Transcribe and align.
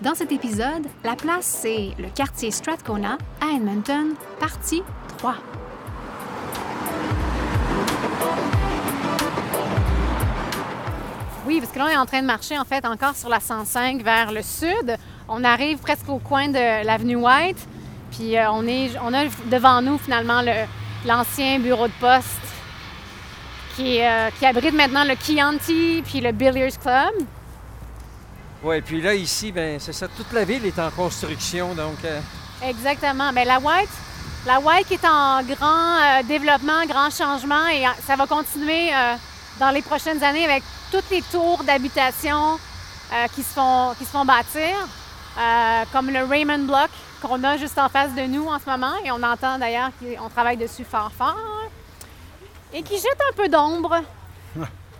Dans 0.00 0.14
cet 0.14 0.30
épisode, 0.30 0.86
La 1.02 1.16
place, 1.16 1.44
c'est 1.44 1.90
le 1.98 2.08
quartier 2.08 2.52
Strathcona 2.52 3.18
à 3.40 3.56
Edmonton, 3.56 4.14
partie 4.38 4.84
3. 5.18 5.34
Oui, 11.48 11.58
parce 11.58 11.72
que 11.72 11.78
là, 11.80 11.86
on 11.86 11.88
est 11.88 11.96
en 11.96 12.06
train 12.06 12.22
de 12.22 12.26
marcher, 12.26 12.56
en 12.56 12.64
fait, 12.64 12.84
encore 12.84 13.16
sur 13.16 13.28
la 13.28 13.40
105 13.40 14.00
vers 14.02 14.30
le 14.30 14.42
sud. 14.42 14.96
On 15.28 15.42
arrive 15.42 15.78
presque 15.78 16.08
au 16.08 16.18
coin 16.18 16.46
de 16.46 16.84
l'avenue 16.86 17.16
White. 17.16 17.66
Puis 18.12 18.36
euh, 18.36 18.52
on, 18.52 18.68
est, 18.68 18.92
on 19.02 19.12
a 19.12 19.24
devant 19.50 19.82
nous, 19.82 19.98
finalement, 19.98 20.42
l'ancien 21.06 21.58
bureau 21.58 21.88
de 21.88 21.92
poste 21.98 22.38
qui, 23.74 24.00
euh, 24.00 24.30
qui, 24.38 24.46
abrite 24.46 24.74
maintenant 24.74 25.02
le 25.02 25.14
Chianti 25.20 26.04
puis 26.06 26.20
le 26.20 26.30
Billiards 26.30 26.78
Club. 26.80 27.26
Oui, 28.62 28.80
puis 28.80 29.00
là, 29.00 29.14
ici, 29.14 29.52
ben 29.52 29.78
c'est 29.78 29.92
ça, 29.92 30.08
toute 30.08 30.32
la 30.32 30.44
ville 30.44 30.64
est 30.66 30.78
en 30.78 30.90
construction, 30.90 31.74
donc... 31.74 32.04
Euh, 32.04 32.20
Exactement. 32.62 33.30
Mais 33.32 33.44
la 33.44 33.60
White, 33.60 33.88
la 34.46 34.58
White 34.58 34.90
est 34.90 35.04
en 35.04 35.42
grand 35.44 36.22
développement, 36.26 36.84
grand 36.86 37.10
changement, 37.10 37.68
et 37.68 37.84
ça 38.04 38.16
va 38.16 38.26
continuer 38.26 38.90
dans 39.60 39.70
les 39.70 39.82
prochaines 39.82 40.24
années 40.24 40.44
avec 40.44 40.64
toutes 40.90 41.08
les 41.10 41.22
tours 41.22 41.62
d'habitation 41.64 42.58
euh, 43.12 43.26
qui, 43.34 43.42
se 43.42 43.54
font, 43.54 43.94
qui 43.98 44.04
se 44.04 44.10
font 44.10 44.24
bâtir, 44.24 44.74
euh, 45.38 45.84
comme 45.92 46.10
le 46.10 46.24
Raymond 46.24 46.66
Block 46.66 46.90
qu'on 47.22 47.42
a 47.42 47.56
juste 47.56 47.78
en 47.78 47.88
face 47.88 48.14
de 48.14 48.22
nous 48.22 48.46
en 48.46 48.58
ce 48.58 48.68
moment, 48.68 48.92
et 49.04 49.10
on 49.10 49.22
entend 49.22 49.58
d'ailleurs 49.58 49.90
qu'on 49.98 50.28
travaille 50.28 50.56
dessus 50.56 50.84
fort 50.84 51.10
fort, 51.16 51.36
et 52.72 52.82
qui 52.82 52.96
jette 52.96 53.18
un 53.30 53.34
peu 53.34 53.48
d'ombre. 53.48 54.02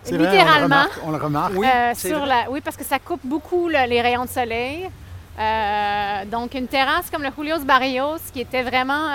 Littéralement. 0.05 0.85
on, 1.03 1.11
le 1.11 1.17
remarque. 1.17 1.53
Oui, 1.55 1.67
euh, 1.67 1.93
sur 1.95 2.25
la, 2.25 2.49
oui, 2.49 2.61
parce 2.61 2.77
que 2.77 2.83
ça 2.83 2.99
coupe 2.99 3.21
beaucoup 3.23 3.67
les 3.67 4.01
rayons 4.01 4.25
de 4.25 4.29
soleil. 4.29 4.89
donc, 6.31 6.53
une 6.53 6.67
terrasse 6.67 7.09
comme 7.09 7.23
le 7.23 7.29
Julio's 7.35 7.65
Barrios, 7.65 8.19
qui 8.33 8.41
était 8.41 8.63
vraiment 8.63 9.09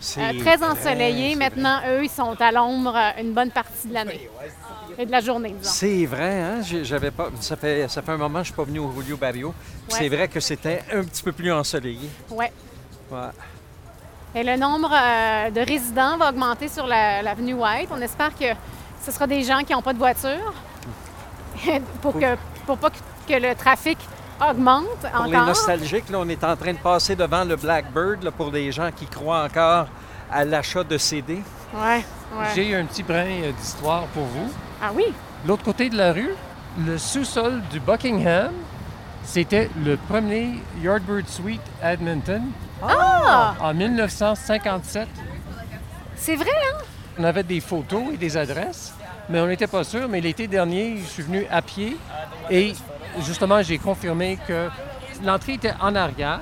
très 0.00 0.62
ensoleillée, 0.62 1.36
maintenant, 1.36 1.80
eux, 1.88 2.04
ils 2.04 2.10
sont 2.10 2.40
à 2.40 2.52
l'ombre 2.52 2.96
une 3.18 3.32
bonne 3.32 3.50
partie 3.50 3.88
de 3.88 3.94
l'année 3.94 4.28
et 4.98 5.06
de 5.06 5.10
la 5.10 5.20
journée, 5.20 5.54
C'est 5.62 6.06
vrai, 6.06 6.40
hein? 6.40 6.60
J'avais 6.82 7.10
pas. 7.10 7.28
Ça 7.40 7.56
fait, 7.56 7.88
ça 7.88 8.02
fait 8.02 8.12
un 8.12 8.16
moment 8.16 8.38
que 8.38 8.44
je 8.44 8.52
suis 8.52 8.56
pas 8.56 8.64
venu 8.64 8.78
au 8.78 8.92
Julio 8.92 9.16
Barrio. 9.16 9.54
C'est 9.88 10.08
vrai 10.08 10.28
que 10.28 10.40
c'était 10.40 10.82
un 10.92 11.04
petit 11.04 11.22
peu 11.22 11.32
plus 11.32 11.52
ensoleillé. 11.52 12.08
Oui. 12.30 12.46
Ouais. 13.10 13.18
Et 14.34 14.42
le 14.42 14.56
nombre 14.56 14.92
euh, 14.92 15.50
de 15.50 15.60
résidents 15.60 16.18
va 16.18 16.30
augmenter 16.30 16.68
sur 16.68 16.86
l'avenue 16.86 17.54
White. 17.54 17.88
On 17.90 18.00
espère 18.00 18.36
que 18.36 18.52
ce 19.06 19.12
sera 19.12 19.26
des 19.28 19.42
gens 19.44 19.60
qui 19.60 19.72
n'ont 19.72 19.82
pas 19.82 19.92
de 19.92 19.98
voiture 19.98 20.52
pour, 22.02 22.18
que, 22.18 22.36
pour 22.66 22.76
pas 22.76 22.90
que 22.90 23.34
le 23.34 23.54
trafic 23.54 23.98
augmente 24.40 25.06
pour 25.14 25.24
les 25.26 25.36
nostalgiques, 25.36 26.10
là, 26.10 26.18
on 26.20 26.28
est 26.28 26.42
en 26.42 26.56
train 26.56 26.72
de 26.72 26.78
passer 26.78 27.14
devant 27.14 27.44
le 27.44 27.54
Blackbird 27.54 28.28
pour 28.32 28.50
des 28.50 28.72
gens 28.72 28.90
qui 28.90 29.06
croient 29.06 29.44
encore 29.44 29.86
à 30.30 30.44
l'achat 30.44 30.82
de 30.82 30.98
CD. 30.98 31.40
Ouais, 31.72 32.04
ouais. 32.36 32.46
J'ai 32.54 32.74
un 32.74 32.84
petit 32.84 33.04
brin 33.04 33.26
euh, 33.42 33.52
d'histoire 33.52 34.06
pour 34.06 34.24
vous. 34.24 34.52
Ah 34.82 34.90
oui? 34.92 35.04
L'autre 35.46 35.62
côté 35.62 35.88
de 35.88 35.96
la 35.96 36.12
rue, 36.12 36.34
le 36.84 36.98
sous-sol 36.98 37.62
du 37.70 37.78
Buckingham, 37.78 38.52
c'était 39.22 39.70
le 39.84 39.96
premier 39.96 40.60
Yardbird 40.82 41.28
Suite 41.28 41.62
Edmonton. 41.80 42.42
Ah! 42.82 43.54
En 43.60 43.72
1957. 43.72 45.08
C'est 46.16 46.36
vrai, 46.36 46.50
hein? 46.50 46.82
On 47.18 47.24
avait 47.24 47.42
des 47.42 47.60
photos 47.60 48.14
et 48.14 48.16
des 48.16 48.36
adresses, 48.36 48.94
mais 49.28 49.40
on 49.40 49.46
n'était 49.46 49.66
pas 49.66 49.84
sûr. 49.84 50.08
Mais 50.08 50.20
l'été 50.20 50.46
dernier, 50.46 50.98
je 50.98 51.04
suis 51.04 51.22
venu 51.22 51.46
à 51.50 51.62
pied 51.62 51.96
et 52.50 52.72
justement, 53.20 53.62
j'ai 53.62 53.78
confirmé 53.78 54.38
que 54.46 54.68
l'entrée 55.24 55.54
était 55.54 55.74
en 55.80 55.94
arrière, 55.94 56.40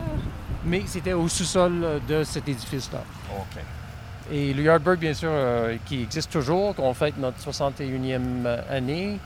mais 0.64 0.82
c'était 0.86 1.12
au 1.12 1.28
sous-sol 1.28 2.00
de 2.08 2.24
cet 2.24 2.48
édifice-là. 2.48 3.02
OK. 3.36 3.62
Et 4.32 4.54
le 4.54 4.62
Yardbird, 4.62 4.98
bien 4.98 5.14
sûr, 5.14 5.28
euh, 5.30 5.76
qui 5.84 6.02
existe 6.02 6.32
toujours, 6.32 6.74
qu'on 6.74 6.94
fête 6.94 7.18
notre 7.18 7.38
61e 7.38 8.46
année 8.70 9.18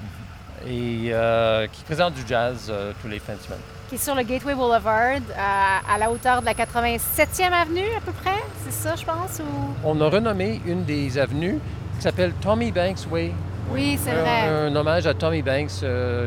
et 0.67 1.11
euh, 1.13 1.67
qui 1.69 1.85
présente 1.85 2.15
du 2.15 2.23
jazz 2.27 2.67
euh, 2.69 2.93
tous 3.01 3.09
les 3.09 3.21
fins 3.21 3.35
de 3.35 3.41
semaine. 3.41 3.78
Qui 3.89 3.95
est 3.95 3.99
sur 3.99 4.15
le 4.15 4.23
Gateway 4.23 4.55
Boulevard, 4.55 5.21
à, 5.37 5.99
la 5.99 6.11
hauteur 6.11 6.41
de 6.41 6.47
la 6.47 6.53
87e 6.53 7.53
avenue 7.53 7.89
à 7.97 8.01
peu 8.01 8.13
près, 8.13 8.43
c'est 8.65 8.73
ça, 8.73 8.95
je 8.95 9.05
pense? 9.05 9.41
Ou... 9.41 9.75
On 9.83 9.99
a 10.03 10.09
renommé 10.11 10.61
une 10.67 10.85
des 10.85 11.17
avenues 11.17 11.59
qui 11.97 12.03
s'appelle 12.03 12.35
Tommy 12.35 12.71
Banks 12.71 13.11
Way. 13.11 13.33
Oui, 13.71 13.99
c'est 14.03 14.13
vrai. 14.13 14.49
Un, 14.49 14.77
hommage 14.77 15.07
à 15.07 15.15
Tommy 15.15 15.41
Banks, 15.41 15.85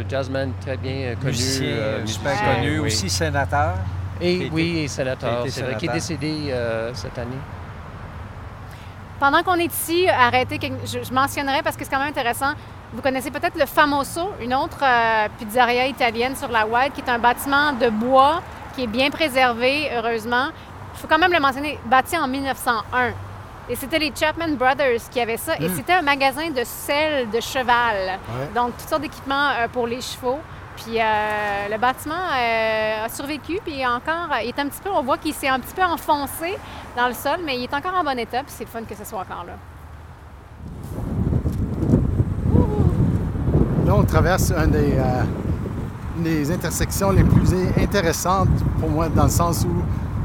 jazzman 0.09 0.53
très 0.59 0.77
bien 0.77 1.13
connu. 1.15 1.27
Musicien, 1.27 1.67
super 2.05 2.55
connu, 2.55 2.79
aussi 2.79 3.09
sénateur. 3.09 3.75
Et, 4.19 4.49
oui, 4.51 4.79
et 4.79 4.87
sénateur, 4.87 5.45
c'est 5.47 5.61
vrai, 5.61 5.77
qui 5.77 5.85
est 5.85 5.93
décédé 5.93 6.53
cette 6.93 7.17
année. 7.19 7.37
Pendant 9.21 9.43
qu'on 9.43 9.53
est 9.55 9.71
ici, 9.71 10.07
arrêtez, 10.09 10.59
je, 10.83 11.13
mentionnerai 11.13 11.61
parce 11.61 11.77
que 11.77 11.83
c'est 11.83 11.91
quand 11.91 11.99
même 11.99 12.09
intéressant. 12.09 12.53
Vous 12.93 13.01
connaissez 13.01 13.31
peut-être 13.31 13.57
le 13.57 13.65
Famoso, 13.65 14.31
une 14.41 14.53
autre 14.53 14.79
euh, 14.83 15.27
pizzeria 15.39 15.87
italienne 15.87 16.35
sur 16.35 16.49
la 16.49 16.67
White, 16.67 16.93
qui 16.93 17.01
est 17.01 17.09
un 17.09 17.19
bâtiment 17.19 17.71
de 17.71 17.89
bois 17.89 18.41
qui 18.75 18.83
est 18.83 18.87
bien 18.87 19.09
préservé, 19.09 19.89
heureusement. 19.95 20.47
Il 20.93 20.99
faut 20.99 21.07
quand 21.07 21.19
même 21.19 21.31
le 21.31 21.39
mentionner, 21.39 21.79
bâti 21.85 22.17
en 22.17 22.27
1901. 22.27 23.13
Et 23.69 23.75
c'était 23.75 23.99
les 23.99 24.11
Chapman 24.13 24.49
Brothers 24.55 25.09
qui 25.09 25.21
avaient 25.21 25.37
ça. 25.37 25.55
Et 25.57 25.69
hmm. 25.69 25.75
c'était 25.75 25.93
un 25.93 26.01
magasin 26.01 26.49
de 26.49 26.63
sel 26.65 27.29
de 27.29 27.39
cheval. 27.39 28.19
Donc, 28.53 28.75
toutes 28.77 28.89
sortes 28.89 29.01
d'équipements 29.01 29.49
euh, 29.51 29.67
pour 29.69 29.87
les 29.87 30.01
chevaux. 30.01 30.39
Puis 30.75 30.99
euh, 30.99 31.67
le 31.69 31.77
bâtiment 31.77 32.15
euh, 32.15 33.05
a 33.05 33.09
survécu, 33.09 33.59
puis 33.63 33.85
encore, 33.85 34.29
il 34.41 34.49
est 34.49 34.59
un 34.59 34.67
petit 34.67 34.81
peu, 34.81 34.89
on 34.89 35.03
voit 35.03 35.17
qu'il 35.17 35.33
s'est 35.33 35.49
un 35.49 35.59
petit 35.59 35.75
peu 35.75 35.83
enfoncé 35.83 36.57
dans 36.97 37.07
le 37.07 37.13
sol, 37.13 37.39
mais 37.43 37.57
il 37.57 37.63
est 37.63 37.73
encore 37.73 37.93
en 37.93 38.03
bon 38.03 38.17
état, 38.17 38.41
puis 38.43 38.53
c'est 38.57 38.63
le 38.63 38.69
fun 38.69 38.83
que 38.83 38.95
ce 38.95 39.05
soit 39.05 39.19
encore 39.19 39.43
là. 39.45 39.53
Là, 43.91 43.97
on 43.97 44.05
traverse 44.05 44.53
une 44.53 44.71
des, 44.71 44.93
euh, 44.95 45.23
des 46.19 46.49
intersections 46.49 47.11
les 47.11 47.25
plus 47.25 47.53
intéressantes 47.77 48.47
pour 48.79 48.89
moi, 48.89 49.09
dans 49.09 49.25
le 49.25 49.29
sens 49.29 49.65
où 49.65 49.83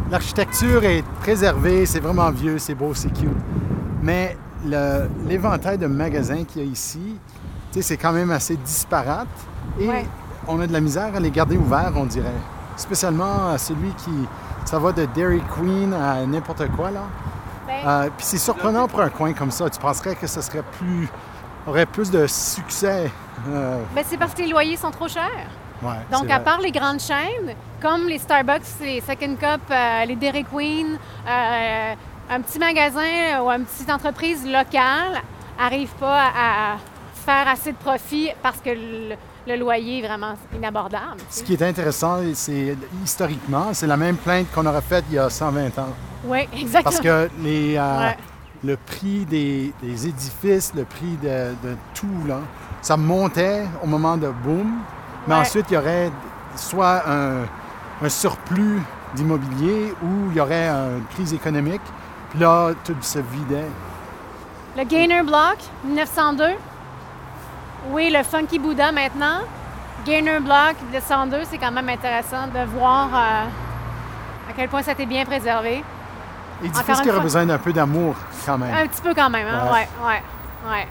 l'architecture 0.08 0.84
est 0.84 1.02
préservée, 1.18 1.84
c'est 1.84 1.98
vraiment 1.98 2.30
vieux, 2.30 2.58
c'est 2.58 2.76
beau, 2.76 2.94
c'est 2.94 3.12
cute. 3.12 3.28
Mais 4.04 4.36
l'éventail 5.26 5.78
de 5.78 5.88
magasins 5.88 6.44
qu'il 6.44 6.62
y 6.62 6.64
a 6.64 6.70
ici, 6.70 7.18
c'est 7.80 7.96
quand 7.96 8.12
même 8.12 8.30
assez 8.30 8.56
disparate. 8.56 9.26
Et 9.80 9.90
on 10.46 10.60
a 10.60 10.68
de 10.68 10.72
la 10.72 10.80
misère 10.80 11.16
à 11.16 11.18
les 11.18 11.32
garder 11.32 11.56
ouverts, 11.56 11.92
on 11.96 12.06
dirait. 12.06 12.40
Spécialement 12.76 13.58
celui 13.58 13.90
qui. 13.94 14.12
Ça 14.64 14.78
va 14.78 14.92
de 14.92 15.08
Dairy 15.12 15.42
Queen 15.56 15.92
à 15.92 16.24
n'importe 16.24 16.68
quoi, 16.76 16.92
là. 16.92 17.02
Ben. 17.66 17.74
Euh, 17.84 18.10
puis 18.16 18.26
c'est 18.26 18.38
surprenant 18.38 18.86
pour 18.86 19.00
un 19.00 19.08
coin 19.08 19.32
comme 19.32 19.50
ça. 19.50 19.68
Tu 19.68 19.80
penserais 19.80 20.14
que 20.14 20.28
ce 20.28 20.40
serait 20.40 20.62
plus. 20.78 21.08
aurait 21.66 21.86
plus 21.86 22.12
de 22.12 22.28
succès. 22.28 23.10
Euh... 23.48 23.82
Ben, 23.94 24.04
c'est 24.06 24.16
parce 24.16 24.34
que 24.34 24.42
les 24.42 24.48
loyers 24.48 24.76
sont 24.76 24.90
trop 24.90 25.08
chers. 25.08 25.48
Ouais, 25.82 25.90
Donc, 26.10 26.30
à 26.30 26.40
part 26.40 26.60
les 26.60 26.72
grandes 26.72 27.00
chaînes, 27.00 27.54
comme 27.82 28.08
les 28.08 28.18
Starbucks, 28.18 28.80
les 28.80 29.00
Second 29.00 29.36
Cup, 29.36 29.60
euh, 29.70 30.04
les 30.06 30.16
Dairy 30.16 30.44
Queen, 30.44 30.98
euh, 31.28 31.94
un 32.30 32.40
petit 32.40 32.58
magasin 32.58 33.42
ou 33.42 33.50
une 33.50 33.64
petite 33.64 33.90
entreprise 33.90 34.44
locale 34.46 35.20
n'arrive 35.58 35.92
pas 36.00 36.28
à 36.34 36.76
faire 37.14 37.48
assez 37.48 37.72
de 37.72 37.76
profit 37.76 38.30
parce 38.42 38.58
que 38.60 38.70
le, 38.70 39.16
le 39.46 39.56
loyer 39.56 39.98
est 39.98 40.06
vraiment 40.06 40.34
inabordable. 40.54 41.20
Ce 41.30 41.42
qui 41.42 41.52
est 41.52 41.62
intéressant, 41.62 42.18
c'est 42.34 42.76
historiquement, 43.04 43.72
c'est 43.72 43.86
la 43.86 43.96
même 43.96 44.16
plainte 44.16 44.46
qu'on 44.54 44.66
aurait 44.66 44.80
faite 44.80 45.04
il 45.10 45.16
y 45.16 45.18
a 45.18 45.30
120 45.30 45.78
ans. 45.78 45.94
Oui, 46.24 46.40
exactement. 46.52 46.82
Parce 46.82 47.00
que 47.00 47.28
les, 47.42 47.76
euh, 47.76 48.10
le 48.64 48.76
prix 48.76 49.24
des, 49.24 49.72
édifices, 49.82 50.72
le 50.74 50.84
prix 50.84 51.16
de, 51.22 51.54
tout, 51.94 52.26
là, 52.26 52.40
ça 52.86 52.96
montait 52.96 53.64
au 53.82 53.86
moment 53.88 54.16
de 54.16 54.28
boom, 54.28 54.78
mais 55.26 55.34
ensuite, 55.34 55.66
il 55.70 55.74
y 55.74 55.76
aurait 55.76 56.08
soit 56.54 57.02
un, 57.08 58.08
surplus 58.08 58.80
d'immobilier 59.12 59.92
ou 60.04 60.30
il 60.30 60.36
y 60.36 60.40
aurait 60.40 60.68
une 60.68 61.04
crise 61.10 61.34
économique. 61.34 61.80
Puis 62.30 62.38
là, 62.38 62.70
tout 62.84 62.94
se 63.00 63.18
vidait. 63.18 63.66
Le 64.76 64.84
Gainer 64.84 65.24
Block, 65.24 65.56
1902, 65.84 66.44
oui, 67.90 68.08
le 68.16 68.22
Funky 68.22 68.60
Buddha 68.60 68.92
maintenant. 68.92 69.40
Gainer 70.04 70.38
Block 70.38 70.76
de 70.94 71.00
102, 71.00 71.38
c'est 71.50 71.58
quand 71.58 71.72
même 71.72 71.88
intéressant 71.88 72.46
de 72.46 72.64
voir 72.78 73.08
euh, 73.12 73.46
à 74.48 74.52
quel 74.56 74.68
point 74.68 74.82
ça 74.82 74.92
a 74.92 74.94
été 74.94 75.06
bien 75.06 75.24
préservé. 75.24 75.82
Il 76.62 76.70
dit 76.70 76.78
Encore 76.78 76.94
qu'il 77.00 77.06
une 77.06 77.10
aurait 77.10 77.20
besoin 77.20 77.46
d'un 77.46 77.58
peu 77.58 77.72
d'amour 77.72 78.14
quand 78.44 78.58
même. 78.58 78.72
Un 78.72 78.86
petit 78.86 79.02
peu 79.02 79.12
quand 79.12 79.28
même, 79.28 79.48
hein? 79.48 79.64
Ouais. 79.72 79.88
Ouais, 80.04 80.06
ouais, 80.06 80.70
ouais. 80.70 80.86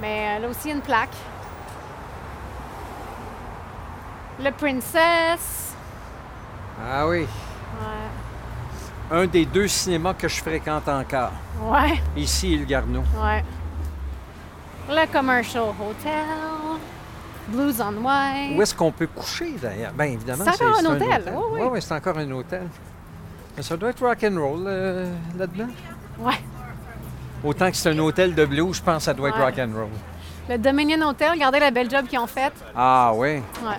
Mais 0.00 0.36
euh, 0.36 0.42
là 0.42 0.48
aussi, 0.48 0.60
il 0.64 0.68
y 0.68 0.72
a 0.72 0.74
une 0.76 0.82
plaque. 0.82 1.14
Le 4.42 4.50
Princess. 4.50 5.74
Ah 6.84 7.06
oui. 7.06 7.20
Ouais. 7.20 9.16
Un 9.16 9.26
des 9.26 9.44
deux 9.46 9.68
cinémas 9.68 10.14
que 10.14 10.26
je 10.28 10.40
fréquente 10.42 10.88
encore. 10.88 11.30
Ouais, 11.62 12.00
Ici, 12.16 12.56
le 12.56 12.64
Garneau. 12.64 13.02
ouais. 13.22 13.44
Le 14.88 15.06
Commercial 15.12 15.64
Hotel. 15.80 16.24
Blues 17.48 17.80
on 17.80 18.04
White. 18.04 18.56
Où 18.58 18.62
est-ce 18.62 18.74
qu'on 18.74 18.90
peut 18.90 19.06
coucher 19.06 19.52
d'ailleurs? 19.60 19.92
Bien 19.92 20.06
évidemment, 20.06 20.44
C'est 20.44 20.64
encore 20.64 20.78
un 20.80 20.84
hôtel, 20.86 21.22
oui, 21.26 21.42
oui. 21.52 21.60
Ouais, 21.60 21.66
ouais, 21.68 21.80
c'est 21.80 21.94
encore 21.94 22.16
un 22.18 22.30
hôtel. 22.32 22.66
Mais 23.56 23.62
ça 23.62 23.76
doit 23.76 23.90
être 23.90 24.04
rock 24.04 24.24
and 24.24 24.36
roll 24.40 24.64
euh, 24.66 25.14
là-dedans. 25.36 25.68
Ouais. 26.18 26.40
Autant 27.44 27.70
que 27.70 27.76
c'est 27.76 27.90
un 27.90 27.98
hôtel 27.98 28.34
de 28.34 28.44
blues, 28.46 28.76
je 28.76 28.82
pense 28.82 28.98
que 28.98 29.02
ça 29.04 29.14
doit 29.14 29.28
être 29.28 29.38
Ouais. 29.38 29.44
rock 29.44 29.58
and 29.58 29.72
roll. 29.74 29.88
Le 30.48 30.58
Dominion 30.58 31.06
Hotel, 31.08 31.30
regardez 31.32 31.58
la 31.60 31.70
belle 31.70 31.90
job 31.90 32.06
qu'ils 32.06 32.18
ont 32.18 32.26
faite. 32.26 32.54
Ah 32.74 33.12
oui. 33.14 33.36
Ouais. 33.62 33.78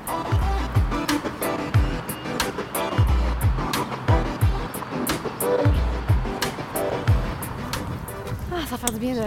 Ah, 8.54 8.58
ça 8.70 8.78
fait 8.78 8.94
du 8.94 9.00
bien 9.00 9.14
de, 9.16 9.22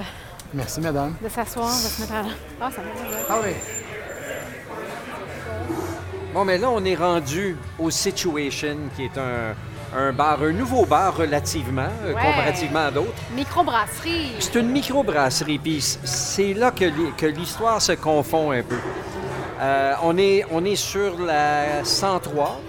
Merci, 0.55 0.81
madame. 0.81 1.15
de 1.23 1.29
s'asseoir, 1.29 1.69
de 1.69 1.73
se 1.73 2.01
mettre 2.01 2.15
à... 2.15 2.23
Ah, 2.61 2.71
ça 2.71 2.83
fait 2.83 3.03
du 3.03 3.09
bien. 3.09 3.19
Ah 3.29 3.37
oui. 3.45 3.51
Bon, 6.33 6.45
mais 6.45 6.59
là, 6.59 6.69
on 6.71 6.85
est 6.85 6.95
rendu 6.95 7.57
au 7.79 7.91
Situation, 7.91 8.77
qui 8.97 9.05
est 9.05 9.19
un, 9.19 9.55
un 9.99 10.13
bar, 10.13 10.43
un 10.43 10.53
nouveau 10.53 10.85
bar 10.85 11.17
relativement, 11.17 11.89
euh, 12.05 12.15
Ouais. 12.15 12.21
comparativement 12.23 12.87
à 12.87 12.91
d'autres. 12.91 13.18
Microbrasserie. 13.35 14.33
C'est 14.41 14.55
une 14.57 14.71
microbrasserie, 14.71 15.59
puis 15.59 15.81
c'est 15.81 16.55
là 16.55 16.71
que 16.71 16.85
l'hi- 16.85 17.13
que 17.17 17.27
l'histoire 17.27 17.81
se 17.81 17.93
confond 17.93 18.53
un 18.53 18.63
peu. 18.63 18.79
Euh, 19.61 19.95
on, 20.03 20.17
est, 20.19 20.45
on 20.51 20.65
est 20.65 20.77
sur 20.77 21.19
la 21.21 21.85
103, 21.85 22.61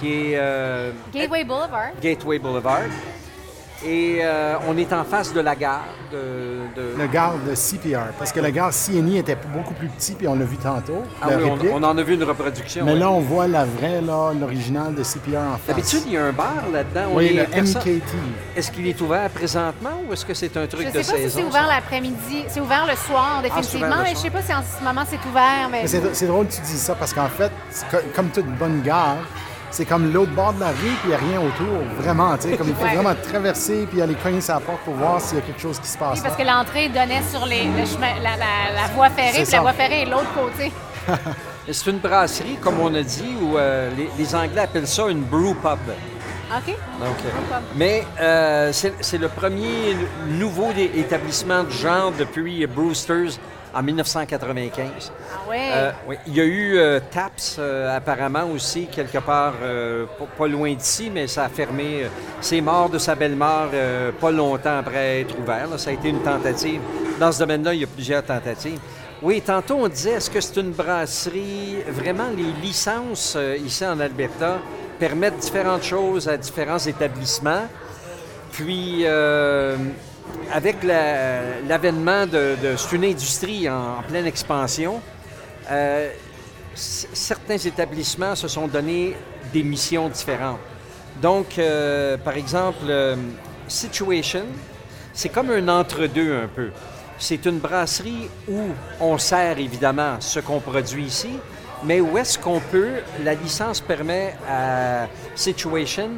qui 0.00 0.32
est 0.32 0.38
euh, 0.38 0.90
Gateway 1.14 1.44
Boulevard. 1.44 1.90
Gateway 2.02 2.38
Boulevard, 2.38 2.82
et 3.86 4.18
euh, 4.22 4.54
on 4.68 4.76
est 4.76 4.92
en 4.92 5.04
face 5.04 5.32
de 5.32 5.40
la 5.40 5.54
gare 5.54 5.84
de... 6.12 6.18
de- 6.74 6.98
Le 6.98 7.06
gare 7.06 7.34
de 7.48 7.54
CPR. 7.54 8.12
Parce 8.18 8.32
que 8.32 8.40
le 8.40 8.50
gare 8.50 8.70
CNI 8.72 9.18
était 9.18 9.36
beaucoup 9.54 9.74
plus 9.74 9.88
petit, 9.88 10.12
puis 10.14 10.26
on 10.28 10.34
l'a 10.34 10.44
vu 10.44 10.56
tantôt. 10.56 11.02
Ah 11.22 11.30
la 11.30 11.36
oui, 11.38 11.50
on, 11.72 11.76
on 11.76 11.82
en 11.82 11.96
a 11.96 12.02
vu 12.02 12.14
une 12.14 12.24
reproduction. 12.24 12.84
Mais 12.84 12.92
oui. 12.94 12.98
là, 12.98 13.10
on 13.10 13.20
voit 13.20 13.46
la 13.46 13.64
vraie, 13.64 14.00
là, 14.00 14.32
l'original 14.38 14.94
de 14.94 15.02
CPR 15.02 15.36
en 15.38 15.56
face. 15.58 15.66
D'habitude, 15.68 16.02
il 16.06 16.12
y 16.12 16.16
a 16.16 16.24
un 16.24 16.32
bar 16.32 16.64
là-dedans. 16.72 17.10
Oui, 17.12 17.34
le 17.34 17.44
personne- 17.44 17.80
MKT. 17.82 18.02
Est-ce 18.56 18.70
qu'il 18.70 18.86
est 18.86 19.00
ouvert 19.00 19.30
présentement 19.30 20.00
ou 20.08 20.12
est-ce 20.12 20.24
que 20.26 20.34
c'est 20.34 20.56
un 20.56 20.62
Je 20.62 20.66
truc 20.66 20.82
sais 20.86 20.92
de 20.92 20.96
pas 20.98 21.02
si 21.02 21.10
saison? 21.10 21.38
c'est 21.40 21.44
ouvert 21.46 21.66
l'après-midi. 21.66 22.44
C'est 22.48 22.60
ouvert 22.60 22.86
le 22.86 22.96
soir, 22.96 23.38
c'est 23.42 23.48
définitivement. 23.48 23.86
ouvert 23.86 23.98
le 23.98 24.04
mais 24.04 24.10
je 24.14 24.16
sais 24.20 24.30
pas 24.30 24.42
si 24.42 24.54
en 24.54 24.62
ce 24.62 24.84
moment 24.84 25.02
c'est 25.08 25.28
ouvert. 25.28 25.68
Mais... 25.70 25.82
Mais 25.82 25.88
C'est 25.88 26.14
c'est 26.14 26.26
drôle 26.26 26.46
que 26.46 26.52
tu 26.54 26.60
dis 26.62 26.78
ça 26.78 26.94
parce 26.94 27.12
qu'en 27.12 27.28
fait, 27.28 27.52
comme 28.14 28.28
toute 28.28 28.46
bonne 28.58 28.82
gare, 28.82 29.16
c'est 29.70 29.84
comme 29.84 30.12
l'autre 30.12 30.32
bord 30.32 30.52
de 30.54 30.60
la 30.60 30.68
rue, 30.68 30.74
puis 30.76 30.96
il 31.04 31.08
n'y 31.08 31.14
a 31.14 31.18
rien 31.18 31.40
autour. 31.40 31.82
Vraiment, 31.98 32.36
tu 32.36 32.48
sais, 32.50 32.56
comme 32.56 32.68
il 32.68 32.74
faut 32.74 32.84
Ouais. 32.84 32.94
vraiment 32.94 33.14
traverser, 33.30 33.86
puis 33.90 34.00
aller 34.00 34.14
cogner 34.14 34.40
sa 34.40 34.60
porte 34.60 34.80
pour 34.84 34.94
voir 34.94 35.20
s'il 35.20 35.38
y 35.38 35.40
a 35.40 35.44
quelque 35.44 35.60
chose 35.60 35.78
qui 35.80 35.88
se 35.88 35.98
passe. 35.98 36.18
Oui, 36.18 36.22
parce 36.24 36.38
là. 36.38 36.44
que 36.44 36.48
l'entrée 36.50 36.88
donnait 36.88 37.22
sur 37.30 37.44
les, 37.46 37.64
le 37.64 37.84
chemin, 37.86 38.14
la, 38.22 38.36
la- 38.36 38.82
la 38.82 38.88
voie 38.94 39.10
ferrée, 39.10 39.42
puis 39.42 39.52
la 39.52 39.60
voie 39.60 39.72
ferrée 39.72 40.02
est 40.02 40.06
de 40.06 40.10
l'autre 40.10 40.32
côté. 40.34 40.72
C'est 41.70 41.90
une 41.90 41.98
brasserie, 41.98 42.58
comme 42.60 42.78
on 42.80 42.94
a 42.94 43.02
dit, 43.02 43.34
où 43.42 43.58
euh, 43.58 43.90
les, 43.96 44.08
les 44.16 44.34
Anglais 44.36 44.60
appellent 44.62 44.86
ça 44.86 45.08
une 45.08 45.22
brew 45.22 45.52
pub? 45.54 45.78
OK? 46.48 46.66
Donc, 47.00 47.16
euh, 47.24 47.58
mais 47.74 48.04
euh, 48.20 48.70
c'est 48.72 49.18
le 49.18 49.26
premier 49.26 49.96
nouveau 50.28 50.68
établissement 50.94 51.64
de 51.64 51.70
genre 51.70 52.12
depuis 52.16 52.64
Brewster's 52.68 53.40
en 53.76 53.82
1995. 53.82 55.12
Ah 55.12 55.48
ouais? 55.48 55.68
Euh, 55.72 55.90
oui, 56.08 56.16
Il 56.26 56.34
y 56.34 56.40
a 56.40 56.44
eu 56.44 56.78
euh, 56.78 56.98
Taps 57.10 57.56
euh, 57.58 57.94
apparemment 57.94 58.44
aussi, 58.46 58.86
quelque 58.86 59.18
part 59.18 59.54
pas, 60.38 60.46
loin 60.48 60.72
d'ici, 60.72 61.10
mais 61.12 61.26
ça 61.26 61.44
a 61.44 61.48
fermé. 61.48 62.06
C'est 62.40 62.60
mort 62.60 62.88
de 62.88 62.98
sa 62.98 63.14
belle-mort 63.14 63.70
pas 64.20 64.30
longtemps 64.30 64.78
après 64.78 65.20
être 65.20 65.38
ouvert. 65.38 65.68
là. 65.68 65.78
Ça 65.78 65.90
a 65.90 65.92
été 65.92 66.08
une 66.08 66.22
tentative. 66.22 66.80
Dans 67.20 67.32
ce 67.32 67.40
domaine-là, 67.40 67.74
il 67.74 67.80
y 67.80 67.84
a 67.84 67.88
plusieurs 67.88 68.22
tentatives. 68.22 68.78
Oui, 69.22 69.40
tantôt 69.40 69.76
on 69.76 69.88
disait, 69.88 70.12
est-ce 70.12 70.30
que 70.30 70.40
c'est 70.40 70.60
une 70.60 70.72
brasserie? 70.72 71.78
Vraiment, 71.88 72.28
les 72.36 72.52
licences 72.62 73.36
ici 73.64 73.84
en 73.84 73.98
Alberta 74.00 74.58
permettent 74.98 75.38
différentes 75.38 75.82
choses 75.84 76.28
à 76.28 76.36
différents 76.36 76.78
établissements. 76.78 77.66
Puis, 78.52 79.04
avec 80.52 80.82
la- 80.82 81.60
l'avènement 81.68 82.26
de, 82.26 82.56
de- 82.62 82.76
C'est 82.76 82.96
une 82.96 83.04
industrie 83.04 83.68
en, 83.68 84.02
pleine 84.08 84.26
expansion. 84.26 85.00
euh, 85.70 86.10
certains 86.74 87.56
établissements 87.58 88.34
se 88.34 88.48
sont 88.48 88.68
donné 88.68 89.16
des 89.52 89.62
missions 89.62 90.08
différentes. 90.08 90.60
Donc, 91.22 91.58
euh, 91.58 92.16
par 92.18 92.36
exemple, 92.36 92.84
euh, 92.88 93.16
Situation, 93.68 94.44
c'est 95.12 95.30
comme 95.30 95.50
un 95.50 95.66
entre-deux 95.68 96.36
un 96.44 96.46
peu. 96.46 96.70
C'est 97.18 97.44
une 97.46 97.58
brasserie 97.58 98.28
où 98.48 98.60
on 99.00 99.16
sert 99.18 99.58
évidemment 99.58 100.16
ce 100.20 100.38
qu'on 100.38 100.60
produit 100.60 101.04
ici, 101.06 101.30
mais 101.82 102.00
où 102.00 102.16
est-ce 102.18 102.38
qu'on 102.38 102.60
peut, 102.60 102.96
la 103.24 103.34
licence 103.34 103.80
permet 103.80 104.36
à 104.48 105.06
Situation 105.34 106.10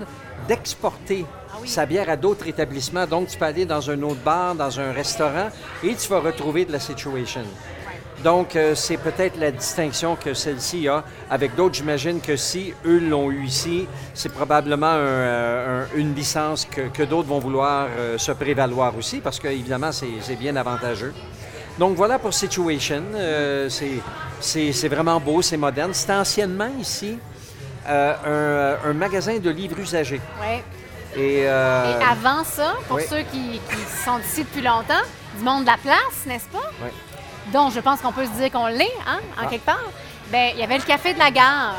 d'exporter 0.48 1.24
sa 1.68 1.86
bière 1.86 2.08
à 2.10 2.16
d'autres 2.16 2.46
établissements. 2.48 3.06
Donc, 3.06 3.28
tu 3.28 3.38
peux 3.38 3.44
aller 3.44 3.64
dans 3.64 3.90
un 3.90 4.02
autre 4.02 4.20
bar, 4.24 4.54
dans 4.54 4.80
un 4.80 4.92
restaurant, 4.92 5.48
et 5.84 5.94
tu 5.94 6.08
vas 6.08 6.20
retrouver 6.20 6.64
de 6.64 6.72
la 6.72 6.80
Situation. 6.80 7.42
Donc, 8.24 8.56
euh, 8.56 8.74
c'est 8.74 8.96
peut-être 8.96 9.38
la 9.38 9.52
distinction 9.52 10.16
que 10.16 10.34
celle-ci 10.34 10.88
a. 10.88 11.04
Avec 11.30 11.54
d'autres, 11.54 11.76
j'imagine 11.76 12.20
que 12.20 12.34
si 12.34 12.74
eux 12.84 12.98
l'ont 12.98 13.30
eu 13.30 13.44
ici, 13.44 13.86
c'est 14.12 14.32
probablement 14.32 14.86
un, 14.88 14.96
euh, 14.98 15.84
un- 15.94 15.96
une 15.96 16.14
licence 16.16 16.64
que, 16.64 16.88
que 16.88 17.04
d'autres 17.04 17.28
vont 17.28 17.38
vouloir 17.38 17.86
euh, 17.96 18.18
se 18.18 18.32
prévaloir 18.32 18.96
aussi, 18.96 19.20
parce 19.20 19.38
que 19.38 19.46
évidemment, 19.46 19.92
c'est 19.92 20.34
bien 20.34 20.56
avantageux. 20.56 21.14
Donc, 21.78 21.94
voilà 21.96 22.18
pour 22.18 22.34
Situation. 22.34 23.04
C'est- 23.68 24.88
vraiment 24.88 25.20
beau, 25.20 25.40
c'est 25.40 25.56
moderne. 25.56 25.94
C'était 25.94 26.14
anciennement 26.14 26.70
ici 26.80 27.18
un, 27.88 28.76
un 28.84 28.92
magasin 28.94 29.38
de 29.38 29.48
livres 29.50 29.78
usagés. 29.78 30.20
Ouais. 30.40 30.64
Et, 31.18 31.42
euh, 31.48 31.98
Et 31.98 32.04
avant 32.04 32.44
ça, 32.44 32.74
pour 32.86 32.96
oui. 32.98 33.02
ceux 33.10 33.22
qui, 33.22 33.60
qui 33.70 34.04
sont 34.04 34.18
ici 34.20 34.44
depuis 34.44 34.62
longtemps, 34.62 34.94
du 35.36 35.42
monde 35.44 35.62
de 35.62 35.66
la 35.70 35.76
place, 35.76 36.24
n'est-ce 36.26 36.46
pas? 36.46 36.70
Oui. 36.82 36.90
Donc, 37.52 37.72
je 37.72 37.80
pense 37.80 38.00
qu'on 38.00 38.12
peut 38.12 38.24
se 38.26 38.30
dire 38.40 38.50
qu'on 38.52 38.66
l'est, 38.68 38.84
hein, 39.06 39.18
en 39.36 39.44
Ah. 39.44 39.46
quelque 39.50 39.64
part. 39.64 39.82
Bien, 40.30 40.50
il 40.54 40.60
y 40.60 40.62
avait 40.62 40.76
le 40.78 40.84
café 40.84 41.14
de 41.14 41.18
la 41.18 41.30
gare. 41.30 41.74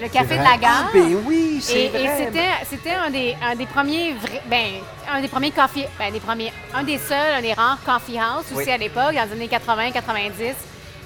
Le 0.00 0.08
café 0.08 0.36
de 0.36 0.42
vrai. 0.42 0.50
la 0.50 0.56
gare. 0.58 0.84
Ah, 0.88 0.90
ben 0.92 1.22
oui, 1.24 1.58
c'est 1.62 1.74
Et, 1.78 1.84
et 1.86 1.88
vrai. 2.06 2.30
c'était, 2.68 2.90
un 2.94 3.08
des, 3.10 3.34
un 3.42 3.54
des 3.54 3.64
premiers 3.66 4.12
vrais, 4.14 4.42
ben, 4.46 4.72
un 5.10 5.20
des 5.22 5.28
premiers 5.28 5.52
coffee, 5.52 5.86
ben, 5.98 6.12
des 6.12 6.20
premiers, 6.20 6.52
un 6.74 6.82
des 6.82 6.98
seuls, 6.98 7.34
un 7.38 7.40
des 7.40 7.54
rares 7.54 7.78
coffee 7.86 8.18
house 8.18 8.44
aussi 8.52 8.66
Oui. 8.66 8.70
à 8.70 8.76
l'époque, 8.76 9.14
dans 9.14 9.24
les 9.24 9.32
années 9.32 9.48
80-90. 9.48 10.54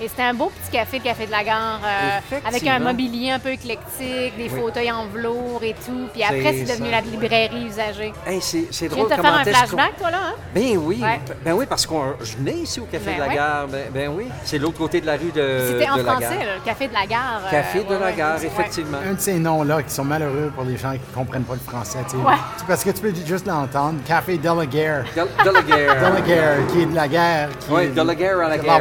Et 0.02 0.08
c'était 0.08 0.22
un 0.22 0.32
beau 0.34 0.46
petit 0.50 0.70
café, 0.78 0.96
le 0.98 1.04
café 1.04 1.26
de 1.26 1.30
la 1.30 1.44
gare, 1.44 1.78
euh, 1.84 2.38
avec 2.48 2.66
un 2.66 2.78
mobilier 2.78 3.32
un 3.32 3.38
peu 3.38 3.50
éclectique, 3.50 4.34
des 4.36 4.48
Oui. 4.50 4.60
fauteuils 4.60 4.90
en 4.90 5.04
velours 5.06 5.60
et 5.62 5.74
tout. 5.84 6.08
Puis 6.12 6.22
après, 6.22 6.54
c'est 6.54 6.64
devenu 6.72 6.86
ça. 6.86 6.92
la 6.92 7.00
librairie 7.02 7.66
usagée. 7.66 8.12
Hey, 8.26 8.40
c'est 8.40 8.64
c'est 8.70 8.88
Tu 8.88 8.94
viens 8.94 9.04
drôle 9.04 9.10
de 9.10 9.16
te 9.16 9.20
faire 9.20 9.34
un 9.34 9.44
flashback, 9.44 9.96
toi, 9.98 10.10
là, 10.10 10.18
hein? 10.30 10.34
Ben 10.54 10.78
oui, 10.78 11.00
Ouais. 11.02 11.20
ben 11.44 11.52
oui, 11.52 11.66
parce 11.68 11.84
que 11.86 11.94
je 12.22 12.36
venais 12.38 12.54
ici 12.54 12.80
au 12.80 12.84
Café 12.84 13.04
Ben 13.10 13.14
de 13.16 13.20
la 13.20 13.28
ouais. 13.28 13.34
Gare. 13.34 13.68
Ben, 13.68 13.84
ben 13.92 14.10
oui, 14.16 14.26
c'est 14.44 14.56
l'autre 14.58 14.78
côté 14.78 15.02
de 15.02 15.06
la 15.06 15.12
rue 15.18 15.32
de, 15.34 15.66
C'était 15.72 15.90
en 15.90 15.96
de 15.98 16.02
la 16.02 16.12
français, 16.12 16.28
gare. 16.30 16.38
là, 16.46 16.54
le 16.56 16.64
café 16.64 16.88
de 16.88 16.94
la 16.94 17.06
gare. 17.06 17.40
euh, 17.46 17.50
Café 17.50 17.78
de 17.80 17.84
ouais, 17.88 17.98
la 18.00 18.06
ouais. 18.06 18.12
Gare, 18.14 18.38
Ouais. 18.40 18.46
effectivement. 18.46 18.98
Un 19.06 19.12
de 19.12 19.20
ces 19.20 19.34
noms-là 19.34 19.82
qui 19.82 19.90
sont 19.94 20.04
malheureux 20.04 20.50
pour 20.54 20.64
les 20.64 20.78
gens 20.78 20.92
qui 20.92 21.00
ne 21.10 21.14
comprennent 21.14 21.44
pas 21.44 21.54
le 21.54 21.60
français. 21.60 21.98
tu 22.04 22.12
sais. 22.12 22.16
Ouais. 22.16 22.34
Tu- 22.58 22.64
Parce 22.64 22.82
que 22.84 22.90
tu 22.90 23.00
peux 23.02 23.12
juste 23.26 23.46
l'entendre. 23.46 24.00
Café 24.08 24.38
de 24.38 24.46
la 24.48 24.64
guerre. 24.64 25.04
De 25.14 25.50
la 25.50 25.60
De 25.60 25.66
Guerre. 25.66 26.12
la 26.14 26.20
guerre, 26.22 26.56
qui 26.72 26.80
est 26.82 26.86
de 26.86 26.94
la 26.94 27.06
guerre. 27.08 27.48
Oui, 27.68 27.88
de 27.90 28.00
la 28.02 28.14
guerre 28.14 28.38
à 28.40 28.48
la 28.48 28.56
de 28.56 28.62
guerre. 28.62 28.80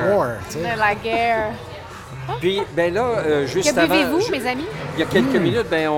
De 0.56 0.80
la 0.80 0.96
guerre. 0.96 1.09
Puis, 2.40 2.62
ben 2.76 2.94
là, 2.94 3.04
euh, 3.26 3.48
juste 3.48 3.74
Que 3.74 3.80
avant... 3.80 3.94
buvez-vous, 3.96 4.32
mes 4.32 4.48
amis? 4.48 4.66
Il 4.96 5.00
y 5.00 5.04
a 5.04 5.06
quelques 5.08 5.36
minutes, 5.36 5.66
ben, 5.70 5.88
on, 5.90 5.94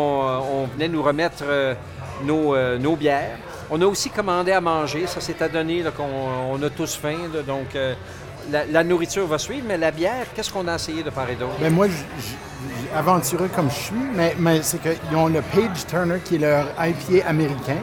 on 0.63 0.65
venait 0.67 0.87
nous 0.87 1.03
remettre 1.03 1.43
euh, 1.43 1.73
nos, 2.23 2.55
euh, 2.55 2.77
nos 2.77 2.95
bières. 2.95 3.37
On 3.69 3.81
a 3.81 3.85
aussi 3.85 4.09
commandé 4.09 4.51
à 4.51 4.61
manger. 4.61 5.07
Ça 5.07 5.19
s'est 5.21 5.41
adonné 5.43 5.83
là, 5.83 5.91
qu'on 5.91 6.03
on 6.53 6.61
a 6.63 6.69
tous 6.69 6.95
faim. 6.95 7.17
là, 7.33 7.41
donc, 7.41 7.75
euh, 7.75 7.93
la, 8.51 8.65
la 8.65 8.83
nourriture 8.83 9.27
va 9.27 9.37
suivre. 9.37 9.65
Mais 9.67 9.77
la 9.77 9.91
bière, 9.91 10.25
qu'est-ce 10.35 10.51
qu'on 10.51 10.67
a 10.67 10.75
essayé 10.75 11.03
de 11.03 11.09
part 11.09 11.29
et 11.29 11.35
d'autre? 11.35 11.55
Ben 11.59 11.71
moi, 11.73 11.87
j- 11.87 11.93
j- 12.19 12.35
j- 12.59 12.87
aventureux 12.95 13.49
comme 13.53 13.69
je 13.69 13.75
suis, 13.75 13.95
mais, 14.15 14.35
mais 14.39 14.61
c'est 14.61 14.79
qu'ils 14.81 15.15
ont 15.17 15.27
le 15.27 15.41
Page 15.41 15.85
Turner 15.89 16.19
qui 16.23 16.35
est 16.35 16.39
leur 16.39 16.65
IPA 16.79 17.27
américain. 17.27 17.77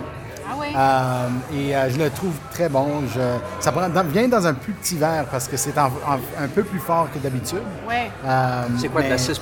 Ah 0.51 0.55
oui. 0.59 0.67
Euh, 0.77 1.29
et 1.59 1.77
euh, 1.77 1.91
je 1.91 1.99
le 1.99 2.11
trouve 2.11 2.33
très 2.53 2.69
bon. 2.69 3.03
Je, 3.15 3.21
ça 3.61 3.71
prend- 3.73 3.89
dans- 3.89 4.03
vient 4.05 4.29
dans 4.29 4.47
un 4.47 4.55
plus 4.55 4.73
petit 4.73 4.97
verre 4.97 5.27
parce 5.31 5.47
que 5.49 5.57
c'est 5.57 5.77
en- 5.79 5.87
en- 5.87 6.43
un 6.45 6.49
peu 6.49 6.63
plus 6.63 6.79
fort 6.79 7.09
que 7.13 7.19
d'habitude. 7.19 7.63
Ouais. 7.87 8.11
Euh, 8.27 8.63
C'est 8.79 8.89
quoi, 8.89 9.03
de 9.03 9.09
la 9.09 9.13
mais 9.15 9.19
6 9.19 9.41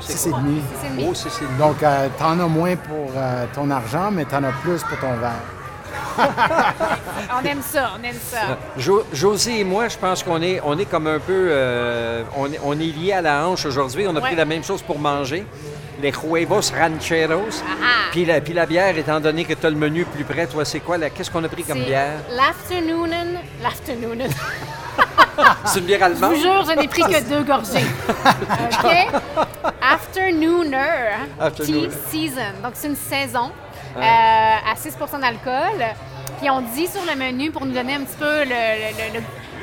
C'est 0.00 0.12
six 0.16 0.26
et 0.28 0.30
quoi? 0.30 0.40
demi. 0.40 0.62
Oh, 1.08 1.14
c'est- 1.14 1.28
Donc, 1.58 1.82
euh, 1.82 2.08
t'en 2.18 2.38
as 2.40 2.46
moins 2.46 2.76
pour 2.76 3.10
euh, 3.16 3.44
ton 3.54 3.70
argent, 3.70 4.10
mais 4.10 4.24
t'en 4.24 4.42
as 4.44 4.52
plus 4.62 4.82
pour 4.82 4.98
ton 4.98 5.14
verre. 5.16 5.32
on 7.40 7.44
aime 7.46 7.62
ça, 7.62 7.90
on 7.98 8.02
aime 8.04 8.14
ça. 8.30 8.56
Jo- 8.76 9.04
José 9.12 9.60
et 9.60 9.64
moi, 9.64 9.88
je 9.88 9.96
pense 9.96 10.22
qu'on 10.22 10.40
est, 10.42 10.60
on 10.64 10.76
est 10.78 10.84
comme 10.84 11.06
un 11.06 11.18
peu. 11.18 11.48
euh, 11.50 12.22
on, 12.36 12.46
est, 12.52 12.60
on 12.64 12.72
est 12.72 12.76
liés 12.92 13.12
à 13.12 13.20
la 13.22 13.46
hanche 13.46 13.64
aujourd'hui. 13.66 14.04
On 14.08 14.10
a 14.10 14.14
Ouais. 14.14 14.20
pris 14.28 14.36
la 14.36 14.44
même 14.44 14.64
chose 14.64 14.82
pour 14.82 14.98
manger. 14.98 15.46
Les 16.00 16.12
huevos 16.12 16.70
rancheros. 16.72 17.62
Ah. 17.82 18.08
Puis 18.12 18.24
la, 18.24 18.40
puis 18.40 18.52
la 18.54 18.66
bière, 18.66 18.96
étant 18.96 19.18
donné 19.20 19.44
que 19.44 19.54
tu 19.54 19.66
as 19.66 19.70
le 19.70 19.76
menu 19.76 20.04
plus 20.04 20.24
près, 20.24 20.46
toi, 20.46 20.64
c'est 20.64 20.80
quoi? 20.80 20.96
Qu'est-ce 21.10 21.30
qu'on 21.30 21.42
a 21.44 21.48
pris 21.48 21.64
comme 21.64 21.80
bière? 21.82 22.18
L'Afternoonen. 22.30 23.38
L'Afternoonen. 23.62 24.30
C'est 25.66 25.78
une 25.80 25.86
bière 25.86 26.00
Je 26.00 26.04
allemande? 26.04 26.34
vous 26.34 26.40
jure, 26.40 26.64
je 26.68 26.72
n'ai 26.80 26.88
pris 26.88 27.02
que 27.02 27.22
deux 27.28 27.42
gorgées. 27.44 27.86
OK? 28.84 29.70
Afternooner 29.80 30.76
Afternooner. 31.40 31.88
Tea 31.88 31.94
Season. 32.10 32.52
Donc, 32.62 32.72
c'est 32.74 32.88
une 32.88 32.96
saison 32.96 33.50
euh, 33.96 34.00
à 34.00 34.74
6 34.76 34.96
d'alcool. 35.20 35.84
Puis, 36.40 36.50
on 36.50 36.60
dit 36.62 36.86
sur 36.88 37.02
le 37.08 37.16
menu, 37.16 37.50
pour 37.52 37.64
nous 37.64 37.72
donner 37.72 37.94
un 37.94 38.00
petit 38.00 38.16
peu 38.18 38.42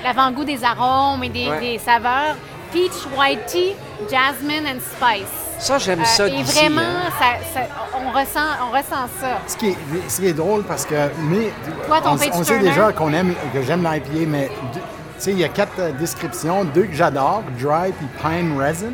l'avant-goût 0.04 0.46
des 0.46 0.64
arômes 0.64 1.24
et 1.24 1.30
des, 1.30 1.48
Ouais. 1.50 1.60
des 1.60 1.78
saveurs, 1.78 2.36
Peach 2.72 2.94
White 3.18 3.46
Tea, 3.48 3.76
Jasmine 4.10 4.66
and 4.68 4.80
Spice. 4.80 5.45
Ça, 5.60 5.78
j'aime 5.78 6.02
Euh, 6.02 6.06
ça 6.06 6.28
et 6.28 6.32
d'ici. 6.32 6.60
vraiment, 6.60 6.82
hein. 6.82 7.10
ça- 7.20 7.62
ça- 7.62 7.68
on, 7.96 8.12
ressent, 8.12 8.40
on 8.68 8.72
ressent 8.72 9.10
ça. 9.20 9.40
Ce 9.48 9.56
qui, 9.58 9.70
est, 9.70 9.78
ce 10.08 10.18
qui 10.22 10.28
est 10.28 10.34
drôle 10.34 10.64
parce 10.64 10.86
que 10.86 10.96
mais, 11.22 11.52
Toi, 11.88 12.02
ton 12.02 12.12
on, 12.12 12.40
on 12.40 12.44
sait 12.44 12.60
déjà 12.60 12.92
qu'on 12.92 13.14
aime 13.14 13.34
que 13.54 13.62
j'aime 13.64 13.84
l'IPA, 13.84 14.26
mais 14.28 14.50
deux- 14.74 14.80
tu 14.80 14.86
sais, 15.18 15.32
il 15.32 15.40
y 15.40 15.44
a 15.44 15.50
quatre 15.50 15.80
euh, 15.80 15.92
descriptions, 15.94 16.66
deux 16.66 16.84
que 16.84 16.94
j'adore, 16.94 17.42
dry 17.60 17.92
puis 17.94 18.08
pine 18.22 18.60
resin. 18.60 18.88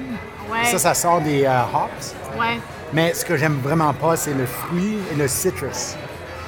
Ouais. 0.52 0.66
Ça, 0.66 0.78
ça 0.78 0.94
sort 0.94 1.22
des 1.22 1.46
euh, 1.46 1.62
hops. 1.74 2.14
Ouais. 2.40 2.60
Mais 2.94 3.14
ce 3.14 3.26
que 3.26 3.36
j'aime 3.38 3.60
vraiment 3.64 3.94
pas, 3.94 4.16
c'est 4.16 4.34
le 4.34 4.46
fruit 4.46 4.98
et 5.12 5.16
le 5.16 5.28
citrus. 5.28 5.96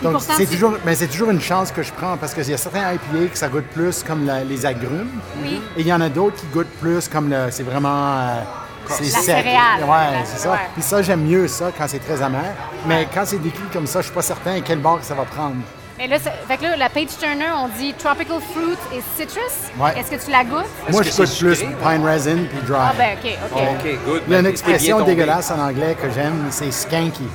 Donc, 0.02 0.20
c'est 0.22 0.34
c'est- 0.34 0.46
toujours, 0.46 0.74
mais 0.86 0.96
c'est 0.96 1.08
toujours 1.08 1.30
une 1.32 1.40
chance 1.42 1.72
que 1.72 1.82
je 1.82 1.92
prends 1.94 2.18
parce 2.18 2.34
qu'il 2.34 2.48
y 2.50 2.54
a 2.54 2.58
certains 2.58 2.92
IPA 2.94 3.30
que 3.32 3.38
ça 3.38 3.48
goûte 3.48 3.68
plus 3.74 4.04
comme 4.04 4.26
la- 4.26 4.44
les 4.44 4.66
agrumes. 4.66 5.10
Oui. 5.42 5.62
Et 5.78 5.82
il 5.82 5.88
y 5.88 5.94
en 5.94 6.02
a 6.02 6.10
d'autres 6.10 6.36
qui 6.36 6.46
goûtent 6.48 6.78
plus 6.82 7.08
comme 7.08 7.30
le. 7.30 7.50
C'est 7.52 7.64
vraiment. 7.64 8.12
euh, 8.20 8.42
c'est 8.90 9.04
La 9.04 9.10
sec. 9.10 9.24
céréale. 9.24 9.84
Ouais, 9.88 10.20
c'est 10.26 10.40
ça. 10.40 10.52
ouais. 10.52 10.58
Puis 10.74 10.82
ça, 10.84 11.02
j'aime 11.02 11.24
mieux 11.24 11.48
ça 11.48 11.72
quand 11.78 11.86
c'est 11.88 12.00
très 12.00 12.22
amer. 12.22 12.44
Mais 12.86 13.08
quand 13.14 13.24
c'est 13.26 13.40
décrit 13.42 13.64
comme 13.72 13.88
ça, 13.88 14.00
je 14.02 14.06
suis 14.06 14.14
pas 14.14 14.22
certain 14.22 14.60
quel 14.62 14.80
bord 14.80 15.00
que 15.00 15.06
ça 15.06 15.14
va 15.14 15.24
prendre. 15.24 15.56
Mais 15.98 16.08
là, 16.08 16.18
fait 16.20 16.58
que 16.58 16.64
là, 16.64 16.76
la 16.76 16.90
page 16.90 17.10
turner, 17.20 17.52
on 17.56 17.68
dit 17.80 17.94
tropical 17.94 18.38
fruit 18.52 18.76
et 18.98 19.02
citrus. 19.16 19.44
Ouais. 19.80 19.98
Est-ce 19.98 20.10
que 20.12 20.26
tu 20.26 20.32
la 20.32 20.44
goûtes? 20.44 20.66
Moi, 20.90 21.04
je 21.04 21.10
goûte 21.10 21.18
plus 21.38 21.56
sucré? 21.56 21.68
pine 21.82 22.06
resin 22.06 22.38
puis 22.50 22.60
dry. 22.68 22.78
Ah 22.80 22.94
ben, 22.98 23.18
OK, 23.24 23.38
OK. 23.52 23.62
OK, 23.62 23.98
good. 24.06 24.22
Il 24.28 24.34
y 24.34 24.36
a 24.36 24.40
une 24.40 24.44
Ben, 24.44 24.50
expression 24.52 25.02
dégueulasse 25.02 25.52
en 25.52 25.60
anglais 25.60 25.96
que 26.02 26.10
j'aime, 26.10 26.48
c'est 26.50 26.72
skanky. 26.72 27.28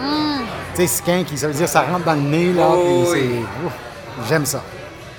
Hmm. 0.00 0.40
Tu 0.74 0.80
sais, 0.80 0.86
skanky, 0.86 1.36
ça 1.36 1.46
veut 1.48 1.54
dire 1.54 1.68
ça 1.68 1.82
rentre 1.82 2.04
dans 2.04 2.14
le 2.14 2.20
nez, 2.20 2.52
là, 2.54 2.66
Oh, 2.70 3.04
puis 3.06 3.20
oui. 3.20 3.44
c'est... 4.22 4.28
J'aime 4.28 4.46
ça. 4.46 4.62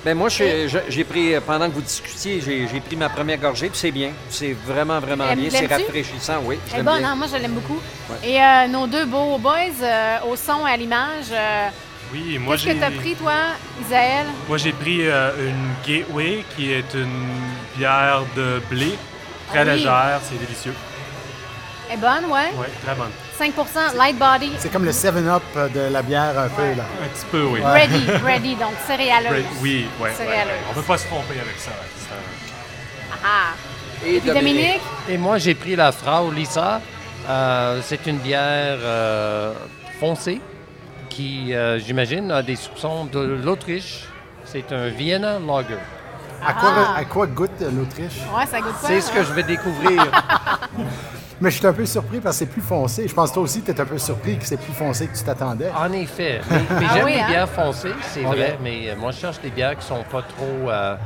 Ben 0.04 0.14
moi, 0.16 0.28
je- 0.28 0.68
j'ai 0.90 1.04
pris, 1.04 1.34
euh, 1.34 1.40
pendant 1.40 1.66
que 1.68 1.74
vous 1.74 1.80
discutiez, 1.80 2.38
j'ai 2.40 2.68
j'ai 2.68 2.80
pris 2.80 2.94
ma 2.96 3.08
première 3.08 3.38
gorgée, 3.38 3.70
puis 3.70 3.78
c'est 3.78 3.90
bien. 3.90 4.10
C'est 4.28 4.52
vraiment, 4.66 5.00
vraiment 5.00 5.24
Aime- 5.30 5.40
bien. 5.40 5.50
C'est 5.50 5.66
rafraîchissant, 5.66 6.40
oui. 6.44 6.58
je 6.66 6.72
Elle 6.72 6.74
est 6.74 6.76
l'aime 6.76 6.84
bonne, 6.84 6.98
bien. 6.98 7.10
hein? 7.12 7.16
Moi, 7.16 7.26
je 7.32 7.36
l'aime 7.38 7.52
beaucoup. 7.52 7.80
Ouais. 8.10 8.28
Et 8.28 8.42
euh, 8.42 8.66
nos 8.68 8.86
deux 8.86 9.06
beaux 9.06 9.38
boys, 9.38 9.78
euh, 9.82 10.18
au 10.30 10.36
son 10.36 10.66
et 10.66 10.70
à 10.72 10.76
l'image, 10.76 11.30
euh, 11.32 11.68
Oui, 12.12 12.38
moi 12.38 12.54
qu'est-ce 12.56 12.66
que 12.74 12.78
tu 12.78 12.84
as 12.84 12.90
pris, 12.90 13.14
toi, 13.14 13.32
Isaël? 13.80 14.26
moi 14.46 14.58
j'ai 14.58 14.72
pris 14.72 14.98
euh, 15.08 15.30
une 15.48 15.64
Gateway 15.86 16.44
qui 16.54 16.70
est 16.70 16.92
une 16.94 17.24
bière 17.76 18.22
de 18.36 18.60
blé 18.70 18.90
très 19.48 19.60
Ah 19.60 19.64
oui. 19.64 19.70
légère, 19.70 20.20
c'est 20.22 20.38
délicieux. 20.38 20.74
Elle 21.88 21.94
est 21.96 22.00
bonne, 22.00 22.26
ouais? 22.30 22.50
Ouais, 22.60 22.70
très 22.84 22.94
bonne. 22.94 23.10
5% 23.38 23.96
light 23.96 24.16
body, 24.18 24.52
C'est 24.58 24.70
comme 24.70 24.84
le 24.84 24.92
7-Up 24.92 25.42
de 25.74 25.80
la 25.92 26.02
bière 26.02 26.38
un 26.38 26.48
peu, 26.48 26.62
là. 26.76 26.84
Un 27.02 27.08
petit 27.08 27.26
peu, 27.30 27.44
oui. 27.44 27.60
ready, 27.62 28.06
ready, 28.24 28.54
donc 28.56 28.72
céréaleuse. 28.86 29.44
Oui, 29.60 29.86
ouais, 30.00 30.06
ouais, 30.08 30.14
Céréaleuse. 30.14 30.46
ouais. 30.52 30.66
On 30.70 30.74
peut 30.74 30.82
pas 30.82 30.98
se 30.98 31.06
tromper 31.06 31.34
avec 31.40 31.58
ça. 31.58 31.70
un- 31.70 33.16
Ah. 33.24 33.54
Et 34.06 34.16
Et 34.16 34.20
puis 34.20 34.30
Dominique? 34.30 34.80
Et 35.08 35.16
moi, 35.18 35.38
j'ai 35.38 35.54
pris 35.54 35.74
la 35.76 35.90
Frau 35.92 36.30
Lisa. 36.30 36.80
Euh, 37.28 37.80
c'est 37.82 38.06
une 38.06 38.18
bière 38.18 38.76
euh, 38.82 39.52
foncée 39.98 40.40
qui, 41.08 41.54
euh, 41.54 41.78
j'imagine, 41.78 42.30
a 42.30 42.42
des 42.42 42.56
soupçons 42.56 43.06
de 43.06 43.18
l'Autriche. 43.20 44.04
C'est 44.44 44.70
un 44.72 44.88
Vienna 44.88 45.38
Lager. 45.38 45.78
À 46.46 46.52
quoi, 46.52 46.70
Ah. 46.76 46.98
à 46.98 47.04
quoi 47.06 47.26
goûte 47.26 47.62
euh, 47.62 47.70
l'Autriche? 47.72 48.20
Ouais, 48.36 48.44
ça 48.46 48.60
goûte 48.60 48.74
quoi? 48.78 48.88
C'est 48.88 49.00
ce 49.00 49.10
que 49.10 49.22
je 49.24 49.32
vais 49.32 49.42
découvrir. 49.42 50.04
Mais 51.44 51.50
je 51.50 51.58
suis 51.58 51.66
un 51.66 51.74
peu 51.74 51.84
surpris 51.84 52.20
parce 52.20 52.36
que 52.36 52.46
c'est 52.46 52.50
plus 52.50 52.62
foncé. 52.62 53.06
Je 53.06 53.12
pense 53.12 53.28
que 53.28 53.34
toi 53.34 53.42
aussi, 53.42 53.60
tu 53.60 53.70
es 53.70 53.78
un 53.78 53.84
peu 53.84 53.98
surpris 53.98 54.38
que 54.38 54.46
c'est 54.46 54.56
plus 54.56 54.72
foncé 54.72 55.06
que 55.08 55.14
tu 55.14 55.22
t'attendais. 55.22 55.70
En 55.76 55.92
effet. 55.92 56.40
Mais, 56.50 56.56
mais 56.80 56.86
Ah 56.88 56.94
j'aime 56.94 57.04
oui, 57.04 57.12
les 57.12 57.20
hein? 57.20 57.26
bières 57.28 57.48
foncées, 57.50 57.92
c'est 58.12 58.22
vrai, 58.22 58.58
mais 58.62 58.88
euh, 58.88 58.96
moi, 58.96 59.10
je 59.10 59.18
cherche 59.18 59.38
des 59.42 59.50
bières 59.50 59.76
qui 59.78 59.84
sont 59.86 60.02
pas 60.10 60.22
trop, 60.22 60.70
euh, 60.70 60.96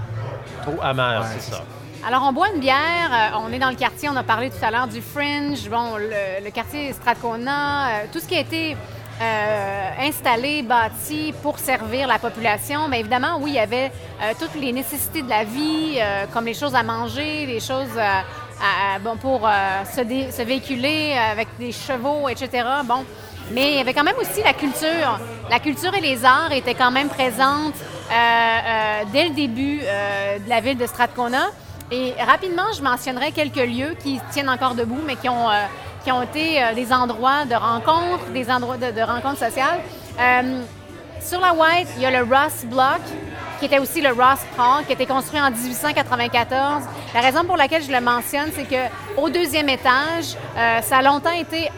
trop 0.62 0.80
amères, 0.80 1.22
Ouais, 1.22 1.26
c'est 1.40 1.50
ça. 1.54 1.64
Alors, 2.06 2.22
on 2.24 2.32
boit 2.32 2.50
une 2.54 2.60
bière. 2.60 3.10
euh, 3.34 3.38
on 3.44 3.52
est 3.52 3.58
dans 3.58 3.70
le 3.70 3.74
quartier. 3.74 4.08
On 4.08 4.16
a 4.16 4.22
parlé 4.22 4.50
tout 4.50 4.62
à 4.64 4.70
l'heure 4.70 4.86
du 4.86 5.02
Fringe. 5.02 5.68
Bon, 5.68 5.96
le, 5.96 6.44
le 6.44 6.50
quartier 6.52 6.92
Strathcona, 6.92 7.88
euh, 7.88 8.04
tout 8.12 8.20
ce 8.20 8.28
qui 8.28 8.36
a 8.36 8.40
été 8.40 8.76
euh, 9.20 9.90
installé, 10.00 10.62
bâti 10.62 11.34
pour 11.42 11.58
servir 11.58 12.06
la 12.06 12.20
population. 12.20 12.86
Mais 12.88 13.00
évidemment, 13.00 13.38
oui, 13.40 13.50
il 13.50 13.56
y 13.56 13.58
avait 13.58 13.90
euh, 14.22 14.32
toutes 14.38 14.54
les 14.54 14.72
nécessités 14.72 15.22
de 15.22 15.28
la 15.28 15.42
vie, 15.42 15.98
euh, 15.98 16.26
comme 16.32 16.44
les 16.44 16.54
choses 16.54 16.76
à 16.76 16.84
manger, 16.84 17.44
les 17.46 17.58
choses 17.60 17.98
bon, 19.00 19.16
pour 19.16 19.46
euh, 19.46 19.84
se, 19.84 20.42
véhiculer 20.42 21.14
avec 21.14 21.48
des 21.58 21.72
chevaux, 21.72 22.28
etc. 22.28 22.64
Bon. 22.84 23.04
Mais 23.52 23.72
il 23.72 23.76
y 23.76 23.80
avait 23.80 23.94
quand 23.94 24.04
même 24.04 24.18
aussi 24.20 24.42
la 24.42 24.52
culture. 24.52 25.18
La 25.50 25.58
culture 25.58 25.94
et 25.94 26.00
les 26.00 26.24
arts 26.24 26.52
étaient 26.52 26.74
quand 26.74 26.90
même 26.90 27.08
présentes 27.08 27.74
euh, 27.76 28.12
euh, 28.12 29.02
dès 29.12 29.28
le 29.28 29.34
début 29.34 29.78
de 29.78 30.48
la 30.48 30.60
ville 30.60 30.76
de 30.76 30.86
Strathcona. 30.86 31.46
Et 31.90 32.12
rapidement, 32.18 32.70
je 32.76 32.82
mentionnerai 32.82 33.32
quelques 33.32 33.56
lieux 33.56 33.96
qui 34.02 34.20
tiennent 34.30 34.50
encore 34.50 34.74
debout, 34.74 35.00
mais 35.06 35.16
qui 35.16 35.30
ont, 35.30 35.48
qui 36.04 36.12
ont 36.12 36.22
été 36.22 36.60
des 36.74 36.92
endroits 36.92 37.46
de 37.46 37.54
rencontres, 37.54 38.26
des 38.34 38.50
endroits 38.50 38.76
de, 38.76 38.90
de 38.90 39.00
rencontres 39.00 39.38
sociales. 39.38 39.80
Sur 41.22 41.40
la 41.40 41.54
White, 41.54 41.88
il 41.96 42.02
y 42.02 42.06
a 42.06 42.10
le 42.10 42.22
Ross 42.22 42.64
Block, 42.64 43.00
qui 43.58 43.66
était 43.66 43.78
aussi 43.78 44.00
le 44.00 44.10
Ross 44.10 44.40
Park, 44.56 44.86
qui 44.86 44.92
été 44.92 45.06
construit 45.06 45.40
en 45.40 45.50
1894. 45.50 46.84
La 47.14 47.20
raison 47.20 47.44
pour 47.44 47.56
laquelle 47.56 47.82
je 47.82 47.90
le 47.90 48.00
mentionne, 48.00 48.50
c'est 48.54 48.64
que 48.68 48.88
au 49.16 49.28
deuxième 49.28 49.68
étage, 49.68 50.36
euh, 50.56 50.80
ça 50.82 50.98
a 50.98 51.02
longtemps 51.02 51.32
été 51.32 51.70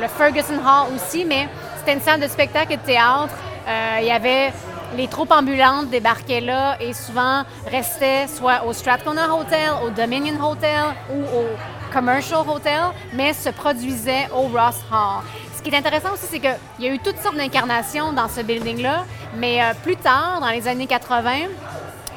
le 0.00 0.08
Ferguson 0.08 0.54
Hall 0.54 0.94
aussi, 0.94 1.24
mais 1.24 1.48
c'était 1.78 1.94
une 1.94 2.00
salle 2.00 2.20
de 2.20 2.28
spectacle 2.28 2.72
et 2.72 2.76
de 2.76 2.82
théâtre. 2.82 3.34
Euh, 3.66 3.98
il 4.00 4.06
y 4.06 4.10
avait 4.10 4.52
les 4.96 5.08
troupes 5.08 5.32
ambulantes 5.32 5.90
débarquaient 5.90 6.40
là 6.40 6.76
et 6.80 6.92
souvent 6.92 7.42
restaient 7.70 8.26
soit 8.28 8.64
au 8.64 8.72
Strathcona 8.72 9.34
Hotel, 9.34 9.70
au 9.84 9.90
Dominion 9.90 10.40
Hotel 10.42 10.84
ou 11.10 11.22
au 11.22 11.46
Commercial 11.92 12.40
Hotel, 12.48 12.82
mais 13.12 13.32
se 13.32 13.48
produisaient 13.48 14.28
au 14.34 14.42
Ross 14.42 14.76
Hall. 14.92 15.24
Ce 15.66 15.68
qui 15.68 15.74
est 15.74 15.80
intéressant 15.80 16.12
aussi, 16.12 16.26
c'est 16.30 16.38
qu'il 16.38 16.54
y 16.78 16.86
a 16.86 16.94
eu 16.94 17.00
toutes 17.00 17.18
sortes 17.18 17.36
d'incarnations 17.36 18.12
dans 18.12 18.28
ce 18.28 18.40
building-là, 18.40 19.04
mais 19.36 19.60
euh, 19.60 19.72
plus 19.82 19.96
tard, 19.96 20.38
dans 20.40 20.50
les 20.50 20.68
années 20.68 20.86
80, 20.86 21.32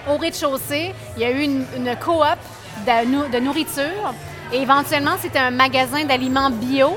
au 0.08 0.18
rez-de-chaussée, 0.18 0.94
il 1.18 1.24
y 1.24 1.25
a 1.25 1.32
eu 1.32 1.41
une, 1.41 1.65
coop 2.00 2.38
de, 2.86 3.08
nou- 3.08 3.27
de 3.27 3.39
nourriture 3.39 4.13
et 4.53 4.62
éventuellement, 4.62 5.15
c'était 5.20 5.39
un 5.39 5.50
magasin 5.50 6.06
d'aliments 6.06 6.51
bio 6.51 6.96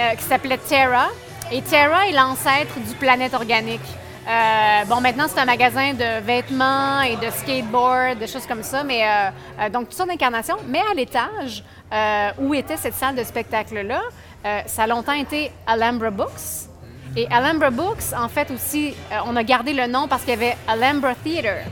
euh, 0.00 0.10
qui 0.14 0.22
s'appelait 0.22 0.56
Terra. 0.56 1.08
Et 1.52 1.60
Terra 1.60 2.08
est 2.08 2.12
l'ancêtre 2.12 2.80
du 2.80 2.94
Planète 2.94 3.34
Organique. 3.34 3.82
Euh, 4.26 4.84
bon, 4.86 5.02
maintenant, 5.02 5.26
c'est 5.28 5.38
un 5.38 5.44
magasin 5.44 5.92
de 5.92 6.22
vêtements 6.24 7.02
et 7.02 7.16
de 7.16 7.28
skateboard, 7.30 8.20
de 8.20 8.26
choses 8.26 8.46
comme 8.46 8.62
ça, 8.62 8.84
mais 8.84 9.02
donc 9.70 9.90
toutes 9.90 9.98
sortes 9.98 10.08
d'incarnations. 10.08 10.56
Mais 10.66 10.80
à 10.90 10.94
l'étage, 10.94 11.62
où 12.38 12.54
était 12.54 12.78
cette 12.78 12.94
salle 12.94 13.16
de 13.16 13.22
spectacle-là, 13.22 14.00
euh, 14.44 14.60
ça 14.66 14.82
a 14.84 14.86
longtemps 14.86 15.12
été 15.12 15.50
Alhambra 15.66 16.10
Books. 16.10 16.68
Et 17.16 17.26
Alhambra 17.30 17.70
Books, 17.70 18.12
en 18.16 18.28
fait, 18.28 18.50
aussi, 18.50 18.94
euh, 19.12 19.16
on 19.26 19.36
a 19.36 19.44
gardé 19.44 19.72
le 19.72 19.86
nom 19.86 20.08
parce 20.08 20.22
qu'il 20.22 20.30
y 20.30 20.36
avait 20.36 20.56
Alhambra 20.66 21.14
Theatre. 21.14 21.64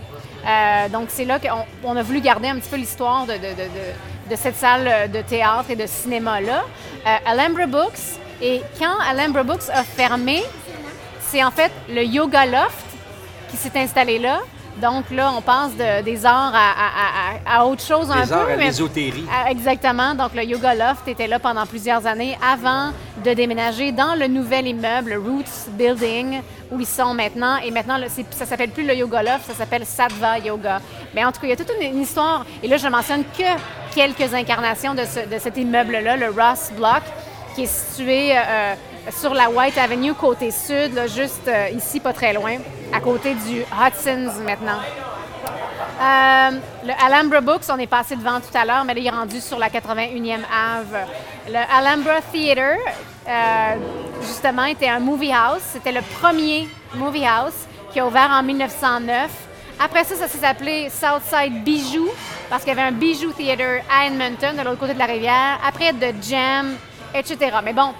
Euh, 0.46 0.88
donc, 0.88 1.08
c'est 1.08 1.24
là 1.24 1.38
qu'on 1.38 1.64
on 1.84 1.96
a 1.96 2.02
voulu 2.02 2.20
garder 2.20 2.48
un 2.48 2.56
petit 2.58 2.68
peu 2.68 2.76
l'histoire 2.76 3.26
de, 3.26 3.32
de- 3.34 3.38
de- 3.38 4.30
de- 4.30 4.36
cette 4.36 4.56
salle 4.56 5.10
de 5.10 5.20
théâtre 5.20 5.70
et 5.70 5.76
de 5.76 5.86
cinéma-là. 5.86 6.62
Alhambra 7.26 7.66
Books, 7.66 8.18
et 8.40 8.62
quand 8.78 8.94
Alhambra 9.08 9.42
Books 9.42 9.68
a 9.72 9.82
fermé, 9.84 10.42
c'est 11.20 11.42
en 11.44 11.50
fait 11.50 11.70
le 11.88 12.02
Yoga 12.04 12.46
Loft 12.46 12.84
qui 13.50 13.56
s'est 13.56 13.76
installé 13.78 14.18
là. 14.18 14.40
Donc 14.82 15.04
là, 15.12 15.30
on 15.36 15.40
passe 15.40 15.70
de- 15.76 16.02
des 16.02 16.26
arts 16.26 16.52
à, 16.54 16.58
à- 16.58 17.54
à- 17.54 17.60
à 17.60 17.64
autre 17.66 17.82
chose 17.84 18.10
un 18.10 18.22
Des 18.24 18.32
arts 18.32 18.46
peu. 18.46 18.52
à 18.52 18.56
mais- 18.56 18.64
l'ésotérie. 18.66 19.24
ah, 19.32 19.48
Exactement. 19.50 20.14
Donc, 20.16 20.34
le 20.34 20.42
Yoga 20.42 20.74
Loft 20.74 21.06
était 21.06 21.28
là 21.28 21.38
pendant 21.38 21.64
plusieurs 21.66 22.04
années 22.04 22.36
avant 22.42 22.90
de 23.24 23.32
déménager 23.32 23.92
dans 23.92 24.16
le 24.16 24.26
nouvel 24.26 24.66
immeuble, 24.66 25.10
le 25.10 25.18
Roots 25.20 25.68
Building, 25.78 26.40
où 26.72 26.80
ils 26.80 26.86
sont 26.86 27.14
maintenant. 27.14 27.58
Et 27.58 27.70
maintenant, 27.70 27.96
ça 28.32 28.44
s'appelle 28.44 28.70
plus 28.70 28.84
le 28.84 28.94
Yoga 28.94 29.22
Loft, 29.22 29.46
ça 29.46 29.54
s'appelle 29.54 29.86
Sattva 29.86 30.38
Yoga. 30.40 30.80
Mais 31.14 31.24
en 31.24 31.30
tout 31.30 31.40
cas, 31.40 31.46
il 31.46 31.50
y 31.50 31.52
a 31.52 31.56
toute 31.56 31.70
une, 31.80 31.94
une 31.94 32.02
histoire. 32.02 32.44
Et 32.62 32.66
là, 32.66 32.76
je 32.76 32.88
mentionne 32.88 33.22
que 33.38 33.44
quelques 33.94 34.34
incarnations 34.34 34.94
de, 34.94 35.04
ce- 35.04 35.28
de 35.32 35.38
cet 35.38 35.56
immeuble-là, 35.58 36.16
le 36.16 36.26
Ross 36.30 36.72
Block, 36.76 37.02
qui 37.54 37.62
est 37.62 37.66
situé 37.66 38.36
euh, 38.36 38.74
sur 39.10 39.34
la 39.34 39.50
White 39.50 39.78
Avenue, 39.78 40.14
côté 40.14 40.50
sud, 40.50 41.00
juste 41.08 41.48
euh, 41.48 41.68
ici, 41.70 42.00
pas 42.00 42.12
très 42.12 42.32
loin, 42.32 42.58
à 42.92 43.00
côté 43.00 43.34
du 43.34 43.62
Hudson's 43.62 44.34
maintenant. 44.44 44.78
Euh, 46.00 46.50
le 46.84 46.92
Alhambra 47.04 47.40
Books, 47.40 47.64
on 47.68 47.78
est 47.78 47.86
passé 47.86 48.16
devant 48.16 48.40
tout 48.40 48.56
à 48.56 48.64
l'heure, 48.64 48.84
mais 48.84 48.94
là, 48.94 49.00
il 49.00 49.06
est 49.06 49.10
rendu 49.10 49.40
sur 49.40 49.58
la 49.58 49.68
81e 49.68 50.40
Ave. 50.52 51.06
Le 51.48 51.58
Alhambra 51.76 52.20
Theater, 52.32 52.76
euh, 53.28 53.74
justement, 54.20 54.64
était 54.64 54.88
un 54.88 55.00
movie 55.00 55.32
house. 55.32 55.62
C'était 55.72 55.92
le 55.92 56.02
premier 56.20 56.68
movie 56.94 57.26
house 57.26 57.66
qui 57.92 58.00
a 58.00 58.06
ouvert 58.06 58.30
en 58.30 58.42
1909. 58.42 59.30
Après 59.84 60.04
ça, 60.04 60.14
ça 60.14 60.28
s'est 60.28 60.44
appelé 60.44 60.90
Southside 60.90 61.64
Bijou, 61.64 62.08
parce 62.48 62.62
qu'il 62.62 62.72
y 62.74 62.78
avait 62.78 62.88
un 62.88 62.92
Bijou 62.92 63.32
Theater 63.32 63.82
à 63.90 64.06
Edmonton, 64.06 64.56
de 64.56 64.62
l'autre 64.62 64.78
côté 64.78 64.94
de 64.94 64.98
la 64.98 65.06
rivière. 65.06 65.58
Après, 65.66 65.92
The 65.92 66.14
Jam, 66.22 66.76
etc. 67.14 67.56
Mais 67.64 67.72
bon, 67.72 67.92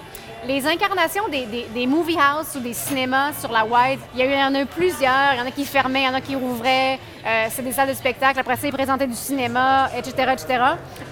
les 0.47 0.65
incarnations 0.67 1.27
des, 1.29 1.45
des, 1.73 1.87
movie 1.87 2.17
house 2.17 2.55
ou 2.55 2.59
des 2.59 2.73
cinémas 2.73 3.33
sur 3.33 3.51
la 3.51 3.65
White, 3.65 3.99
il 4.15 4.25
y 4.25 4.43
en 4.43 4.53
a 4.53 4.61
eu 4.61 4.65
plusieurs. 4.65 5.33
Il 5.33 5.39
y 5.39 5.41
en 5.41 5.45
a 5.45 5.51
qui 5.51 5.65
fermaient, 5.65 6.01
il 6.01 6.05
y 6.05 6.09
en 6.09 6.13
a 6.13 6.21
qui 6.21 6.35
rouvraient. 6.35 6.99
Euh, 7.25 7.47
c'est 7.49 7.61
des 7.61 7.71
salles 7.71 7.89
de 7.89 7.93
spectacle. 7.93 8.39
Après 8.39 8.55
ça, 8.55 8.67
ils 8.67 8.73
présentaient 8.73 9.07
du 9.07 9.15
cinéma, 9.15 9.89
etc., 9.97 10.33
etc. 10.33 10.63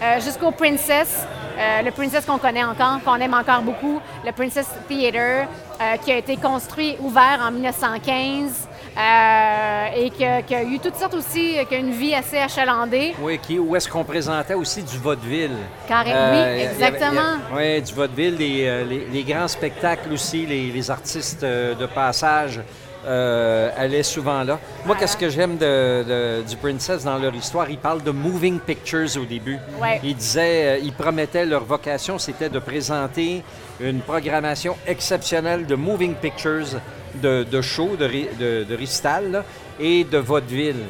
Euh, 0.02 0.20
Jusqu'au 0.20 0.52
Princess, 0.52 1.26
euh, 1.58 1.82
le 1.82 1.92
Princess 1.92 2.26
qu'on 2.26 2.38
connaît 2.38 2.64
encore, 2.64 3.00
qu'on 3.04 3.16
aime 3.16 3.34
encore 3.34 3.62
beaucoup, 3.62 4.02
le 4.26 4.32
Princess 4.32 4.68
Theater, 4.88 5.48
euh, 5.82 5.98
qui 5.98 6.12
a 6.12 6.18
été 6.18 6.38
construit, 6.38 6.98
ouvert 7.00 7.40
en 7.42 7.52
1915. 7.52 8.68
Euh, 8.98 9.86
et 9.96 10.10
qui 10.10 10.26
a, 10.26 10.42
qui 10.42 10.54
a 10.56 10.64
eu 10.64 10.80
toutes 10.80 10.96
sortes 10.96 11.14
aussi, 11.14 11.58
euh, 11.58 11.64
qui 11.66 11.76
a 11.76 11.78
une 11.78 11.92
vie 11.92 12.14
assez 12.14 12.38
achalandée. 12.38 13.14
Oui, 13.22 13.40
qui, 13.42 13.58
où 13.58 13.76
est-ce 13.76 13.88
qu'on 13.90 14.04
présentait 14.04 14.54
aussi 14.54 14.84
du 14.84 14.98
vaudeville. 14.98 15.56
Carré- 15.88 16.12
oui, 16.12 16.14
il 16.14 16.38
y 16.38 16.42
avait- 16.42 16.60
y 16.60 16.64
exactement. 16.64 17.38
Oui, 17.56 17.82
du 17.82 17.94
vaudeville, 17.94 18.36
les, 18.36 18.68
euh, 18.68 18.84
les- 18.84 19.08
les 19.12 19.24
grands 19.24 19.48
spectacles 19.48 20.12
aussi, 20.12 20.46
les, 20.46 20.72
les 20.72 20.92
artistes 20.92 21.44
euh, 21.44 21.74
de 21.76 21.86
passage 21.86 22.60
euh, 23.08 23.72
allaient 23.76 24.04
souvent 24.04 24.44
là. 24.44 24.60
Moi, 24.86 24.96
qu'est-ce 24.96 25.18
que 25.18 25.28
j'aime 25.30 25.58
de, 25.58 26.04
de- 26.04 26.44
du 26.48 26.56
Princess 26.58 27.04
dans 27.04 27.18
leur 27.18 27.34
histoire? 27.34 27.68
Ils 27.70 27.80
parlent 27.80 28.04
de 28.04 28.12
moving 28.12 28.60
pictures 28.60 29.08
au 29.18 29.26
début. 29.26 29.58
Ouais. 29.82 30.00
Ils 30.04 30.16
disaient, 30.16 30.78
euh, 30.78 30.80
ils 30.84 30.94
promettaient, 30.94 31.46
leur 31.46 31.64
vocation, 31.64 32.20
c'était 32.20 32.50
de 32.50 32.60
présenter 32.60 33.42
une 33.84 34.02
programmation 34.02 34.76
exceptionnelle 34.88 35.66
de 35.66 35.76
moving 35.76 36.16
pictures, 36.16 36.80
de, 37.16 37.44
de 37.44 37.62
shows, 37.62 37.96
de, 37.98 38.06
ri- 38.06 38.30
de, 38.40 38.64
de 38.64 38.76
récitals 38.76 39.32
là, 39.32 39.44
et 39.80 40.04
de 40.04 40.18
vaudeville. 40.18 40.86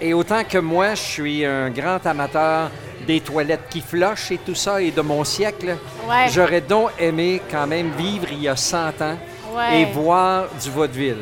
Et 0.00 0.12
autant 0.14 0.44
que 0.44 0.58
moi, 0.58 0.94
je 0.94 1.00
suis 1.00 1.44
un 1.46 1.70
grand 1.70 2.04
amateur 2.06 2.70
des 3.06 3.20
toilettes 3.20 3.68
qui 3.70 3.80
flochent 3.80 4.30
et 4.32 4.38
tout 4.38 4.54
ça, 4.54 4.80
et 4.82 4.90
de 4.90 5.00
mon 5.00 5.24
siècle, 5.24 5.76
Ouais. 6.08 6.26
j'aurais 6.30 6.60
donc 6.60 6.90
aimé 6.98 7.40
quand 7.50 7.66
même 7.66 7.90
vivre 7.96 8.26
il 8.32 8.42
y 8.42 8.48
a 8.48 8.56
100 8.56 9.00
ans 9.02 9.18
Ouais. 9.54 9.80
et 9.82 9.84
voir 9.86 10.46
du 10.62 10.70
vaudeville. 10.70 11.16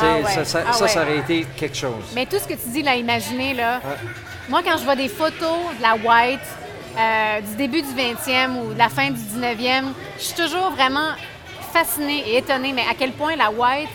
Ah 0.00 0.16
ouais. 0.16 0.22
Ça, 0.30 0.44
ça, 0.44 0.62
Ah 0.68 0.72
ça, 0.74 0.84
ouais. 0.84 0.90
ça 0.90 1.02
aurait 1.02 1.18
été 1.18 1.46
quelque 1.56 1.76
chose. 1.76 2.04
Mais 2.14 2.26
tout 2.26 2.36
ce 2.38 2.46
que 2.46 2.52
tu 2.54 2.68
dis, 2.68 2.82
là, 2.82 2.94
imaginez, 2.94 3.54
là, 3.54 3.80
moi, 4.48 4.60
quand 4.64 4.76
je 4.76 4.84
vois 4.84 4.96
des 4.96 5.08
photos 5.08 5.56
de 5.78 5.82
la 5.82 5.94
White 5.94 6.40
euh, 6.98 7.40
du 7.40 7.56
début 7.56 7.82
du 7.82 7.88
20e 7.88 8.56
ou 8.60 8.72
de 8.74 8.78
la 8.78 8.88
fin 8.88 9.10
du 9.10 9.18
19e, 9.20 9.84
je 10.18 10.22
suis 10.24 10.34
toujours 10.34 10.70
vraiment 10.70 11.10
fascinée 11.72 12.24
et 12.26 12.38
étonnée, 12.38 12.72
mais 12.72 12.82
à 12.90 12.94
quel 12.98 13.12
point 13.12 13.36
la 13.36 13.50
White, 13.50 13.88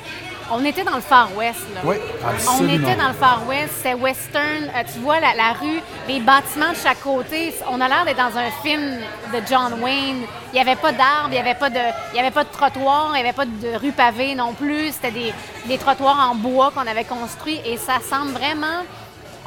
on 0.51 0.63
était 0.65 0.83
dans 0.83 0.95
le 0.95 1.01
Far 1.01 1.29
West, 1.37 1.61
là. 1.73 1.81
Oui, 1.85 1.95
On 2.23 2.27
absolument. 2.29 2.73
était 2.73 2.95
dans 3.01 3.07
le 3.07 3.13
Far 3.13 3.47
West, 3.47 3.73
c'était 3.77 3.93
western. 3.93 4.65
Euh, 4.75 4.83
tu 4.93 4.99
vois 4.99 5.19
la, 5.21 5.33
la 5.35 5.53
rue, 5.53 5.79
les 6.07 6.19
bâtiments 6.19 6.71
de 6.71 6.75
chaque 6.75 7.01
côté. 7.01 7.53
On 7.71 7.79
a 7.79 7.87
l'air 7.87 8.03
d'être 8.05 8.17
dans 8.17 8.37
un 8.37 8.51
film 8.61 8.97
de 9.33 9.39
John 9.49 9.81
Wayne. 9.81 10.21
Il 10.51 10.55
n'y 10.55 10.59
avait 10.59 10.75
pas 10.75 10.91
d'arbres, 10.91 11.29
il 11.29 11.31
n'y 11.31 11.37
avait 11.39 11.55
pas 11.55 11.69
de, 11.69 11.79
il 12.13 12.17
y 12.17 12.19
avait 12.19 12.29
pas 12.31 12.43
de 12.43 12.49
trottoir, 12.51 13.11
il 13.11 13.13
n'y 13.23 13.27
avait 13.27 13.33
pas 13.35 13.45
de 13.45 13.75
rue 13.81 13.93
pavée 13.93 14.35
non 14.35 14.53
plus. 14.53 14.91
C'était 14.91 15.11
des, 15.11 15.33
des 15.65 15.77
trottoirs 15.77 16.29
en 16.31 16.35
bois 16.35 16.71
qu'on 16.75 16.87
avait 16.87 17.05
construits 17.05 17.61
et 17.65 17.77
ça 17.77 17.99
semble 18.07 18.31
vraiment. 18.33 18.83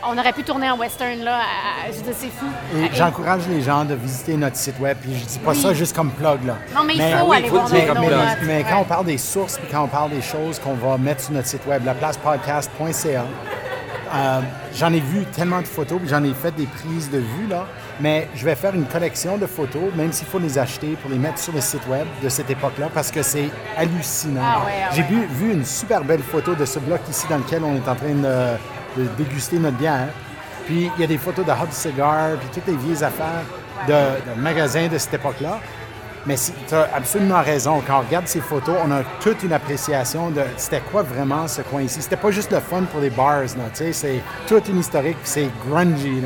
On 0.05 0.17
aurait 0.19 0.33
pu 0.33 0.43
tourner 0.45 0.71
en 0.71 0.77
western 0.79 1.21
là. 1.21 1.39
à- 1.39 1.91
je 1.91 1.97
c'est 2.13 2.29
fou. 2.31 2.47
J'encourage 2.93 3.43
les 3.49 3.63
gens 3.63 3.85
de 3.85 3.95
visiter 3.95 4.37
notre 4.37 4.57
site 4.57 4.79
web. 4.79 4.97
Puis 5.01 5.15
je 5.19 5.25
dis 5.25 5.39
pas 5.39 5.51
Oui. 5.53 5.61
ça 5.61 5.73
juste 5.75 5.95
comme 5.97 6.11
plug, 6.11 6.45
là. 6.45 6.57
Non, 6.75 6.85
mais 6.85 6.95
il 6.95 7.03
faut 7.03 7.27
oui, 7.31 7.37
aller 7.39 7.49
faut 7.49 7.55
voir 7.57 7.67
dire 7.71 7.95
mais, 7.95 8.09
notes. 8.11 8.21
mais 8.45 8.63
quand 8.63 8.77
Ouais. 8.77 8.81
on 8.83 8.85
parle 8.85 9.07
des 9.07 9.19
sources, 9.19 9.59
puis 9.59 9.69
quand 9.71 9.83
on 9.85 9.89
parle 9.89 10.11
des 10.11 10.23
choses 10.23 10.59
qu'on 10.59 10.75
va 10.75 10.99
mettre 10.99 11.23
sur 11.23 11.33
notre 11.33 11.49
site 11.49 11.67
web, 11.67 11.85
laplacepodcast.ca, 11.85 13.25
euh, 14.15 14.41
j'en 14.75 14.93
ai 14.93 15.01
vu 15.01 15.25
tellement 15.25 15.61
de 15.61 15.67
photos, 15.67 15.99
puis 15.99 16.09
j'en 16.09 16.23
ai 16.23 16.35
fait 16.35 16.53
des 16.55 16.67
prises 16.67 17.11
de 17.11 17.19
vue, 17.19 17.47
là. 17.49 17.67
Mais 17.99 18.29
je 18.35 18.45
vais 18.45 18.55
faire 18.55 18.75
une 18.75 18.85
collection 18.85 19.39
de 19.39 19.47
photos, 19.47 19.93
même 19.97 20.13
s'il 20.13 20.27
faut 20.27 20.39
les 20.39 20.59
acheter 20.59 20.97
pour 21.01 21.11
les 21.11 21.19
mettre 21.19 21.39
sur 21.39 21.53
le 21.55 21.61
site 21.63 21.87
web 21.89 22.07
de 22.23 22.29
cette 22.29 22.51
époque-là, 22.51 22.89
parce 22.93 23.11
que 23.11 23.23
c'est 23.23 23.49
hallucinant. 23.77 24.43
Ah 24.45 24.65
ouais, 24.67 24.73
ah 24.85 24.91
J'ai 24.95 25.03
ouais. 25.03 25.09
vu, 25.09 25.27
vu 25.31 25.53
une 25.53 25.65
super 25.65 26.05
belle 26.05 26.23
photo 26.23 26.55
de 26.55 26.65
ce 26.67 26.79
bloc 26.79 27.01
ici 27.11 27.27
dans 27.31 27.39
lequel 27.39 27.65
on 27.65 27.75
est 27.75 27.89
en 27.89 27.95
train 27.95 28.13
de, 28.15 28.57
de 28.97 29.05
déguster 29.17 29.59
notre 29.59 29.77
bière. 29.77 30.09
Puis 30.67 30.91
il 30.97 31.01
y 31.01 31.05
a 31.05 31.07
des 31.07 31.19
photos 31.19 31.45
de 31.47 31.51
Hub 31.53 31.71
Cigar, 31.71 32.31
puis 32.41 32.49
toutes 32.53 32.67
les 32.67 32.77
vieilles 32.77 33.05
affaires 33.05 33.45
de, 33.87 33.93
de 34.35 34.41
magasins 34.41 34.89
de 34.89 34.99
cette 34.99 35.15
époque-là. 35.15 35.59
Mais 36.27 36.35
tu 36.67 36.75
as 36.75 36.89
absolument 36.93 37.41
raison. 37.41 37.81
Quand 37.87 37.99
on 38.01 38.07
regarde 38.07 38.27
ces 38.27 38.41
photos, 38.41 38.75
on 38.85 38.91
a 38.91 39.03
toute 39.21 39.45
une 39.45 39.53
appréciation 39.53 40.31
de 40.31 40.43
c'était 40.57 40.81
quoi 40.81 41.05
vraiment 41.05 41.47
ce 41.47 41.63
coin 41.63 41.83
ici. 41.83 42.03
C'était 42.03 42.17
pas 42.17 42.33
juste 42.33 42.51
le 42.51 42.59
fun 42.59 42.83
pour 42.91 43.01
les 43.01 43.11
bars, 43.11 43.43
là, 43.43 43.47
tu 43.73 43.77
sais, 43.85 43.93
c'est 43.93 44.21
toute 44.49 44.69
une 44.69 44.81
historique, 44.81 45.17
puis 45.19 45.29
c'est 45.31 45.49
grungy. 45.69 46.21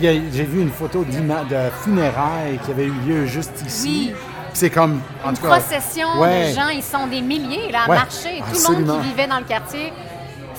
J'ai 0.00 0.44
vu 0.44 0.60
une 0.62 0.70
photo 0.70 1.04
de 1.04 1.70
funérailles 1.84 2.58
qui 2.64 2.70
avait 2.72 2.86
eu 2.86 2.92
lieu 3.06 3.26
juste 3.26 3.62
ici. 3.66 4.12
Oui. 4.12 4.16
C'est 4.54 4.70
comme, 4.70 5.00
en 5.24 5.30
Une 5.30 5.36
tout 5.36 5.42
cas... 5.42 5.48
procession 5.60 6.08
Ouais. 6.20 6.50
de 6.50 6.54
gens, 6.56 6.68
ils 6.68 6.82
sont 6.82 7.06
des 7.06 7.20
milliers 7.20 7.70
là, 7.70 7.82
à 7.86 7.88
Ouais, 7.90 7.96
marcher. 7.96 8.42
Tout 8.52 8.72
le 8.72 8.84
monde 8.84 9.00
qui 9.02 9.08
vivait 9.10 9.26
dans 9.28 9.38
le 9.38 9.44
quartier 9.44 9.92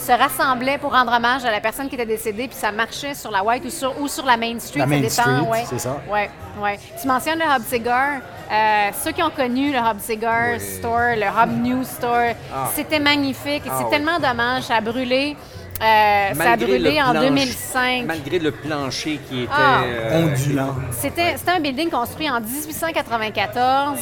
se 0.10 0.18
rassemblait 0.18 0.78
pour 0.80 0.92
rendre 0.94 1.12
hommage 1.14 1.46
à 1.46 1.52
la 1.52 1.60
personne 1.60 1.88
qui 1.88 1.96
était 1.96 2.06
décédée, 2.06 2.48
puis 2.48 2.58
ça 2.58 2.72
marchait 2.72 3.14
sur 3.14 3.30
la 3.32 3.44
White 3.44 3.64
ou 3.66 3.70
sur, 3.70 4.00
ou 4.02 4.08
sur 4.08 4.26
la 4.26 4.38
Main 4.38 4.60
Street. 4.60 4.80
La 4.80 4.86
ça 4.86 4.90
Main 4.90 5.00
dépend, 5.02 5.10
Street, 5.12 5.50
ouais. 5.52 5.64
c'est 5.70 5.80
ça. 5.80 5.98
Ouais, 6.10 6.30
ouais. 6.62 6.80
Tu 7.00 7.08
mentionnes 7.08 7.40
le 7.40 7.46
Hub 7.46 7.64
Cigar. 7.68 8.20
Euh, 8.52 8.90
ceux 9.04 9.12
qui 9.12 9.22
ont 9.22 9.30
connu 9.30 9.72
le 9.72 9.78
Hub 9.78 10.00
Cigar 10.00 10.54
Oui. 10.54 10.60
Store, 10.60 11.16
le 11.16 11.26
Hub 11.28 11.64
News 11.64 11.84
Store, 11.84 12.34
Ah. 12.54 12.70
c'était 12.74 13.00
magnifique. 13.00 13.64
et 13.66 13.70
Ah 13.70 13.76
c'est 13.78 13.84
oui. 13.86 13.90
tellement 13.92 14.20
dommage. 14.20 14.64
Ça 14.64 14.76
a 14.78 14.82
brûlé. 14.82 15.36
euh, 15.82 15.84
ça 15.84 16.30
a 16.32 16.34
Malgré 16.34 16.66
brûlé 16.66 16.92
le 16.96 17.02
en 17.02 17.12
planche- 17.12 17.24
2005. 17.26 18.06
Malgré 18.06 18.40
le 18.40 18.52
plancher 18.52 19.20
qui 19.30 19.44
était... 19.44 19.52
Ah. 19.56 19.82
euh, 19.86 20.24
ondulant. 20.26 20.76
C'était 20.92 21.38
c'était 21.38 21.52
un 21.52 21.60
building 21.60 21.90
construit 21.90 22.30
en 22.30 22.42
1894 22.42 23.98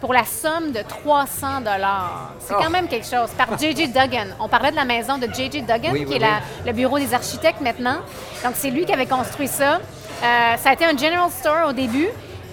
pour 0.00 0.12
la 0.12 0.24
somme 0.24 0.72
de 0.72 0.80
300 0.86 1.60
dollars. 1.60 2.32
C'est 2.40 2.54
Oh. 2.54 2.60
quand 2.62 2.70
même 2.70 2.88
quelque 2.88 3.06
chose. 3.06 3.30
Par 3.36 3.58
J.J. 3.58 3.88
Duggan. 3.88 4.28
On 4.40 4.48
parlait 4.48 4.70
de 4.70 4.76
la 4.76 4.84
maison 4.84 5.18
de 5.18 5.26
J.J. 5.26 5.62
Duggan, 5.62 5.90
Oui, 5.92 6.00
qui 6.04 6.10
oui, 6.10 6.16
est 6.16 6.18
la- 6.20 6.26
oui. 6.26 6.66
le 6.66 6.72
bureau 6.72 6.98
des 6.98 7.12
architectes 7.14 7.60
maintenant. 7.60 7.98
Donc, 8.44 8.52
c'est 8.54 8.70
lui 8.70 8.84
qui 8.84 8.92
avait 8.92 9.06
construit 9.06 9.48
ça. 9.48 9.74
Euh, 10.22 10.56
ça 10.56 10.70
a 10.70 10.72
été 10.72 10.84
un 10.84 10.96
general 10.96 11.30
store 11.30 11.68
au 11.68 11.72
début. 11.72 12.08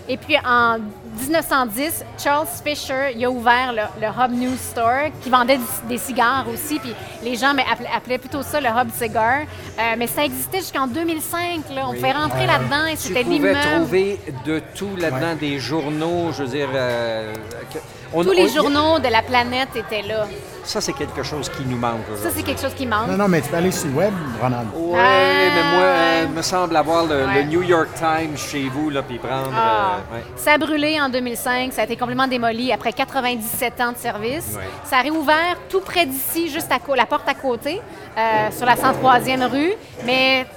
Et 0.07 0.17
puis, 0.17 0.35
en 0.45 0.77
1910, 1.19 2.03
Charles 2.21 2.47
Fisher 2.63 3.11
il 3.15 3.25
a 3.25 3.29
ouvert 3.31 3.73
le, 3.73 3.81
le 4.01 4.07
Hub 4.07 4.31
News 4.31 4.57
Store, 4.57 5.09
qui 5.23 5.29
vendait 5.29 5.57
des, 5.57 5.63
des 5.89 5.97
cigares 5.97 6.45
aussi. 6.53 6.79
Puis 6.79 6.93
les 7.23 7.35
gens 7.35 7.53
mais, 7.55 7.63
appelaient, 7.71 7.89
appelaient 7.95 8.17
plutôt 8.17 8.43
ça 8.43 8.59
le 8.61 8.67
Hub 8.67 8.89
Cigar. 8.93 9.41
Euh, 9.79 9.81
mais 9.97 10.07
ça 10.07 10.23
existait 10.23 10.59
jusqu'en 10.59 10.87
2005. 10.87 11.61
Là. 11.73 11.85
On 11.89 11.93
pouvait 11.93 12.11
rentrer 12.11 12.45
là-dedans 12.45 12.85
et 12.87 12.91
Tu 12.95 12.97
c'était 13.07 13.23
pouvais 13.23 13.35
l'immeuble. 13.35 13.59
trouver 13.75 14.19
de 14.45 14.61
tout 14.75 14.95
là-dedans, 14.97 15.35
des 15.39 15.57
journaux, 15.59 16.31
je 16.33 16.43
veux 16.43 16.49
dire... 16.49 16.69
euh, 16.73 17.33
que- 17.73 17.79
on- 18.13 18.23
Tous 18.23 18.31
les 18.31 18.49
on- 18.49 18.53
journaux 18.53 18.99
de 18.99 19.07
la 19.07 19.21
planète 19.21 19.69
étaient 19.75 20.01
là. 20.01 20.27
Ça, 20.63 20.81
c'est 20.81 20.93
quelque 20.93 21.21
chose 21.21 21.47
qui 21.49 21.63
nous 21.63 21.77
manque 21.77 22.01
Ça, 22.23 22.29
c'est 22.35 22.41
quelque 22.41 22.59
chose 22.59 22.73
qui 22.73 22.87
manque. 22.87 23.07
Non, 23.09 23.17
non, 23.17 23.27
mais 23.27 23.39
tu 23.41 23.49
peux 23.49 23.57
aller 23.57 23.71
sur 23.71 23.87
le 23.87 23.93
web, 23.93 24.13
Ronald. 24.41 24.67
Oui, 24.73 24.97
Ah, 24.99 25.53
mais 25.55 25.63
moi, 25.77 25.83
euh, 25.83 26.23
il 26.27 26.31
me 26.35 26.41
semble 26.41 26.75
avoir 26.75 27.05
le, 27.05 27.23
Ouais. 27.23 27.35
le 27.35 27.43
New 27.43 27.61
York 27.61 27.89
Times 27.95 28.35
chez 28.35 28.63
vous, 28.69 28.89
là, 28.89 29.03
puis 29.03 29.19
prendre... 29.19 29.51
Ah. 29.55 29.97
euh, 30.11 30.15
ouais. 30.17 30.23
Ça 30.35 30.53
a 30.53 30.57
brûlé 30.57 30.99
en 30.99 31.09
2005, 31.09 31.71
ça 31.71 31.81
a 31.81 31.83
été 31.83 31.95
complètement 31.95 32.27
démoli 32.27 32.71
après 32.71 32.93
97 32.93 33.79
ans 33.79 33.91
de 33.91 33.97
service. 33.97 34.53
Ouais. 34.55 34.63
Ça 34.85 34.97
a 34.97 35.01
réouvert 35.01 35.55
tout 35.69 35.81
près 35.81 36.07
d'ici, 36.07 36.49
juste 36.49 36.71
à 36.71 36.79
la 36.95 37.05
porte 37.05 37.29
à 37.29 37.35
côté, 37.35 37.79
euh, 38.17 38.21
sur 38.51 38.65
la 38.65 38.75
103e 38.75 39.43
rue, 39.43 39.73
mais 40.03 40.47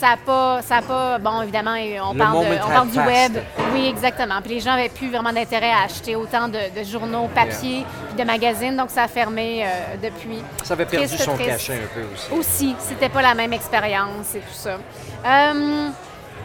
ça 0.00 0.08
n'a 0.12 0.16
pas, 0.16 0.62
ça 0.62 0.76
a 0.78 0.82
pas, 0.82 1.18
bon 1.18 1.42
évidemment, 1.42 1.74
on 2.02 2.12
Le 2.14 2.18
parle, 2.18 2.44
de- 2.46 2.54
on 2.64 2.68
parle 2.68 2.88
du 2.90 2.98
web, 2.98 3.32
oui 3.74 3.86
exactement. 3.86 4.40
Puis 4.42 4.54
les 4.54 4.60
gens 4.60 4.70
n'avaient 4.74 4.88
plus 4.88 5.10
vraiment 5.10 5.32
d'intérêt 5.32 5.70
à 5.70 5.84
acheter 5.84 6.16
autant 6.16 6.48
de, 6.48 6.58
de 6.78 6.84
journaux 6.84 7.28
papier, 7.34 7.84
puis 8.08 8.18
de 8.18 8.24
magazines, 8.24 8.76
donc 8.76 8.88
ça 8.90 9.02
a 9.02 9.08
fermé 9.08 9.62
euh, 9.64 9.68
depuis. 10.02 10.42
Ça 10.64 10.72
avait 10.74 10.86
perdu 10.86 11.06
Triste, 11.06 11.22
son 11.24 11.34
triste. 11.34 11.50
cachet 11.50 11.74
un 11.74 11.94
peu 11.94 12.02
aussi. 12.14 12.32
Aussi, 12.32 12.76
c'était 12.80 13.10
pas 13.10 13.20
la 13.22 13.34
même 13.34 13.52
expérience 13.52 14.34
et 14.34 14.38
tout 14.40 14.54
ça. 14.54 14.78
Euh, 15.26 15.88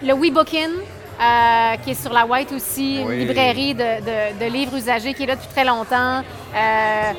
le 0.04 0.14
WeBookin, 0.14 0.70
euh, 1.22 1.76
qui 1.84 1.92
est 1.92 2.02
sur 2.02 2.12
la 2.12 2.26
White 2.26 2.52
aussi, 2.52 3.02
Oui. 3.08 3.14
une 3.14 3.20
librairie 3.28 3.74
de, 3.74 3.80
de- 4.02 4.40
de 4.46 4.52
livres 4.52 4.76
usagés 4.76 5.14
qui 5.14 5.24
est 5.24 5.28
là 5.28 5.36
depuis 5.36 5.48
très 5.48 5.64
longtemps. 5.64 6.22
Euh, 6.54 7.12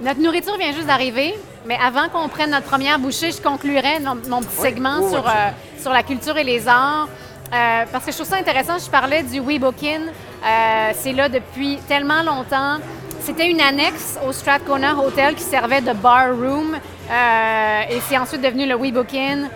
notre 0.00 0.20
nourriture 0.20 0.56
vient 0.58 0.72
juste 0.72 0.86
d'arriver, 0.86 1.34
mais 1.66 1.76
avant 1.82 2.08
qu'on 2.08 2.28
prenne 2.28 2.50
notre 2.50 2.66
première 2.66 2.98
bouchée, 2.98 3.32
je 3.32 3.42
conclurai 3.42 3.98
mon, 4.00 4.14
mon 4.28 4.40
petit 4.40 4.56
Oui, 4.58 4.68
segment 4.68 4.98
oui, 5.00 5.10
sur, 5.10 5.26
euh, 5.26 5.32
sur 5.80 5.92
la 5.92 6.02
culture 6.02 6.36
et 6.38 6.44
les 6.44 6.66
arts. 6.68 7.08
Euh, 7.52 7.84
parce 7.92 8.04
que 8.04 8.12
je 8.12 8.16
trouve 8.16 8.28
ça 8.28 8.36
intéressant, 8.36 8.78
je 8.78 8.90
parlais 8.90 9.22
du 9.22 9.40
WeBookin. 9.40 10.00
Euh, 10.44 10.90
c'est 10.94 11.12
là 11.12 11.28
depuis 11.28 11.78
tellement 11.88 12.22
longtemps. 12.22 12.76
C'était 13.20 13.50
une 13.50 13.60
annexe 13.60 14.18
au 14.26 14.32
Strathcona 14.32 14.96
Hotel 14.96 15.34
qui 15.34 15.42
servait 15.42 15.80
de 15.80 15.92
bar 15.92 16.28
room 16.28 16.76
et 17.08 18.00
c'est 18.08 18.18
ensuite 18.18 18.42
devenu 18.42 18.66
le 18.66 18.76
Weebookin. 18.76 19.48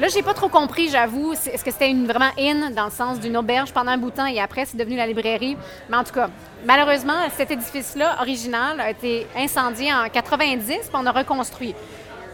Là, 0.00 0.08
j'ai 0.08 0.22
pas 0.22 0.34
trop 0.34 0.48
compris, 0.48 0.88
j'avoue. 0.88 1.32
Est-ce 1.34 1.62
que 1.62 1.70
c'était 1.70 1.90
une, 1.90 2.06
vraiment 2.06 2.30
in 2.38 2.70
dans 2.70 2.86
le 2.86 2.90
sens 2.90 3.20
d'une 3.20 3.36
auberge 3.36 3.72
pendant 3.72 3.90
un 3.92 3.98
bout 3.98 4.10
de 4.10 4.16
temps 4.16 4.26
et 4.26 4.40
après, 4.40 4.64
c'est 4.64 4.76
devenu 4.76 4.96
la 4.96 5.06
librairie? 5.06 5.56
Mais 5.90 5.96
en 5.96 6.04
tout 6.04 6.14
cas, 6.14 6.28
malheureusement, 6.66 7.12
cet 7.36 7.50
édifice-là, 7.50 8.16
original, 8.20 8.80
a 8.80 8.90
été 8.90 9.26
incendié 9.36 9.92
en 9.92 10.08
90 10.08 10.64
puis 10.66 10.80
on 10.94 11.06
a 11.06 11.12
reconstruit. 11.12 11.74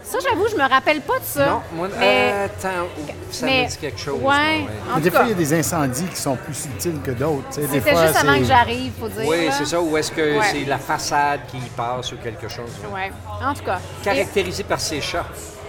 Ça, 0.01 0.17
j'avoue, 0.27 0.47
je 0.49 0.55
me 0.55 0.67
rappelle 0.67 1.01
pas 1.01 1.19
de 1.19 1.23
ça. 1.23 1.45
Non, 1.45 1.61
moi, 1.73 1.87
mais, 1.99 2.31
euh, 2.33 2.45
attends, 2.45 2.87
ça 3.29 3.45
mais- 3.45 3.65
me 3.65 3.69
dit 3.69 3.77
quelque 3.77 3.99
chose. 3.99 4.19
Ouais. 4.23 4.65
En 4.95 4.99
des 4.99 5.11
tout 5.11 5.15
fois, 5.15 5.25
il 5.25 5.29
y 5.29 5.33
a 5.33 5.35
des 5.35 5.53
incendies 5.53 6.05
qui 6.07 6.15
sont 6.15 6.35
plus 6.35 6.55
subtils 6.55 6.99
que 7.03 7.11
d'autres. 7.11 7.45
c'était 7.51 7.79
juste 7.95 8.15
avant 8.17 8.39
que 8.39 8.45
j'arrive, 8.45 8.91
faut 8.99 9.07
dire. 9.09 9.27
Oui, 9.27 9.49
c'est 9.51 9.65
ça. 9.65 9.79
Ou 9.79 9.95
est-ce 9.97 10.11
que 10.11 10.39
Ouais. 10.39 10.45
c'est 10.51 10.65
la 10.65 10.79
façade 10.79 11.41
qui 11.51 11.57
y 11.57 11.69
passe 11.75 12.11
ou 12.13 12.17
quelque 12.17 12.47
chose? 12.47 12.71
Ouais. 12.91 13.11
En 13.45 13.53
tout 13.53 13.63
cas. 13.63 13.79
Caractérisé 14.03 14.63
par 14.63 14.79
ses 14.79 15.01
chats. 15.01 15.25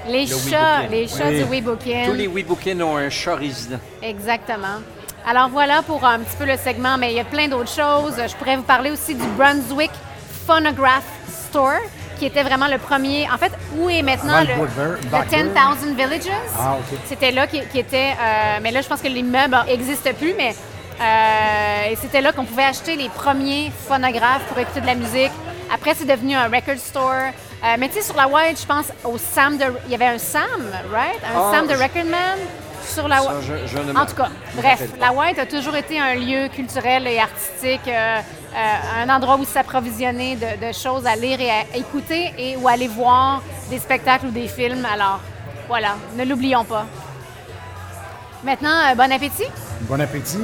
Les 0.09 0.27
Le 0.27 0.37
chats, 0.37 0.81
Weebookin. 0.83 0.89
les 0.91 1.09
chats 1.09 1.29
Oui. 1.29 1.37
du 1.39 1.45
Weebookin. 1.45 2.03
Tous 2.07 2.13
les 2.15 2.27
Weebookins 2.29 2.81
ont 2.81 2.97
un 2.97 3.11
chat 3.11 3.35
résident. 3.37 3.79
Exactement. 4.03 4.81
Alors 5.27 5.49
voilà 5.51 5.83
pour 5.83 6.05
un 6.05 6.21
petit 6.21 6.37
peu 6.37 6.47
le 6.47 6.57
segment, 6.57 6.97
mais 6.99 7.13
il 7.13 7.17
y 7.17 7.21
a 7.21 7.25
plein 7.25 7.49
d'autres 7.49 7.71
choses. 7.71 8.15
Je 8.27 8.35
pourrais 8.37 8.57
vous 8.57 8.63
parler 8.63 8.91
aussi 8.91 9.15
du 9.15 9.27
Brunswick 9.37 9.91
Phonograph 10.47 11.05
Store, 11.51 11.79
qui 12.19 12.25
était 12.27 12.43
vraiment 12.43 12.69
le 12.69 12.79
premier. 12.79 13.29
En 13.33 13.37
fait, 13.37 13.53
où 13.77 13.91
est 13.91 14.03
maintenant 14.03 14.41
le 14.41 14.47
le, 14.47 14.55
Blackbird- 14.55 15.03
le 15.03 15.09
Blackbird. 15.09 15.79
10,000 15.81 15.95
Villages? 15.95 16.33
Ah, 16.59 16.77
OK. 16.79 16.99
C'était 17.07 17.31
là 17.33 17.47
qui, 17.47 17.61
qui 17.71 17.79
était. 17.79 18.13
euh, 18.21 18.59
mais 18.63 18.71
là, 18.71 18.81
je 18.81 18.89
pense 18.89 19.03
que 19.03 19.09
l'immeuble 19.09 19.57
n'existe 19.67 20.11
plus, 20.15 20.33
mais 20.37 20.55
euh, 21.01 21.95
c'était 22.01 22.21
là 22.23 22.33
qu'on 22.33 22.45
pouvait 22.47 22.65
acheter 22.65 22.97
les 22.97 23.09
premiers 23.11 23.71
phonographes 23.87 24.45
pour 24.49 24.59
écouter 24.59 24.81
de 24.81 24.87
la 24.87 24.95
musique. 24.95 25.33
Après, 25.73 25.95
c'est 25.95 26.07
devenu 26.07 26.35
un 26.35 26.45
record 26.49 26.79
store. 26.79 27.33
Euh, 27.62 27.77
mais 27.79 27.88
tu 27.88 27.94
sais, 27.96 28.03
sur 28.03 28.16
la 28.16 28.27
White, 28.27 28.59
je 28.61 28.66
pense 28.66 28.87
au 29.05 29.18
Sam 29.18 29.59
de. 29.59 29.64
Il 29.87 29.92
y 29.92 29.94
avait 29.94 30.07
un 30.07 30.18
Sam, 30.18 30.42
right? 30.92 31.20
Un 31.25 31.37
Ah, 31.38 31.51
Sam 31.53 31.66
de 31.66 31.75
Recordman 31.75 32.38
sur 32.87 33.07
la 33.07 33.18
Ça, 33.18 33.23
White. 33.35 33.37
je, 33.42 33.66
je 33.66 33.79
ne 33.79 33.92
me- 33.92 33.99
En 33.99 34.07
tout 34.07 34.14
cas, 34.16 34.29
bref, 34.57 34.83
la 34.99 35.12
White 35.12 35.38
a 35.38 35.46
toujours 35.46 35.77
été 35.77 36.01
un 36.01 36.14
lieu 36.14 36.49
culturel 36.49 37.07
et 37.07 37.18
artistique, 37.18 37.87
euh, 37.87 38.18
euh, 38.20 39.03
un 39.05 39.09
endroit 39.14 39.37
où 39.37 39.44
s'approvisionner 39.44 40.37
de, 40.37 40.66
de 40.68 40.73
choses 40.73 41.07
à 41.07 41.16
lire 41.16 41.38
et 41.40 41.51
à 41.51 41.77
écouter 41.77 42.33
et 42.38 42.57
où 42.57 42.66
aller 42.66 42.88
voir 42.88 43.42
des 43.68 43.79
spectacles 43.79 44.27
ou 44.27 44.31
des 44.31 44.49
films. 44.49 44.87
Alors, 44.90 45.20
voilà, 45.68 45.96
ne 46.16 46.25
l'oublions 46.25 46.64
pas. 46.64 46.87
Maintenant, 48.42 48.70
euh, 48.90 48.94
bon 48.94 49.12
appétit. 49.12 49.44
Bon 49.83 50.01
appétit. 50.01 50.40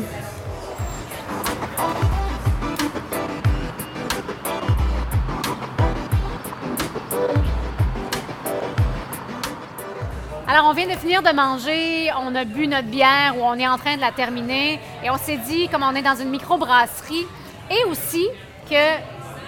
Alors, 10.48 10.66
on 10.66 10.74
vient 10.74 10.86
de 10.86 10.92
finir 10.92 11.22
de 11.22 11.32
manger, 11.32 12.08
on 12.20 12.32
a 12.36 12.44
bu 12.44 12.68
notre 12.68 12.86
bière 12.86 13.36
ou 13.36 13.42
on 13.42 13.54
est 13.54 13.66
en 13.66 13.78
train 13.78 13.96
de 13.96 14.00
la 14.00 14.12
terminer 14.12 14.78
et 15.02 15.10
on 15.10 15.18
s'est 15.18 15.38
dit, 15.38 15.68
comme 15.68 15.82
on 15.82 15.92
est 15.96 16.02
dans 16.02 16.14
une 16.14 16.30
microbrasserie, 16.30 17.26
et 17.68 17.84
aussi 17.90 18.24
que 18.70 19.00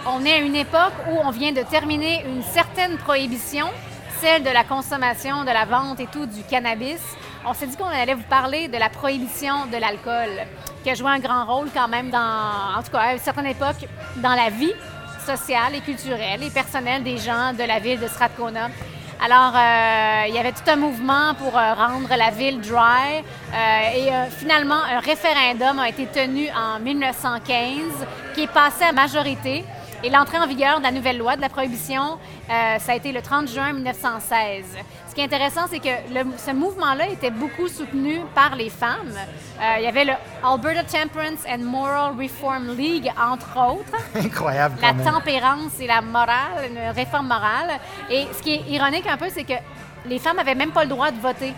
on 0.06 0.24
est 0.24 0.32
à 0.32 0.38
une 0.38 0.56
époque 0.56 0.94
où 1.08 1.16
on 1.22 1.30
vient 1.30 1.52
de 1.52 1.62
terminer 1.62 2.24
une 2.26 2.42
certaine 2.42 2.96
prohibition, 2.96 3.68
celle 4.20 4.42
de 4.42 4.50
la 4.50 4.64
consommation, 4.64 5.42
de 5.42 5.50
la 5.50 5.66
vente 5.66 6.00
et 6.00 6.06
tout 6.06 6.26
du 6.26 6.42
cannabis. 6.42 7.00
On 7.46 7.54
s'est 7.54 7.68
dit 7.68 7.76
qu'on 7.76 7.84
allait 7.84 8.14
vous 8.14 8.28
parler 8.28 8.66
de 8.66 8.76
la 8.76 8.88
prohibition 8.88 9.66
de 9.66 9.76
l'alcool, 9.76 10.46
qui 10.82 10.90
a 10.90 10.94
joué 10.94 11.10
un 11.12 11.20
grand 11.20 11.44
rôle 11.44 11.68
quand 11.72 11.86
même 11.86 12.10
dans, 12.10 12.18
en 12.76 12.82
tout 12.82 12.90
cas, 12.90 12.98
à 12.98 13.12
une 13.12 13.20
certaine 13.20 13.46
époque, 13.46 13.86
dans 14.16 14.34
la 14.34 14.50
vie 14.50 14.74
sociale 15.24 15.76
et 15.76 15.80
culturelle 15.80 16.42
et 16.42 16.50
personnelle 16.50 17.04
des 17.04 17.18
gens 17.18 17.52
de 17.52 17.62
la 17.62 17.78
ville 17.78 18.00
de 18.00 18.08
Strathcona. 18.08 18.70
Alors, 19.20 19.52
euh, 19.56 20.28
il 20.28 20.34
y 20.34 20.38
avait 20.38 20.52
tout 20.52 20.68
un 20.68 20.76
mouvement 20.76 21.34
pour 21.34 21.58
euh, 21.58 21.74
rendre 21.74 22.08
la 22.16 22.30
ville 22.30 22.60
dry 22.60 23.18
euh, 23.52 23.96
et 23.96 24.30
finalement, 24.30 24.76
un 24.76 25.00
référendum 25.00 25.80
a 25.80 25.88
été 25.88 26.06
tenu 26.06 26.48
en 26.50 26.78
1915 26.78 28.06
qui 28.34 28.42
est 28.42 28.52
passé 28.52 28.84
à 28.84 28.92
majorité. 28.92 29.64
Et 30.04 30.10
l'entrée 30.10 30.38
en 30.38 30.46
vigueur 30.46 30.78
de 30.78 30.84
la 30.84 30.92
nouvelle 30.92 31.18
loi 31.18 31.34
de 31.36 31.40
la 31.40 31.48
prohibition, 31.48 32.18
euh, 32.48 32.78
ça 32.78 32.92
a 32.92 32.94
été 32.94 33.10
le 33.10 33.20
30 33.20 33.48
juin 33.48 33.72
1916. 33.72 34.64
Ce 35.08 35.14
qui 35.14 35.20
est 35.20 35.24
intéressant, 35.24 35.62
c'est 35.68 35.80
que 35.80 35.88
le- 36.14 36.30
ce 36.36 36.52
mouvement-là 36.52 37.08
était 37.08 37.30
beaucoup 37.32 37.66
soutenu 37.66 38.20
par 38.34 38.54
les 38.54 38.70
femmes. 38.70 39.12
Euh, 39.60 39.74
il 39.78 39.82
y 39.84 39.86
avait 39.88 40.04
le 40.04 40.12
Alberta 40.44 40.84
Temperance 40.84 41.40
and 41.50 41.58
Moral 41.64 42.12
Reform 42.16 42.76
League, 42.76 43.10
entre 43.20 43.58
autres 43.58 43.98
Incroyable 44.14 44.76
la 44.80 44.88
quand 44.90 44.94
même. 44.94 45.12
tempérance 45.12 45.80
et 45.80 45.88
la 45.88 46.00
morale, 46.00 46.70
une 46.70 46.90
réforme 46.94 47.26
morale. 47.26 47.72
Et 48.08 48.28
ce 48.32 48.40
qui 48.40 48.54
est 48.54 48.62
ironique 48.68 49.06
un 49.08 49.16
peu, 49.16 49.26
c'est 49.34 49.44
que 49.44 49.54
les 50.06 50.20
femmes 50.20 50.36
n'avaient 50.36 50.54
même 50.54 50.70
pas 50.70 50.84
le 50.84 50.90
droit 50.90 51.10
de 51.10 51.18
voter 51.20 51.52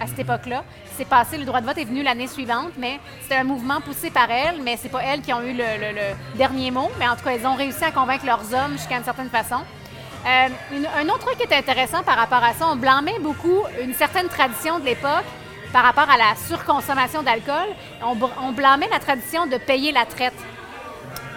à 0.00 0.06
cette 0.06 0.20
époque-là. 0.20 0.62
C'est 1.00 1.08
passé, 1.08 1.38
le 1.38 1.46
droit 1.46 1.62
de 1.62 1.66
vote 1.66 1.78
est 1.78 1.86
venu 1.86 2.02
l'année 2.02 2.26
suivante, 2.26 2.72
mais 2.76 3.00
c'était 3.22 3.36
un 3.36 3.44
mouvement 3.44 3.80
poussé 3.80 4.10
par 4.10 4.30
elles, 4.30 4.60
mais 4.62 4.76
c'est 4.76 4.90
pas 4.90 5.02
elles 5.02 5.22
qui 5.22 5.32
ont 5.32 5.40
eu 5.40 5.54
le, 5.54 6.36
dernier 6.36 6.70
mot. 6.70 6.90
Mais 6.98 7.08
en 7.08 7.16
tout 7.16 7.24
cas, 7.24 7.30
elles 7.30 7.46
ont 7.46 7.54
réussi 7.54 7.82
à 7.82 7.90
convaincre 7.90 8.26
leurs 8.26 8.52
hommes 8.52 8.72
jusqu'à 8.72 8.98
une 8.98 9.04
certaine 9.04 9.30
façon. 9.30 9.62
Euh, 10.26 10.48
un 11.00 11.08
autre 11.08 11.20
truc 11.20 11.38
qui 11.38 11.44
est 11.44 11.56
intéressant 11.56 12.02
par 12.02 12.16
rapport 12.16 12.44
à 12.44 12.52
ça, 12.52 12.66
on 12.70 12.76
blâmait 12.76 13.18
beaucoup 13.18 13.62
une 13.82 13.94
certaine 13.94 14.28
tradition 14.28 14.78
de 14.78 14.84
l'époque 14.84 15.24
par 15.72 15.84
rapport 15.84 16.10
à 16.10 16.18
la 16.18 16.36
surconsommation 16.46 17.22
d'alcool. 17.22 17.68
On, 18.04 18.14
on 18.42 18.52
blâmait 18.52 18.90
la 18.92 18.98
tradition 18.98 19.46
de 19.46 19.56
payer 19.56 19.92
la 19.92 20.04
traite. 20.04 20.36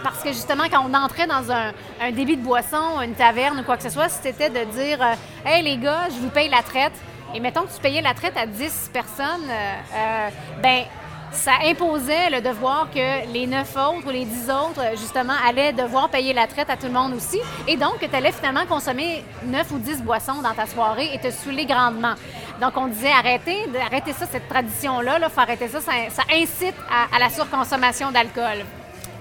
Parce 0.03 0.21
que 0.21 0.33
justement, 0.33 0.65
quand 0.69 0.85
on 0.85 0.93
entrait 0.93 1.25
dans 1.25 1.49
un, 1.53 1.71
un 2.01 2.11
débit 2.11 2.35
de 2.35 2.43
boisson, 2.43 2.99
une 3.01 3.13
taverne 3.13 3.61
ou 3.61 3.63
quoi 3.63 3.77
que 3.77 3.83
ce 3.83 3.89
soit, 3.89 4.09
c'était 4.09 4.49
de 4.49 4.69
dire 4.73 5.01
euh, 5.01 5.13
Hey 5.45 5.63
les 5.63 5.77
gars, 5.77 6.09
je 6.09 6.19
vous 6.19 6.29
paye 6.29 6.49
la 6.49 6.63
traite. 6.63 6.91
Et 7.33 7.39
mettons 7.39 7.63
que 7.63 7.73
tu 7.73 7.79
payais 7.81 8.01
la 8.01 8.13
traite 8.13 8.37
à 8.37 8.45
10 8.45 8.89
personnes, 8.93 9.49
euh, 9.49 9.73
euh, 9.95 10.29
ben 10.61 10.83
ça 11.31 11.53
imposait 11.65 12.29
le 12.29 12.41
devoir 12.41 12.87
que 12.93 13.25
les 13.33 13.47
9 13.47 13.75
autres 13.75 14.05
ou 14.07 14.11
les 14.11 14.23
10 14.25 14.51
autres, 14.51 14.81
justement, 14.91 15.33
allaient 15.47 15.73
devoir 15.73 16.09
payer 16.09 16.31
la 16.31 16.45
traite 16.45 16.69
à 16.69 16.77
tout 16.77 16.85
le 16.85 16.91
monde 16.93 17.13
aussi. 17.15 17.39
Et 17.67 17.75
donc, 17.75 17.97
que 17.99 18.05
tu 18.05 18.15
allais 18.15 18.31
finalement 18.31 18.67
consommer 18.67 19.23
9 19.45 19.71
ou 19.71 19.79
10 19.79 20.03
boissons 20.03 20.43
dans 20.43 20.53
ta 20.53 20.67
soirée 20.67 21.09
et 21.11 21.17
te 21.19 21.31
saouler 21.31 21.65
grandement. 21.65 22.13
Donc, 22.61 22.73
on 22.77 22.85
disait 22.85 23.09
arrêtez, 23.11 23.65
arrêtez 23.83 24.13
ça, 24.13 24.27
cette 24.31 24.47
tradition-là, 24.47 25.17
il 25.19 25.27
faut 25.29 25.39
arrêter 25.41 25.67
ça, 25.69 25.79
ça, 25.81 25.91
incite 26.31 26.75
à- 26.87 27.15
à 27.15 27.19
la 27.19 27.31
surconsommation 27.31 28.11
d'alcool. 28.11 28.63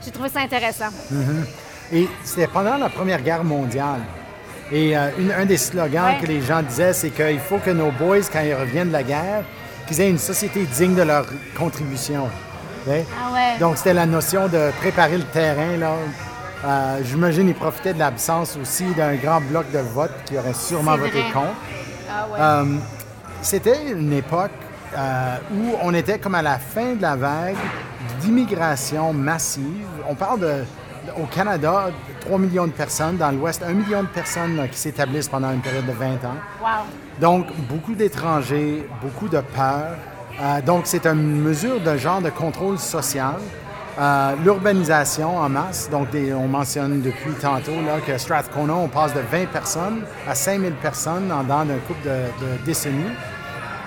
J'ai 0.05 0.11
trouvé 0.11 0.29
ça 0.29 0.41
intéressant. 0.41 0.91
Et 1.91 2.07
c'était 2.25 2.47
pendant 2.47 2.77
la 2.77 2.91
Première 2.91 3.23
Guerre 3.23 3.43
mondiale. 3.45 4.01
Et 4.73 4.97
euh, 4.97 5.11
une- 5.19 5.33
un 5.33 5.45
des 5.45 5.59
slogans 5.59 6.05
Ouais. 6.15 6.19
que 6.21 6.27
les 6.27 6.41
gens 6.41 6.63
disaient, 6.63 6.93
c'est 6.95 7.11
qu'il 7.11 7.39
faut 7.41 7.59
que 7.59 7.71
nos 7.71 7.91
boys, 7.91 8.21
quand 8.33 8.41
ils 8.41 8.55
reviennent 8.55 8.89
de 8.89 8.93
la 8.95 9.03
guerre, 9.03 9.43
qu'ils 9.87 10.01
aient 10.01 10.09
une 10.11 10.19
société 10.19 10.65
digne 10.65 10.95
de 10.95 11.03
leur 11.03 11.27
contribution. 11.59 12.29
Ouais. 12.87 13.05
Ah 13.23 13.33
ouais. 13.33 13.59
Donc, 13.61 13.77
c'était 13.77 13.93
la 13.95 14.07
notion 14.07 14.49
de 14.49 14.71
préparer 14.81 15.19
le 15.19 15.25
terrain. 15.25 15.77
Là. 15.77 15.93
Euh, 16.65 16.99
J'imagine 17.05 17.47
qu'ils 17.47 17.55
profitaient 17.55 17.93
de 17.93 17.99
l'absence 17.99 18.57
aussi 18.61 18.85
d'un 18.95 19.15
grand 19.17 19.41
bloc 19.41 19.71
de 19.73 19.79
vote 19.81 20.13
qui 20.25 20.39
aurait 20.39 20.55
sûrement 20.55 20.97
voté 20.97 21.23
contre. 21.33 21.55
Ah. 22.11 22.27
Euh, 22.63 22.65
C'était 23.43 23.91
une 23.91 24.13
époque 24.13 24.53
où 25.53 25.75
on 25.83 25.93
était 25.95 26.19
comme 26.19 26.35
à 26.37 26.43
la 26.43 26.59
fin 26.59 26.95
de 26.95 27.03
la 27.03 27.17
vague 27.17 27.57
d'immigration 28.21 29.13
massive. 29.13 29.87
On 30.09 30.15
parle 30.15 30.41
de, 30.41 30.65
au 31.17 31.27
Canada, 31.27 31.91
3 32.21 32.39
millions 32.39 32.67
de 32.67 32.73
personnes, 32.73 33.17
dans 33.17 33.31
l'Ouest, 33.31 33.63
1 33.63 33.73
million 33.73 34.03
de 34.03 34.09
personnes 34.09 34.69
qui 34.71 34.79
s'établissent 34.79 35.29
pendant 35.29 35.51
une 35.53 35.61
période 35.61 35.87
de 35.87 35.93
20 35.93 36.07
ans. 36.25 36.37
wow. 36.63 36.69
Donc, 37.21 37.47
beaucoup 37.69 37.95
d'étrangers, 37.95 38.87
beaucoup 39.03 39.29
de 39.29 39.41
peur. 39.41 39.97
Euh, 40.41 40.61
donc, 40.63 40.83
c'est 40.87 41.07
une 41.07 41.41
mesure 41.43 41.81
de 41.81 41.97
genre 41.97 42.21
de 42.23 42.31
contrôle 42.31 42.79
social. 42.79 43.35
Euh, 43.99 44.33
L'urbanisation 44.43 45.37
en 45.37 45.49
masse, 45.51 45.91
donc 45.91 46.09
des- 46.11 46.33
on 46.33 46.49
mentionne 46.49 47.03
depuis 47.03 47.33
tantôt 47.41 47.73
là, 47.87 47.99
que 48.07 48.17
Strathcona, 48.17 48.73
on 48.75 48.89
passe 48.89 49.13
de 49.13 49.21
20 49.21 49.47
personnes 49.51 50.01
à 50.27 50.35
5000 50.35 50.73
personnes 50.75 51.31
en 51.31 51.43
dans 51.45 51.65
d'un 51.67 51.77
couple 51.87 52.03
de, 52.05 52.11
de 52.45 52.65
décennies. 52.65 53.13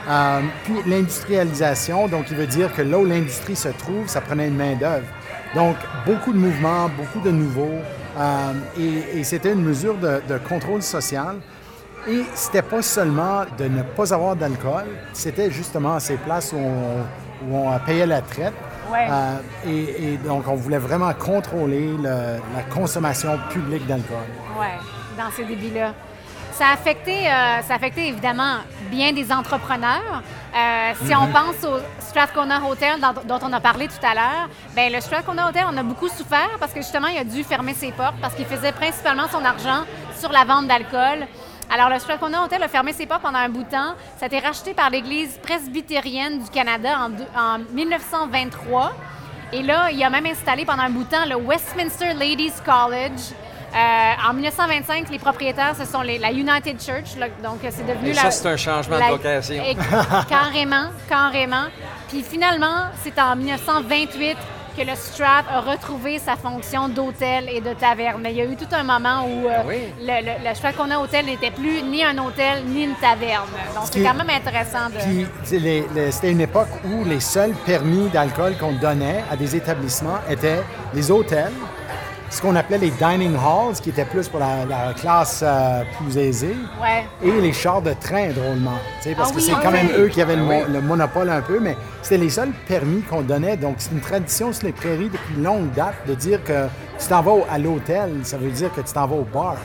Euh, 0.07 0.41
puis 0.63 0.75
l'industrialisation, 0.85 2.07
donc 2.07 2.25
il 2.29 2.37
veut 2.37 2.45
dire 2.45 2.71
que 2.73 2.83
là 2.83 2.99
où 2.99 3.05
l'industrie 3.05 3.55
se 3.55 3.69
trouve, 3.69 4.07
ça 4.07 4.21
prenait 4.21 4.47
une 4.47 4.55
main-d'œuvre. 4.55 5.07
Donc, 5.53 5.75
beaucoup 6.05 6.33
de 6.33 6.37
mouvements, 6.37 6.89
beaucoup 6.89 7.19
de 7.19 7.31
nouveaux. 7.31 7.79
euh, 8.17 8.53
et 8.79 9.19
et 9.19 9.23
c'était 9.23 9.51
une 9.53 9.63
mesure 9.63 9.95
de, 9.95 10.21
de 10.27 10.37
contrôle 10.39 10.81
social. 10.81 11.35
Et 12.07 12.23
c'était 12.35 12.61
pas 12.61 12.81
seulement 12.81 13.45
de 13.57 13.65
ne 13.65 13.81
pas 13.81 14.13
avoir 14.13 14.35
d'alcool, 14.35 14.83
c'était 15.13 15.49
justement 15.49 15.99
ces 15.99 16.17
places 16.17 16.53
où 16.53 16.57
on, 16.57 17.01
où 17.49 17.57
on 17.67 17.79
payait 17.79 18.05
la 18.05 18.21
traite. 18.21 18.53
Ouais. 18.91 19.07
Euh, 19.09 19.37
et, 19.67 20.13
et 20.13 20.17
donc, 20.17 20.43
on 20.47 20.53
voulait 20.55 20.77
vraiment 20.77 21.11
contrôler 21.13 21.89
le- 21.97 22.37
la 22.55 22.61
consommation 22.69 23.31
publique 23.49 23.87
d'alcool. 23.87 24.27
Ouais, 24.59 24.77
dans 25.17 25.31
ces 25.35 25.45
débits-là. 25.45 25.93
Ça 26.57 26.67
a 26.69 26.73
affecté, 26.73 27.27
euh, 27.27 27.61
ça 27.63 27.73
a 27.73 27.75
affecté 27.75 28.07
évidemment 28.07 28.57
bien 28.89 29.11
des 29.11 29.31
entrepreneurs. 29.31 30.21
Euh, 30.55 30.93
si 31.03 31.13
on 31.13 31.27
pense 31.27 31.63
au 31.65 31.79
Strathcona 31.99 32.61
Hotel 32.65 32.99
dont, 33.01 33.13
dont 33.25 33.45
on 33.45 33.51
a 33.51 33.59
parlé 33.59 33.89
tout 33.89 34.05
à 34.05 34.13
l'heure, 34.15 34.49
ben 34.73 34.91
le 34.91 35.01
Strathcona 35.01 35.49
Hotel 35.49 35.65
on 35.69 35.75
a 35.75 35.83
beaucoup 35.83 36.07
souffert 36.07 36.49
parce 36.61 36.71
que 36.71 36.79
justement 36.81 37.07
il 37.07 37.17
a 37.17 37.25
dû 37.25 37.43
fermer 37.43 37.73
ses 37.73 37.91
portes 37.91 38.15
parce 38.21 38.33
qu'il 38.35 38.45
faisait 38.45 38.71
principalement 38.71 39.27
son 39.29 39.43
argent 39.43 39.83
sur 40.17 40.31
la 40.31 40.45
vente 40.45 40.67
d'alcool. 40.67 41.27
Alors, 41.73 41.89
le 41.89 41.97
Strathcona 41.99 42.43
Hotel 42.43 42.61
a 42.61 42.67
fermé 42.67 42.93
ses 42.93 43.07
portes 43.07 43.23
pendant 43.23 43.39
un 43.39 43.49
bout 43.49 43.63
de 43.63 43.69
temps. 43.71 43.95
Ça 44.17 44.23
a 44.23 44.25
été 44.27 44.37
racheté 44.39 44.75
par 44.75 44.91
l'Église 44.91 45.39
presbytérienne 45.41 46.37
du 46.43 46.49
Canada 46.51 46.95
en, 46.99 47.09
deux- 47.09 47.25
en 47.35 47.57
1923. 47.73 48.93
Et 49.51 49.63
là, 49.63 49.89
il 49.91 50.01
a 50.03 50.09
même 50.11 50.27
installé 50.27 50.63
pendant 50.63 50.83
un 50.83 50.89
bout 50.91 51.03
de 51.05 51.09
temps 51.09 51.25
le 51.27 51.35
Westminster 51.35 52.13
Ladies 52.13 52.53
College. 52.63 53.33
Euh, 53.75 54.29
en 54.29 54.33
1925, 54.33 55.09
les 55.09 55.19
propriétaires, 55.19 55.73
ce 55.77 55.85
sont 55.85 56.01
les- 56.01 56.17
la 56.17 56.31
United 56.31 56.79
Church. 56.81 57.17
là, 57.19 57.27
donc, 57.43 57.57
euh, 57.63 57.69
c'est 57.71 57.85
devenu 57.85 58.11
Et 58.11 58.13
la... 58.13 58.21
ça, 58.21 58.31
c'est 58.31 58.47
un 58.47 58.55
changement 58.57 58.97
la- 58.97 59.07
de 59.07 59.11
location. 59.11 59.63
et- 59.63 59.75
carrément, 60.29 60.85
carrément. 61.09 61.65
Puis 62.07 62.23
finalement, 62.23 62.85
c'est 63.03 63.19
en 63.19 63.35
1928 63.35 64.37
que 64.77 64.81
le 64.81 64.95
Strat 64.95 65.43
a 65.49 65.61
retrouvé 65.61 66.19
sa 66.19 66.35
fonction 66.35 66.87
d'hôtel 66.89 67.49
et 67.49 67.61
de 67.61 67.73
taverne. 67.73 68.19
Mais 68.21 68.31
il 68.31 68.37
y 68.37 68.41
a 68.41 68.45
eu 68.45 68.55
tout 68.57 68.67
un 68.73 68.83
moment 68.83 69.25
où 69.25 69.47
euh, 69.47 69.61
oui. 69.65 69.77
le, 70.01 70.21
le, 70.25 70.49
le 70.49 70.55
Strathcona 70.55 70.99
Hotel 71.01 71.25
n'était 71.25 71.51
plus 71.51 71.81
ni 71.81 72.03
un 72.03 72.17
hôtel 72.17 72.63
ni 72.65 72.83
une 72.83 72.95
taverne. 72.95 73.47
Donc, 73.73 73.85
c'est 73.91 74.03
quand 74.03 74.13
même 74.13 74.29
intéressant 74.29 74.89
de... 74.89 74.99
Puis, 74.99 75.25
tu 75.43 75.49
sais, 75.49 75.59
les- 75.59 75.85
les- 75.95 76.11
c'était 76.11 76.31
une 76.31 76.41
époque 76.41 76.67
où 76.85 77.03
les 77.05 77.21
seuls 77.21 77.53
permis 77.65 78.09
d'alcool 78.09 78.55
qu'on 78.57 78.73
donnait 78.73 79.23
à 79.31 79.35
des 79.37 79.55
établissements 79.55 80.19
étaient 80.29 80.61
les 80.93 81.09
hôtels, 81.09 81.51
ce 82.35 82.41
qu'on 82.41 82.55
appelait 82.57 82.77
les 82.79 82.91
dining 82.91 83.33
halls, 83.37 83.75
qui 83.81 83.91
étaient 83.91 84.03
plus 84.03 84.27
pour 84.27 84.41
la, 84.41 84.65
la 84.65 84.93
classe 84.93 85.41
euh, 85.41 85.83
plus 85.97 86.17
aisée, 86.17 86.55
Ouais. 86.81 87.05
et 87.23 87.31
les 87.39 87.53
chars 87.53 87.81
de 87.81 87.93
train, 87.93 88.27
drôlement. 88.31 88.71
Parce 89.15 89.29
Ah 89.29 89.31
que 89.31 89.35
oui, 89.37 89.41
c'est 89.41 89.53
ah 89.55 89.59
quand 89.63 89.71
oui. 89.71 89.77
même 89.77 89.89
eux 89.97 90.07
qui 90.09 90.21
avaient 90.21 90.35
le, 90.35 90.41
Ah 90.43 90.63
oui. 90.67 90.73
le 90.73 90.81
monopole 90.81 91.29
un 91.29 91.41
peu, 91.41 91.59
mais 91.61 91.77
c'était 92.01 92.17
les 92.17 92.29
seuls 92.29 92.51
permis 92.67 93.01
qu'on 93.03 93.21
donnait. 93.21 93.55
Donc, 93.55 93.75
c'est 93.77 93.91
une 93.93 94.01
tradition 94.01 94.51
sur 94.51 94.65
les 94.67 94.73
prairies 94.73 95.09
depuis 95.09 95.41
longue 95.41 95.71
date 95.71 95.95
de 96.07 96.13
dire 96.13 96.43
que 96.43 96.67
tu 96.99 97.07
t'en 97.07 97.21
vas 97.21 97.33
à 97.51 97.57
l'hôtel, 97.57 98.19
ça 98.23 98.37
veut 98.37 98.51
dire 98.51 98.73
que 98.73 98.81
tu 98.81 98.93
t'en 98.93 99.05
vas 99.07 99.15
au 99.15 99.23
bar. 99.25 99.55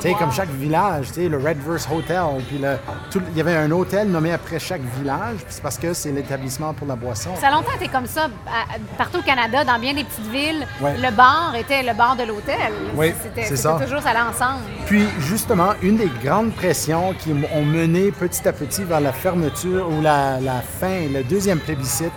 Tu 0.00 0.08
sais, 0.08 0.14
comme 0.14 0.32
chaque 0.32 0.48
village, 0.50 1.08
tu 1.08 1.14
sais, 1.14 1.28
le 1.28 1.36
Redverse 1.38 1.86
Hotel, 1.92 2.20
puis 2.48 2.58
le, 2.58 2.76
tout- 3.12 3.22
il 3.30 3.36
y 3.36 3.40
avait 3.40 3.54
un 3.56 3.70
hôtel 3.70 4.08
nommé 4.10 4.32
après 4.32 4.58
chaque 4.58 4.80
village, 4.98 5.36
puis 5.36 5.46
c'est 5.50 5.62
parce 5.62 5.78
que 5.78 5.94
c'est 5.94 6.10
l'établissement 6.10 6.72
pour 6.74 6.86
la 6.88 6.96
boisson. 6.96 7.30
Ça 7.40 7.48
a 7.48 7.50
longtemps 7.52 7.72
été 7.76 7.86
comme 7.88 8.06
ça 8.06 8.24
à- 8.46 8.76
partout 8.98 9.18
au 9.18 9.22
Canada, 9.22 9.62
dans 9.64 9.78
bien 9.78 9.94
des 9.94 10.02
petites 10.04 10.30
villes. 10.32 10.66
Ouais. 10.80 10.96
Le 10.96 11.10
bar 11.14 11.54
était 11.56 11.82
le 11.82 11.94
bar 11.94 12.16
de 12.16 12.24
l'hôtel. 12.24 12.72
Oui, 12.96 13.12
C'était 13.22 13.44
c'est 13.46 13.56
ça. 13.56 13.78
toujours 13.80 14.00
ça 14.02 14.10
allait 14.10 14.20
ensemble. 14.20 14.62
Puis, 14.86 15.04
justement, 15.20 15.70
une 15.82 15.96
des 15.96 16.10
grandes 16.24 16.52
pressions 16.54 17.14
qui 17.18 17.32
ont 17.54 17.64
mené 17.64 18.10
petit 18.10 18.46
à 18.48 18.52
petit 18.52 18.82
vers 18.82 19.00
la 19.00 19.12
fermeture 19.12 19.88
ou 19.90 20.00
la, 20.02 20.40
la 20.40 20.60
fin, 20.60 21.06
le 21.12 21.22
deuxième 21.22 21.60
plébiscite 21.60 22.10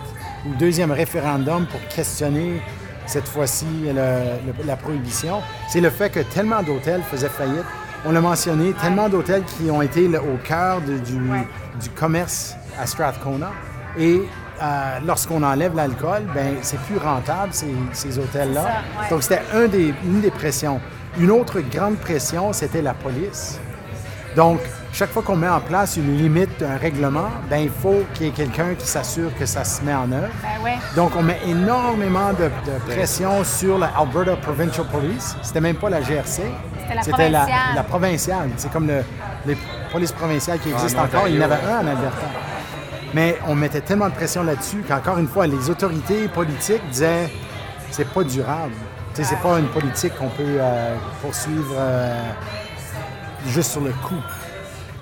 ou 0.48 0.56
deuxième 0.56 0.92
référendum 0.92 1.66
pour 1.68 1.80
questionner 1.90 2.62
cette 3.08 3.28
fois-ci 3.28 3.66
la 4.66 4.76
prohibition, 4.76 5.42
c'est 5.70 5.82
le 5.82 5.90
fait 5.90 6.10
que 6.10 6.20
tellement 6.20 6.62
d'hôtels 6.62 7.02
faisaient 7.10 7.30
faillite. 7.30 7.66
On 8.06 8.12
l'a 8.12 8.22
mentionné, 8.22 8.74
tellement 8.74 9.10
d'hôtels 9.10 9.44
qui 9.44 9.72
ont 9.72 9.82
été 9.82 10.08
le- 10.08 10.20
au 10.20 10.38
cœur 10.44 10.82
du, 10.82 11.90
commerce 11.96 12.56
à 12.80 12.86
Strathcona. 12.86 13.52
Et 13.98 14.22
euh, 14.62 15.00
lorsqu'on 15.06 15.42
enlève 15.44 15.76
l'alcool, 15.76 16.24
ben 16.34 16.56
c'est 16.62 16.80
plus 16.82 16.98
rentable 16.98 17.52
ces, 17.52 17.74
ces 17.94 18.20
hôtels-là. 18.20 18.64
Ouais. 18.64 19.10
Donc 19.10 19.24
c'était 19.24 19.42
un 19.54 19.68
des, 19.68 19.94
une 20.06 20.22
des 20.22 20.32
pressions. 20.32 20.80
Une 21.20 21.32
autre 21.32 21.60
grande 21.62 21.98
pression, 21.98 22.54
c'était 22.54 22.82
la 22.84 22.94
police. 22.94 23.60
Donc, 24.36 24.60
chaque 24.94 25.12
fois 25.12 25.22
qu'on 25.22 25.36
met 25.36 25.48
en 25.50 25.60
place 25.60 25.98
une 25.98 26.18
limite, 26.18 26.62
un 26.64 26.78
règlement, 26.78 27.30
ben 27.50 27.58
il 27.58 27.70
faut 27.70 28.04
qu'il 28.14 28.28
y 28.28 28.30
ait 28.30 28.34
quelqu'un 28.34 28.74
qui 28.78 28.88
s'assure 28.88 29.30
que 29.38 29.46
ça 29.46 29.64
se 29.64 29.84
met 29.84 29.94
en 29.94 30.12
œuvre. 30.12 30.30
Ben 30.42 30.64
ouais. 30.64 30.78
Donc, 30.96 31.12
on 31.16 31.22
met 31.22 31.40
énormément 31.46 32.32
de, 32.34 32.46
de 32.46 32.94
pression 32.96 33.44
sur 33.44 33.78
la 33.78 33.92
Alberta 33.98 34.36
Provincial 34.38 34.86
Police. 34.88 35.36
C'était 35.44 35.62
même 35.62 35.76
pas 35.76 35.90
la 35.90 36.02
GRC. 36.02 36.42
C'était 37.02 37.30
la 37.30 37.40
provinciale. 37.42 37.76
la 37.76 37.84
provinciale. 37.84 38.50
C'est 38.58 38.72
comme 38.72 38.88
le- 38.88 39.04
les 39.46 39.58
polices 39.92 40.12
provinciales 40.14 40.60
qui 40.60 40.72
existent 40.72 41.02
en 41.02 41.06
encore. 41.06 41.28
Il 41.28 41.36
y 41.36 41.40
en 41.40 41.44
avait 41.44 41.56
un 41.56 41.76
en 41.84 41.88
Alberta. 41.88 42.26
Mais 43.14 43.38
on 43.48 43.56
mettait 43.56 43.82
tellement 43.82 44.10
de 44.10 44.14
pression 44.16 44.44
là-dessus 44.44 44.84
qu'encore 44.88 45.18
une 45.18 45.28
fois, 45.28 45.48
les 45.48 45.70
autorités 45.70 46.28
politiques 46.28 46.82
disaient 46.90 47.30
c'est 47.92 48.08
pas 48.10 48.24
durable. 48.24 48.74
Tu 49.14 49.24
sais, 49.24 49.30
c'est 49.30 49.42
pas 49.42 49.60
une 49.60 49.68
politique 49.68 50.16
qu'on 50.18 50.30
peut 50.30 50.44
euh, 50.60 50.96
poursuivre 51.22 51.74
euh, 51.78 52.22
juste 53.48 53.72
sur 53.72 53.82
le 53.82 53.92
coup. 53.92 54.16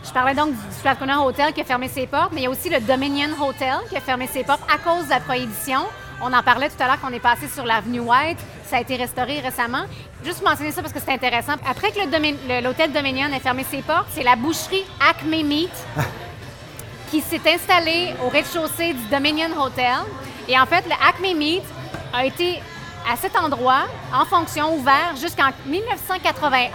Je 0.05 0.11
parlais 0.13 0.35
donc 0.35 0.51
du 0.51 0.75
Strathcona 0.79 1.19
Hotel 1.21 1.51
qui 1.51 1.61
a 1.61 1.63
fermé 1.63 1.87
ses 1.87 2.05
portes, 2.05 2.31
mais 2.31 2.41
il 2.41 2.43
y 2.43 2.47
a 2.47 2.49
aussi 2.51 2.69
le 2.69 2.79
Dominion 2.79 3.29
Hotel 3.41 3.75
qui 3.89 3.97
a 3.97 4.01
fermé 4.01 4.27
ses 4.27 4.43
portes 4.43 4.61
à 4.71 4.77
cause 4.77 5.05
de 5.05 5.09
la 5.09 5.19
prohibition. 5.19 5.79
On 6.21 6.31
en 6.31 6.43
parlait 6.43 6.69
tout 6.69 6.81
à 6.81 6.85
l'heure 6.85 7.01
qu'on 7.01 7.11
est 7.11 7.19
passé 7.19 7.47
sur 7.47 7.65
l'avenue 7.65 8.01
White. 8.01 8.37
Ça 8.65 8.77
a 8.77 8.81
été 8.81 8.95
restauré 8.97 9.39
récemment. 9.39 9.85
Juste 10.23 10.43
mentionner 10.43 10.71
ça 10.71 10.81
parce 10.81 10.93
que 10.93 10.99
c'est 10.99 11.11
intéressant. 11.11 11.53
Après 11.67 11.91
que 11.91 11.99
l'hôtel 12.63 12.91
Dominion 12.91 13.27
ait 13.33 13.39
fermé 13.39 13.65
ses 13.69 13.81
portes, 13.81 14.07
c'est 14.11 14.23
la 14.23 14.35
boucherie 14.35 14.85
Acme 15.09 15.43
Meat 15.43 15.73
qui 17.09 17.21
s'est 17.21 17.41
installée 17.51 18.13
au 18.23 18.29
rez-de-chaussée 18.29 18.93
du 18.93 19.05
Dominion 19.11 19.59
Hotel. 19.59 19.97
Et 20.47 20.57
en 20.57 20.67
fait, 20.67 20.85
le 20.85 20.93
Acme 21.07 21.35
Meat 21.35 21.63
a 22.13 22.25
été 22.25 22.61
à 23.11 23.17
cet 23.17 23.35
endroit, 23.35 23.85
en 24.13 24.25
fonction, 24.25 24.75
ouvert 24.75 25.15
jusqu'en 25.19 25.49
1981. 25.65 26.69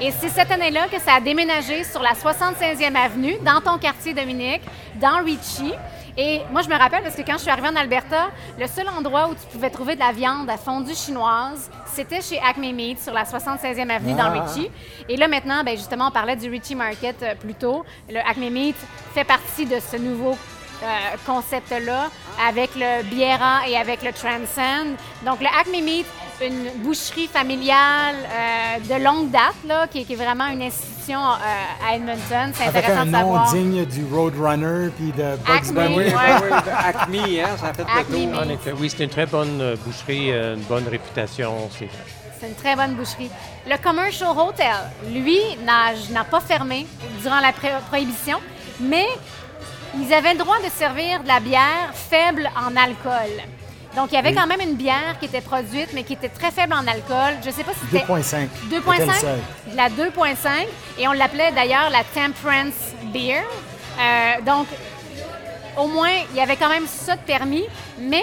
Et 0.00 0.10
c'est 0.10 0.28
cette 0.28 0.50
année-là 0.50 0.88
que 0.88 1.00
ça 1.00 1.14
a 1.14 1.20
déménagé 1.20 1.82
sur 1.84 2.02
la 2.02 2.12
76e 2.12 2.94
avenue, 2.94 3.36
dans 3.42 3.60
ton 3.62 3.78
quartier, 3.78 4.12
Dominique, 4.12 4.60
dans 4.96 5.24
Ritchie. 5.24 5.72
Et 6.18 6.40
moi, 6.50 6.60
je 6.62 6.68
me 6.68 6.76
rappelle 6.78 7.02
parce 7.02 7.14
que 7.14 7.22
quand 7.22 7.34
je 7.34 7.38
suis 7.42 7.50
arrivée 7.50 7.68
en 7.68 7.76
Alberta, 7.76 8.28
le 8.58 8.66
seul 8.66 8.86
endroit 8.88 9.28
où 9.28 9.34
tu 9.34 9.46
pouvais 9.52 9.70
trouver 9.70 9.94
de 9.94 10.00
la 10.00 10.12
viande 10.12 10.48
à 10.50 10.56
fondue 10.58 10.94
chinoise, 10.94 11.70
c'était 11.86 12.20
chez 12.20 12.38
Acme 12.40 12.72
Meat 12.72 13.02
sur 13.02 13.12
la 13.14 13.24
76e 13.24 13.88
avenue 13.90 14.14
dans 14.14 14.24
Ah. 14.34 14.42
Ritchie. 14.42 14.70
Et 15.08 15.16
là, 15.16 15.28
maintenant, 15.28 15.62
ben, 15.64 15.76
justement, 15.76 16.08
on 16.08 16.10
parlait 16.10 16.36
du 16.36 16.48
Ritchie 16.50 16.74
Market 16.74 17.22
euh, 17.22 17.34
plus 17.34 17.54
tôt. 17.54 17.84
Le 18.10 18.18
Acme 18.18 18.48
Meat 18.50 18.76
fait 19.14 19.24
partie 19.24 19.64
de 19.66 19.78
ce 19.80 19.96
nouveau 19.96 20.36
euh, 20.82 20.86
concept-là 21.26 22.08
avec 22.46 22.70
le 22.76 23.02
Biera 23.04 23.66
et 23.68 23.76
avec 23.78 24.02
le 24.02 24.12
Transcend. 24.12 24.96
Donc, 25.24 25.40
le 25.40 25.46
Acme 25.48 25.82
Meat, 25.84 26.06
une 26.42 26.82
boucherie 26.82 27.28
familiale 27.28 28.16
euh, 28.16 28.98
de 28.98 29.02
longue 29.04 29.30
date, 29.30 29.54
là, 29.66 29.86
qui, 29.86 30.00
est- 30.00 30.04
qui 30.04 30.12
est 30.12 30.16
vraiment 30.16 30.46
une 30.48 30.62
institution 30.62 31.18
euh, 31.20 31.88
à 31.88 31.96
Edmonton. 31.96 32.52
C'est 32.54 32.64
Avec 32.64 32.84
intéressant 32.84 33.00
un 33.02 33.06
de 33.06 33.10
nom 33.10 33.18
savoir. 33.18 33.52
digne 33.52 33.84
du 33.86 34.04
Roadrunner 34.12 34.90
puis 34.96 35.12
de 35.12 35.36
Bugs 35.36 35.52
Acme, 35.54 35.74
Bunny. 35.74 35.96
Oui, 35.96 36.04
Ouais. 36.04 36.12
oui, 36.42 36.48
de 36.50 36.70
Acme, 36.70 37.14
hein, 37.44 37.56
ça 37.60 37.66
a 37.68 37.74
fait 37.74 37.82
Acme 37.82 38.12
le 38.12 38.56
tour. 38.56 38.78
Oui, 38.80 38.90
c'est 38.90 39.04
une 39.04 39.10
très 39.10 39.26
bonne 39.26 39.60
euh, 39.60 39.76
boucherie, 39.84 40.30
une 40.30 40.62
bonne 40.68 40.86
réputation. 40.88 41.54
C'est 41.78 41.88
C'est 42.40 42.48
une 42.48 42.54
très 42.54 42.76
bonne 42.76 42.94
boucherie. 42.94 43.30
Le 43.68 43.76
Commercial 43.82 44.30
Hotel, 44.36 44.74
lui, 45.12 45.38
n'a 45.64 45.92
n'a 46.12 46.24
pas 46.24 46.40
fermé 46.40 46.86
durant 47.22 47.40
la 47.40 47.52
pré- 47.52 47.72
prohibition, 47.88 48.38
mais 48.80 49.06
ils 49.98 50.12
avaient 50.12 50.34
le 50.34 50.38
droit 50.40 50.58
de 50.58 50.68
servir 50.70 51.22
de 51.22 51.28
la 51.28 51.40
bière 51.40 51.90
faible 51.94 52.50
en 52.56 52.76
alcool. 52.76 53.32
Donc, 53.96 54.12
il 54.12 54.14
y 54.14 54.18
avait 54.18 54.34
quand 54.34 54.46
même 54.46 54.60
une 54.60 54.74
bière 54.74 55.18
qui 55.18 55.24
était 55.24 55.40
produite, 55.40 55.88
mais 55.94 56.04
qui 56.04 56.12
était 56.12 56.28
très 56.28 56.50
faible 56.50 56.74
en 56.74 56.86
alcool. 56.86 57.34
Je 57.42 57.48
ne 57.48 57.52
sais 57.52 57.64
pas 57.64 57.72
si 57.72 57.80
c'était 57.90 58.04
2.5. 58.04 58.48
2.5, 58.70 58.92
C'était 58.92 59.06
le 59.06 59.12
seul. 59.14 59.38
de 59.72 59.76
la 59.76 59.88
2.5, 59.88 60.66
et 60.98 61.08
on 61.08 61.12
l'appelait 61.12 61.50
d'ailleurs 61.52 61.88
la 61.90 62.04
Temperance 62.04 62.74
Beer. 63.12 63.42
Euh, 63.98 64.42
donc, 64.44 64.66
au 65.78 65.86
moins, 65.88 66.10
il 66.30 66.36
y 66.36 66.40
avait 66.40 66.56
quand 66.56 66.68
même 66.68 66.86
ça 66.86 67.16
de 67.16 67.22
permis, 67.22 67.64
mais 67.98 68.22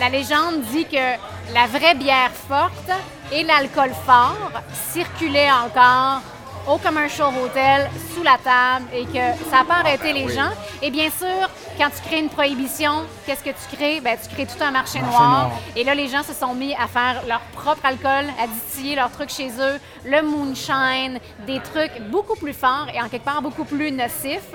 la 0.00 0.08
légende 0.08 0.62
dit 0.72 0.86
que 0.86 1.52
la 1.54 1.66
vraie 1.68 1.94
bière 1.94 2.30
forte 2.48 2.90
et 3.32 3.44
l'alcool 3.44 3.92
fort 4.04 4.50
circulaient 4.90 5.50
encore 5.52 6.20
au 6.68 6.78
Commercial 6.78 7.28
Hotel, 7.42 7.90
sous 8.14 8.22
la 8.22 8.38
table, 8.38 8.86
et 8.94 9.04
que 9.04 9.50
ça 9.50 9.58
n'a 9.58 9.64
pas 9.64 9.74
arrêté 9.76 10.12
les 10.12 10.28
gens. 10.28 10.50
Et 10.80 10.90
bien 10.90 11.10
sûr, 11.10 11.48
quand 11.78 11.88
tu 11.90 12.08
crées 12.08 12.20
une 12.20 12.28
prohibition, 12.28 13.04
qu'est-ce 13.26 13.42
que 13.42 13.50
tu 13.50 13.76
crées? 13.76 14.00
Ben, 14.00 14.16
tu 14.22 14.32
crées 14.34 14.46
tout 14.46 14.62
un 14.62 14.70
marché, 14.70 15.00
Marché 15.00 15.18
noir. 15.18 15.48
noir. 15.48 15.50
Et 15.76 15.84
là, 15.84 15.94
les 15.94 16.08
gens 16.08 16.22
se 16.22 16.32
sont 16.32 16.54
mis 16.54 16.74
à 16.74 16.86
faire 16.86 17.22
leur 17.26 17.40
propre 17.52 17.84
alcool, 17.84 18.26
à 18.42 18.46
distiller 18.46 18.96
leurs 18.96 19.10
trucs 19.10 19.30
chez 19.30 19.48
eux, 19.58 19.80
le 20.04 20.22
moonshine, 20.22 21.18
des 21.46 21.60
trucs 21.60 22.00
beaucoup 22.10 22.36
plus 22.36 22.54
forts 22.54 22.86
et 22.94 23.00
en 23.00 23.08
quelque 23.08 23.24
part 23.24 23.42
beaucoup 23.42 23.64
plus 23.64 23.90
nocifs. 23.90 24.54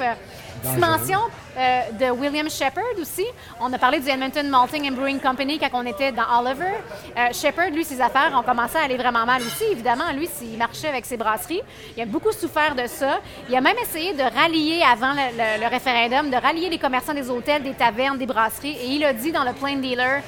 Petite 0.61 0.79
mention 0.79 1.19
euh, 1.57 1.81
de 1.99 2.11
William 2.11 2.49
Shepard 2.49 2.83
aussi. 3.01 3.25
On 3.59 3.71
a 3.73 3.77
parlé 3.77 3.99
du 3.99 4.09
Edmonton 4.09 4.47
Malting 4.49 4.89
and 4.89 4.95
Brewing 4.95 5.19
Company 5.19 5.59
quand 5.59 5.69
on 5.73 5.85
était 5.85 6.11
dans 6.11 6.23
Oliver. 6.39 6.73
Euh, 7.17 7.27
Shepard, 7.33 7.69
lui, 7.71 7.83
ses 7.83 8.01
affaires 8.01 8.31
ont 8.37 8.43
commencé 8.43 8.77
à 8.77 8.83
aller 8.83 8.97
vraiment 8.97 9.25
mal 9.25 9.41
aussi. 9.41 9.63
Évidemment, 9.71 10.11
lui, 10.13 10.27
s'il 10.27 10.57
marchait 10.57 10.87
avec 10.89 11.05
ses 11.05 11.17
brasseries, 11.17 11.61
il 11.95 12.03
a 12.03 12.05
beaucoup 12.05 12.31
souffert 12.31 12.75
de 12.75 12.87
ça. 12.87 13.19
Il 13.49 13.55
a 13.55 13.61
même 13.61 13.77
essayé 13.81 14.13
de 14.13 14.23
rallier, 14.23 14.81
avant 14.83 15.13
le, 15.13 15.67
référendum, 15.69 16.29
de 16.29 16.37
rallier 16.37 16.69
les 16.69 16.79
commerçants 16.79 17.13
des 17.13 17.29
hôtels, 17.29 17.63
des 17.63 17.73
tavernes, 17.73 18.17
des 18.17 18.25
brasseries. 18.25 18.77
Et 18.81 18.87
il 18.87 19.03
a 19.03 19.13
dit 19.13 19.31
dans 19.31 19.43
le 19.43 19.53
Plain 19.53 19.77
Dealer, 19.77 20.21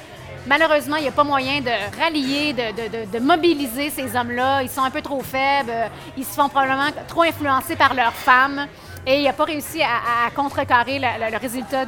malheureusement, 0.46 0.96
il 0.96 1.02
n'y 1.02 1.08
a 1.08 1.12
pas 1.12 1.24
moyen 1.24 1.60
de 1.60 1.70
rallier, 2.00 2.52
de, 2.52 3.12
de- 3.12 3.18
mobiliser 3.18 3.90
ces 3.90 4.16
hommes-là. 4.16 4.62
Ils 4.62 4.70
sont 4.70 4.82
un 4.82 4.90
peu 4.90 5.02
trop 5.02 5.20
faibles. 5.22 5.72
Ils 6.16 6.24
se 6.24 6.34
font 6.34 6.48
probablement 6.48 6.90
trop 7.08 7.22
influencés 7.22 7.76
par 7.76 7.94
leurs 7.94 8.14
femmes. 8.14 8.66
Et 9.06 9.18
il 9.18 9.24
n'a 9.24 9.32
pas 9.32 9.44
réussi 9.44 9.82
à, 9.82 10.30
contrecarrer 10.34 10.98
le, 10.98 11.38
résultat, 11.38 11.84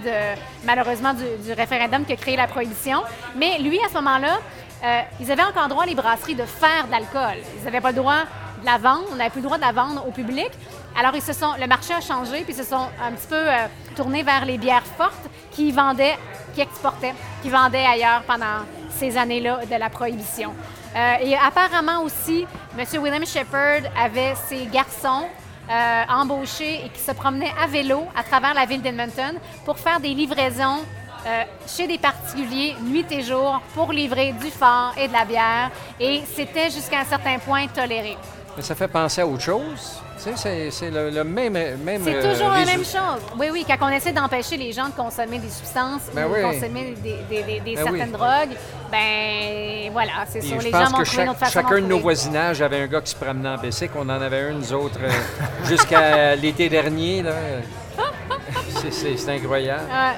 malheureusement, 0.65 1.13
du, 1.13 1.25
du 1.45 1.53
référendum 1.53 2.05
qui 2.05 2.15
a 2.15 2.17
créé 2.17 2.37
la 2.37 2.47
prohibition. 2.47 3.03
Mais 3.37 3.59
lui, 3.59 3.79
à 3.85 3.89
ce 3.89 3.95
moment-là, 3.95 4.39
euh, 4.85 5.01
ils 5.21 5.31
avaient 5.31 5.45
encore 5.45 5.69
droit, 5.69 5.87
les 5.87 5.95
brasseries, 5.95 6.35
de 6.35 6.45
faire 6.45 6.87
de 6.87 6.91
l'alcool. 6.91 7.39
Ils 7.59 7.65
n'avaient 7.65 7.81
pas 7.81 7.91
le 7.91 7.97
droit 7.97 8.23
de 8.61 8.67
la 8.67 8.79
vendre. 8.79 9.05
On 9.13 9.17
n'avait 9.17 9.31
plus 9.31 9.41
le 9.41 9.47
droit 9.47 9.57
de 9.57 9.63
la 9.63 9.73
vendre 9.73 10.07
au 10.07 10.11
public. 10.11 10.51
Alors, 10.99 11.15
ils 11.15 11.23
se 11.23 11.33
sont, 11.33 11.53
le 11.61 11.67
marché 11.67 11.95
a 11.95 12.01
changé, 12.01 12.43
puis 12.43 12.53
ils 12.53 12.57
se 12.57 12.65
sont 12.65 12.89
un 13.01 13.13
petit 13.13 13.29
peu 13.29 13.37
euh, 13.37 13.67
tournés 13.95 14.23
vers 14.23 14.45
les 14.45 14.59
bières 14.59 14.85
fortes 14.85 15.29
qui 15.53 15.71
vendaient, 15.71 16.19
qui 16.55 16.61
exportaient, 16.63 17.15
qui 17.43 17.49
vendaient 17.49 17.87
ailleurs 17.87 18.23
pendant 18.27 18.67
ces 18.91 19.17
années-là 19.17 19.61
de 19.71 19.77
la 19.77 19.89
prohibition. 19.89 20.53
Euh, 20.97 21.15
et 21.23 21.37
apparemment 21.37 22.03
aussi, 22.03 22.45
M. 22.77 22.85
William 23.01 23.25
Shepard 23.25 23.91
avait 23.97 24.35
ses 24.49 24.67
garçons 24.67 25.27
euh, 25.71 26.03
embauchés 26.09 26.85
et 26.85 26.89
qui 26.89 27.01
se 27.01 27.13
promenaient 27.13 27.53
à 27.63 27.67
vélo 27.67 28.05
à 28.17 28.23
travers 28.23 28.55
la 28.55 28.67
ville 28.67 28.83
d'Edmonton 28.83 29.39
pour 29.65 29.79
faire 29.79 30.01
des 30.01 30.15
livraisons 30.15 30.81
euh, 31.25 31.43
chez 31.69 31.87
des 31.87 31.99
particuliers 31.99 32.75
nuit 32.83 33.07
et 33.11 33.23
jour 33.23 33.61
pour 33.75 33.93
livrer 33.93 34.33
du 34.33 34.51
fort 34.51 34.93
et 34.99 35.07
de 35.07 35.13
la 35.13 35.25
bière. 35.25 35.71
Et 36.01 36.23
c'était 36.35 36.71
jusqu'à 36.71 37.01
un 37.01 37.05
certain 37.05 37.39
point 37.39 37.69
toléré. 37.69 38.17
Mais 38.57 38.63
ça 38.63 38.75
fait 38.75 38.89
penser 38.89 39.21
à 39.21 39.27
autre 39.27 39.43
chose. 39.43 40.03
Tu 40.25 40.37
sais, 40.37 40.71
c'est- 40.71 40.91
le, 40.91 41.11
le 41.11 41.25
même, 41.25 41.53
même 41.53 42.03
C'est 42.05 42.15
euh, 42.15 42.33
toujours 42.33 42.51
la 42.51 42.59
résu- 42.59 42.67
même 42.67 42.85
chose. 42.85 43.23
Oui, 43.39 43.49
oui, 43.53 43.65
quand 43.67 43.77
on 43.81 43.89
essaie 43.89 44.13
d'empêcher 44.13 44.57
les 44.57 44.73
gens 44.73 44.87
de 44.87 44.93
consommer 44.93 45.39
des 45.39 45.51
substances 45.51 46.03
Ben 46.15 46.27
ou 46.27 46.33
oui. 46.35 46.39
de 46.41 46.47
consommer 46.47 46.95
des, 47.03 47.17
des- 47.29 47.43
des- 47.43 47.61
des 47.61 47.75
Ben 47.75 47.85
oui. 47.91 47.99
certaines 47.99 48.13
drogues, 48.13 48.57
ben 48.91 49.91
voilà, 49.93 50.13
c'est 50.29 50.39
Puis 50.39 50.49
sûr. 50.49 50.61
je 50.61 50.65
Les 50.67 50.71
pense 50.71 50.91
gens 50.91 50.97
que 50.99 51.05
chaque- 51.05 51.51
chacun 51.51 51.75
de 51.77 51.87
nos 51.87 51.99
voisinages 51.99 52.63
avait 52.63 52.83
un 52.83 52.87
gars 52.87 53.01
qui 53.01 53.11
se 53.11 53.17
promenait 53.17 53.49
en 53.49 53.57
bicycle. 53.59 53.95
On 53.97 54.03
en 54.03 54.21
avait 54.21 54.41
un, 54.43 54.53
nous 54.53 54.73
autres, 54.73 54.99
euh, 55.03 55.11
jusqu'à 55.65 56.37
l'été 56.37 56.69
dernier. 56.69 57.25
C'est- 58.91 59.29
incroyable. 59.31 59.83
Euh, 59.91 60.11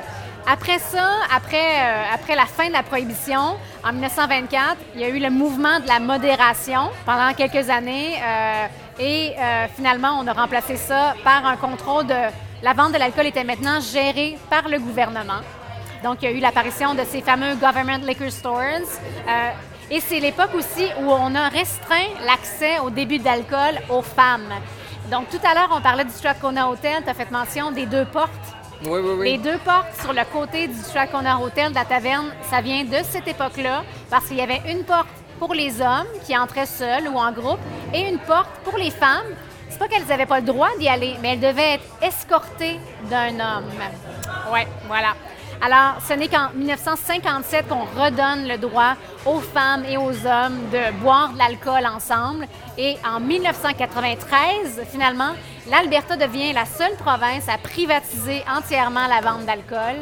après 0.46 0.78
ça, 0.78 1.08
après, 1.34 1.56
euh, 1.56 2.02
après 2.14 2.34
la 2.36 2.46
fin 2.46 2.66
de 2.68 2.72
la 2.72 2.82
prohibition, 2.82 3.56
en 3.82 3.92
1924, 3.92 4.76
il 4.94 5.00
y 5.00 5.04
a 5.04 5.08
eu 5.08 5.18
le 5.18 5.30
mouvement 5.30 5.80
de 5.80 5.88
la 5.88 6.00
modération 6.00 6.90
pendant 7.06 7.32
quelques 7.34 7.70
années. 7.70 8.14
euh, 8.22 8.66
et 8.98 9.34
euh, 9.38 9.66
finalement, 9.74 10.18
on 10.20 10.26
a 10.26 10.32
remplacé 10.32 10.76
ça 10.76 11.14
par 11.24 11.44
un 11.46 11.56
contrôle 11.56 12.06
de... 12.06 12.14
La 12.62 12.72
vente 12.72 12.92
de 12.92 12.98
l'alcool 12.98 13.26
était 13.26 13.44
maintenant 13.44 13.80
gérée 13.80 14.38
par 14.48 14.68
le 14.68 14.78
gouvernement. 14.78 15.40
Donc, 16.02 16.18
il 16.22 16.30
y 16.30 16.32
a 16.32 16.36
eu 16.36 16.40
l'apparition 16.40 16.94
de 16.94 17.02
ces 17.04 17.20
fameux 17.20 17.54
Government 17.56 18.06
Liquor 18.06 18.30
Stores. 18.30 18.88
Euh, 19.28 19.50
et 19.90 20.00
c'est 20.00 20.20
l'époque 20.20 20.54
aussi 20.54 20.86
où 21.00 21.10
on 21.10 21.34
a 21.34 21.48
restreint 21.48 22.08
l'accès 22.24 22.78
au 22.78 22.90
début 22.90 23.18
d'alcool 23.18 23.80
aux 23.90 24.02
femmes. 24.02 24.52
Donc, 25.10 25.28
tout 25.28 25.40
à 25.44 25.54
l'heure, 25.54 25.70
on 25.72 25.80
parlait 25.80 26.04
du 26.04 26.10
Strathcona 26.10 26.68
Hotel. 26.70 27.02
Tu 27.02 27.10
as 27.10 27.14
fait 27.14 27.30
mention 27.30 27.70
des 27.70 27.86
deux 27.86 28.06
portes. 28.06 28.30
Oui, 28.84 29.00
oui, 29.02 29.10
oui. 29.18 29.32
Les 29.32 29.38
deux 29.38 29.58
portes 29.58 29.94
sur 30.00 30.12
le 30.12 30.22
côté 30.32 30.68
du 30.68 30.78
Strathcona 30.78 31.38
Hotel 31.40 31.70
de 31.70 31.74
la 31.74 31.84
taverne, 31.84 32.30
ça 32.50 32.60
vient 32.60 32.84
de 32.84 33.02
cette 33.02 33.26
époque-là, 33.26 33.82
parce 34.10 34.26
qu'il 34.26 34.36
y 34.36 34.42
avait 34.42 34.62
une 34.68 34.84
porte 34.84 35.08
pour 35.38 35.54
les 35.54 35.80
hommes 35.80 36.06
qui 36.24 36.36
entraient 36.36 36.66
seuls 36.66 37.08
ou 37.08 37.16
en 37.16 37.32
groupe 37.32 37.60
et 37.92 38.08
une 38.08 38.18
porte 38.18 38.50
pour 38.64 38.78
les 38.78 38.90
femmes. 38.90 39.26
C'est 39.68 39.78
pas 39.78 39.88
qu'elles 39.88 40.06
n'avaient 40.06 40.26
pas 40.26 40.40
le 40.40 40.46
droit 40.46 40.68
d'y 40.78 40.88
aller, 40.88 41.14
mais 41.20 41.32
elles 41.32 41.40
devaient 41.40 41.74
être 41.74 41.84
escortées 42.02 42.78
d'un 43.10 43.34
homme. 43.40 43.70
Ouais, 44.52 44.66
voilà. 44.86 45.14
Alors, 45.60 45.96
ce 46.06 46.12
n'est 46.12 46.28
qu'en 46.28 46.50
1957 46.54 47.68
qu'on 47.68 47.84
redonne 48.00 48.46
le 48.46 48.58
droit 48.58 48.94
aux 49.24 49.40
femmes 49.40 49.84
et 49.88 49.96
aux 49.96 50.26
hommes 50.26 50.60
de 50.70 50.92
boire 51.00 51.32
de 51.32 51.38
l'alcool 51.38 51.86
ensemble. 51.86 52.46
Et 52.76 52.96
en 53.04 53.18
1993, 53.18 54.82
finalement, 54.90 55.32
l'Alberta 55.70 56.16
devient 56.16 56.52
la 56.52 56.64
seule 56.66 56.94
province 56.96 57.48
à 57.48 57.58
privatiser 57.58 58.42
entièrement 58.54 59.06
la 59.08 59.20
vente 59.20 59.46
d'alcool. 59.46 59.96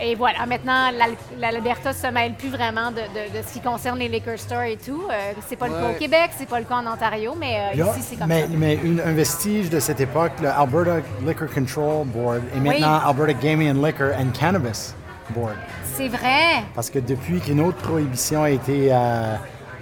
Et 0.00 0.14
voilà, 0.14 0.44
maintenant, 0.46 0.90
l'Al- 0.90 1.16
l'Alberta 1.38 1.92
se 1.94 2.06
mêle 2.08 2.34
plus 2.34 2.50
vraiment 2.50 2.90
de, 2.90 2.96
de- 3.00 3.38
de 3.38 3.46
ce 3.46 3.54
qui 3.54 3.60
concerne 3.60 3.98
les 3.98 4.08
liquor 4.08 4.38
stores 4.38 4.62
et 4.62 4.76
tout. 4.76 5.02
Euh, 5.10 5.32
c'est 5.48 5.56
pas 5.56 5.68
le 5.68 5.72
cas 5.74 5.90
au 5.90 5.98
Québec, 5.98 6.30
c'est 6.36 6.48
pas 6.48 6.58
le 6.58 6.66
cas 6.66 6.76
en 6.76 6.86
Ontario, 6.86 7.34
mais 7.38 7.70
euh, 7.74 7.78
Là, 7.84 7.92
ici, 7.96 8.06
c'est 8.10 8.16
comme 8.16 8.28
mais, 8.28 8.42
ça. 8.42 8.48
mais 8.52 8.74
une- 8.74 9.00
un 9.00 9.12
vestige 9.12 9.70
de 9.70 9.80
cette 9.80 10.00
époque, 10.00 10.32
le 10.42 10.48
Alberta 10.48 10.96
Liquor 11.26 11.48
Control 11.52 12.06
Board 12.06 12.42
et 12.54 12.60
maintenant 12.60 13.00
Alberta 13.06 13.32
Gaming 13.32 13.70
and 13.74 13.82
Liquor 13.86 14.10
and 14.18 14.38
Cannabis 14.38 14.94
Board. 15.30 15.56
C'est 15.94 16.08
vrai. 16.08 16.62
Parce 16.74 16.90
que 16.90 16.98
depuis 16.98 17.40
qu'une 17.40 17.60
autre 17.62 17.78
prohibition 17.78 18.42
a 18.42 18.50
été 18.50 18.88
euh, 18.92 19.34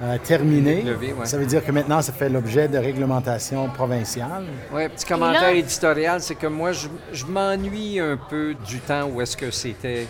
euh, 0.04 0.96
ouais. 1.18 1.26
ça 1.26 1.38
veut 1.38 1.46
dire 1.46 1.64
que 1.64 1.72
maintenant 1.72 2.02
ça 2.02 2.12
fait 2.12 2.28
l'objet 2.28 2.68
de 2.68 2.78
réglementation 2.78 3.68
provinciale. 3.68 4.44
Oui, 4.72 4.88
petit 4.88 5.06
commentaire 5.06 5.42
là- 5.42 5.52
éditorial, 5.52 6.20
c'est 6.20 6.34
que 6.34 6.46
moi, 6.46 6.72
je, 6.72 6.88
je 7.12 7.24
m'ennuie 7.26 8.00
un 8.00 8.16
peu 8.16 8.54
du 8.66 8.80
temps 8.80 9.04
où 9.08 9.20
est-ce 9.20 9.36
que 9.36 9.50
c'était 9.50 10.06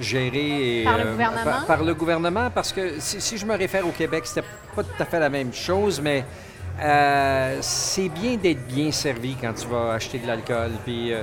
géré 0.00 0.80
et, 0.80 0.84
Par 0.84 0.98
le 0.98 1.04
euh, 1.06 1.12
gouvernement? 1.12 1.44
par, 1.44 1.66
par 1.66 1.82
le 1.84 1.94
gouvernement, 1.94 2.50
parce 2.54 2.72
que 2.72 2.94
si, 2.98 3.20
si 3.20 3.36
je 3.36 3.46
me 3.46 3.56
réfère 3.56 3.86
au 3.86 3.90
Québec, 3.92 4.24
c'était 4.26 4.46
pas 4.74 4.82
tout 4.82 5.02
à 5.02 5.04
fait 5.04 5.18
la 5.18 5.28
même 5.28 5.52
chose, 5.52 6.00
mais 6.00 6.24
euh, 6.80 7.58
c'est 7.60 8.08
bien 8.08 8.36
d'être 8.36 8.66
bien 8.66 8.92
servi 8.92 9.34
quand 9.40 9.52
tu 9.54 9.66
vas 9.66 9.92
acheter 9.94 10.18
de 10.18 10.26
l'alcool. 10.26 10.70
Puis 10.84 11.12
euh, 11.12 11.22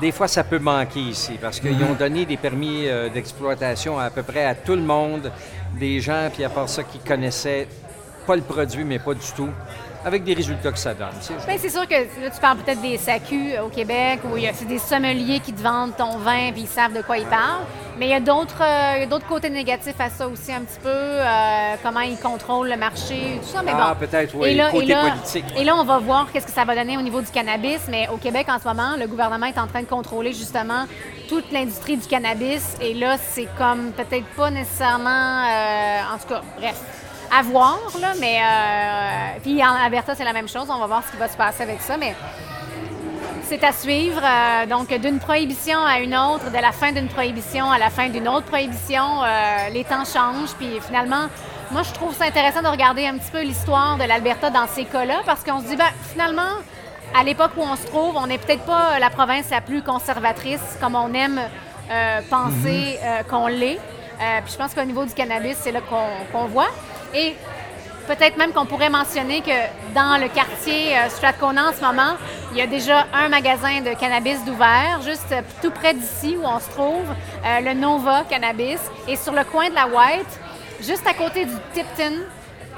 des 0.00 0.12
fois, 0.12 0.28
ça 0.28 0.44
peut 0.44 0.58
manquer 0.58 1.00
ici, 1.00 1.38
parce 1.40 1.60
qu'ils 1.60 1.72
Mm-hmm. 1.72 1.90
ont 1.90 1.94
donné 1.94 2.26
des 2.26 2.36
permis 2.36 2.88
euh, 2.88 3.08
d'exploitation 3.08 3.98
à, 3.98 4.04
à 4.04 4.10
peu 4.10 4.22
près 4.22 4.44
à 4.44 4.54
tout 4.54 4.74
le 4.74 4.82
monde, 4.82 5.30
des 5.78 6.00
gens, 6.00 6.28
puis 6.32 6.44
à 6.44 6.48
part 6.48 6.68
ça, 6.68 6.82
qui 6.82 6.98
connaissaient 6.98 7.68
pas 8.26 8.36
le 8.36 8.42
produit, 8.42 8.84
mais 8.84 8.98
pas 8.98 9.14
du 9.14 9.32
tout, 9.36 9.50
avec 10.04 10.24
des 10.24 10.34
résultats 10.34 10.72
que 10.72 10.78
ça 10.78 10.94
donne. 10.94 11.08
Ben, 11.46 11.56
c'est 11.58 11.68
sûr 11.70 11.86
que 11.88 11.94
là, 11.94 12.30
tu 12.32 12.40
parles 12.40 12.58
peut-être 12.58 12.80
des 12.82 12.96
SAQ 12.98 13.58
au 13.64 13.68
Québec 13.68 14.20
où 14.24 14.36
il 14.36 14.44
y 14.44 14.48
a 14.48 14.52
c'est 14.52 14.64
des 14.66 14.78
sommeliers 14.78 15.40
qui 15.40 15.52
te 15.52 15.62
vendent 15.62 15.96
ton 15.96 16.18
vin 16.18 16.52
puis 16.52 16.62
ils 16.62 16.66
savent 16.68 16.92
de 16.94 17.02
quoi 17.02 17.18
ils 17.18 17.26
parlent. 17.26 17.64
Mais 17.98 18.06
il 18.06 18.10
y 18.10 18.14
a 18.14 18.20
d'autres 18.20 18.60
euh, 18.60 18.92
il 18.96 19.00
y 19.00 19.02
a 19.04 19.06
d'autres 19.06 19.26
côtés 19.26 19.50
négatifs 19.50 19.94
à 20.00 20.10
ça 20.10 20.26
aussi 20.28 20.52
un 20.52 20.62
petit 20.62 20.80
peu, 20.82 20.88
euh, 20.88 21.74
comment 21.82 22.00
ils 22.00 22.18
contrôlent 22.18 22.68
le 22.68 22.76
marché, 22.76 23.38
tout 23.40 23.48
ça. 23.48 23.62
Mais 23.62 23.70
Ah, 23.74 23.94
bon. 23.98 24.06
peut-être, 24.06 24.34
oui, 24.34 24.48
Et 24.48 24.54
là, 24.54 24.70
côté 24.70 24.84
et 24.86 24.88
là- 24.88 25.10
politique. 25.10 25.44
Et 25.56 25.62
là, 25.64 25.76
on 25.76 25.84
va 25.84 25.98
voir 25.98 26.26
qu'est-ce 26.32 26.46
que 26.46 26.52
ça 26.52 26.64
va 26.64 26.74
donner 26.74 26.98
au 26.98 27.02
niveau 27.02 27.20
du 27.20 27.30
cannabis. 27.30 27.82
Mais 27.88 28.08
au 28.12 28.16
Québec, 28.16 28.46
en 28.50 28.58
ce 28.58 28.64
moment, 28.66 28.96
le 28.98 29.06
gouvernement 29.06 29.46
est 29.46 29.58
en 29.58 29.68
train 29.68 29.80
de 29.82 29.86
contrôler 29.86 30.32
justement 30.32 30.86
toute 31.28 31.50
l'industrie 31.52 31.96
du 31.96 32.06
cannabis. 32.08 32.76
Et 32.80 32.94
là, 32.94 33.16
c'est 33.16 33.48
comme 33.56 33.92
peut-être 33.92 34.26
pas 34.36 34.50
nécessairement... 34.50 35.44
euh, 35.46 36.14
en 36.14 36.18
tout 36.18 36.28
cas, 36.28 36.42
bref. 36.58 36.80
À 37.30 37.42
voir, 37.42 37.78
là, 38.00 38.12
mais... 38.20 38.40
euh, 38.40 39.38
puis 39.42 39.64
en 39.64 39.74
Alberta, 39.74 40.14
c'est 40.14 40.24
la 40.24 40.32
même 40.32 40.48
chose. 40.48 40.66
On 40.70 40.78
va 40.78 40.86
voir 40.86 41.02
ce 41.04 41.10
qui 41.10 41.16
va 41.16 41.28
se 41.28 41.36
passer 41.36 41.62
avec 41.62 41.80
ça, 41.80 41.96
mais... 41.96 42.14
C'est 43.46 43.62
à 43.62 43.72
suivre. 43.72 44.22
euh, 44.24 44.66
donc, 44.66 44.88
d'une 44.88 45.18
prohibition 45.18 45.78
à 45.84 45.98
une 45.98 46.16
autre, 46.16 46.50
de 46.50 46.58
la 46.58 46.72
fin 46.72 46.92
d'une 46.92 47.08
prohibition 47.08 47.70
à 47.70 47.78
la 47.78 47.90
fin 47.90 48.08
d'une 48.08 48.26
autre 48.26 48.46
prohibition, 48.46 49.22
euh, 49.22 49.68
les 49.70 49.84
temps 49.84 50.04
changent. 50.04 50.54
Puis 50.58 50.80
finalement, 50.80 51.26
moi, 51.70 51.82
je 51.82 51.92
trouve 51.92 52.14
ça 52.14 52.24
intéressant 52.24 52.62
de 52.62 52.68
regarder 52.68 53.06
un 53.06 53.18
petit 53.18 53.30
peu 53.30 53.42
l'histoire 53.42 53.98
de 53.98 54.04
l'Alberta 54.04 54.48
dans 54.48 54.66
ces 54.66 54.84
cas-là, 54.84 55.20
parce 55.26 55.44
qu'on 55.44 55.60
se 55.60 55.66
dit, 55.66 55.76
ben, 55.76 55.90
finalement, 56.10 56.52
à 57.18 57.22
l'époque 57.22 57.52
où 57.56 57.62
on 57.62 57.76
se 57.76 57.86
trouve, 57.86 58.16
on 58.16 58.26
n'est 58.26 58.38
peut-être 58.38 58.64
pas 58.64 58.98
la 58.98 59.10
province 59.10 59.50
la 59.50 59.60
plus 59.60 59.82
conservatrice, 59.82 60.78
comme 60.80 60.94
on 60.94 61.12
aime 61.12 61.40
euh, 61.90 62.20
penser 62.30 62.98
euh, 63.02 63.22
qu'on 63.24 63.48
l'est. 63.48 63.78
Puis 64.44 64.52
je 64.52 64.56
pense 64.56 64.72
qu'au 64.72 64.84
niveau 64.84 65.04
du 65.04 65.12
cannabis, 65.12 65.56
c'est 65.60 65.72
là 65.72 65.80
qu'on 65.80 66.06
qu'on 66.32 66.46
voit. 66.46 66.70
Et 67.14 67.34
Peut-être 68.06 68.36
même 68.36 68.52
qu'on 68.52 68.66
pourrait 68.66 68.90
mentionner 68.90 69.40
que 69.40 69.94
dans 69.94 70.20
le 70.20 70.28
quartier 70.28 70.94
euh, 70.94 71.08
Strathcona 71.08 71.70
en 71.70 71.72
ce 71.72 71.80
moment, 71.80 72.16
il 72.52 72.58
y 72.58 72.60
a 72.60 72.66
déjà 72.66 73.06
un 73.14 73.30
magasin 73.30 73.80
de 73.80 73.98
cannabis 73.98 74.44
d'ouvert, 74.44 75.00
juste 75.02 75.34
tout 75.62 75.70
près 75.70 75.94
d'ici 75.94 76.36
où 76.38 76.44
on 76.44 76.60
se 76.60 76.68
trouve, 76.68 77.06
euh, 77.46 77.60
le 77.60 77.72
Nova 77.72 78.24
Cannabis. 78.28 78.78
Et 79.08 79.16
sur 79.16 79.32
le 79.32 79.42
coin 79.44 79.70
de 79.70 79.74
la 79.74 79.86
White, 79.86 80.38
juste 80.82 81.06
à 81.06 81.14
côté 81.14 81.46
du 81.46 81.54
Tipton, 81.72 82.12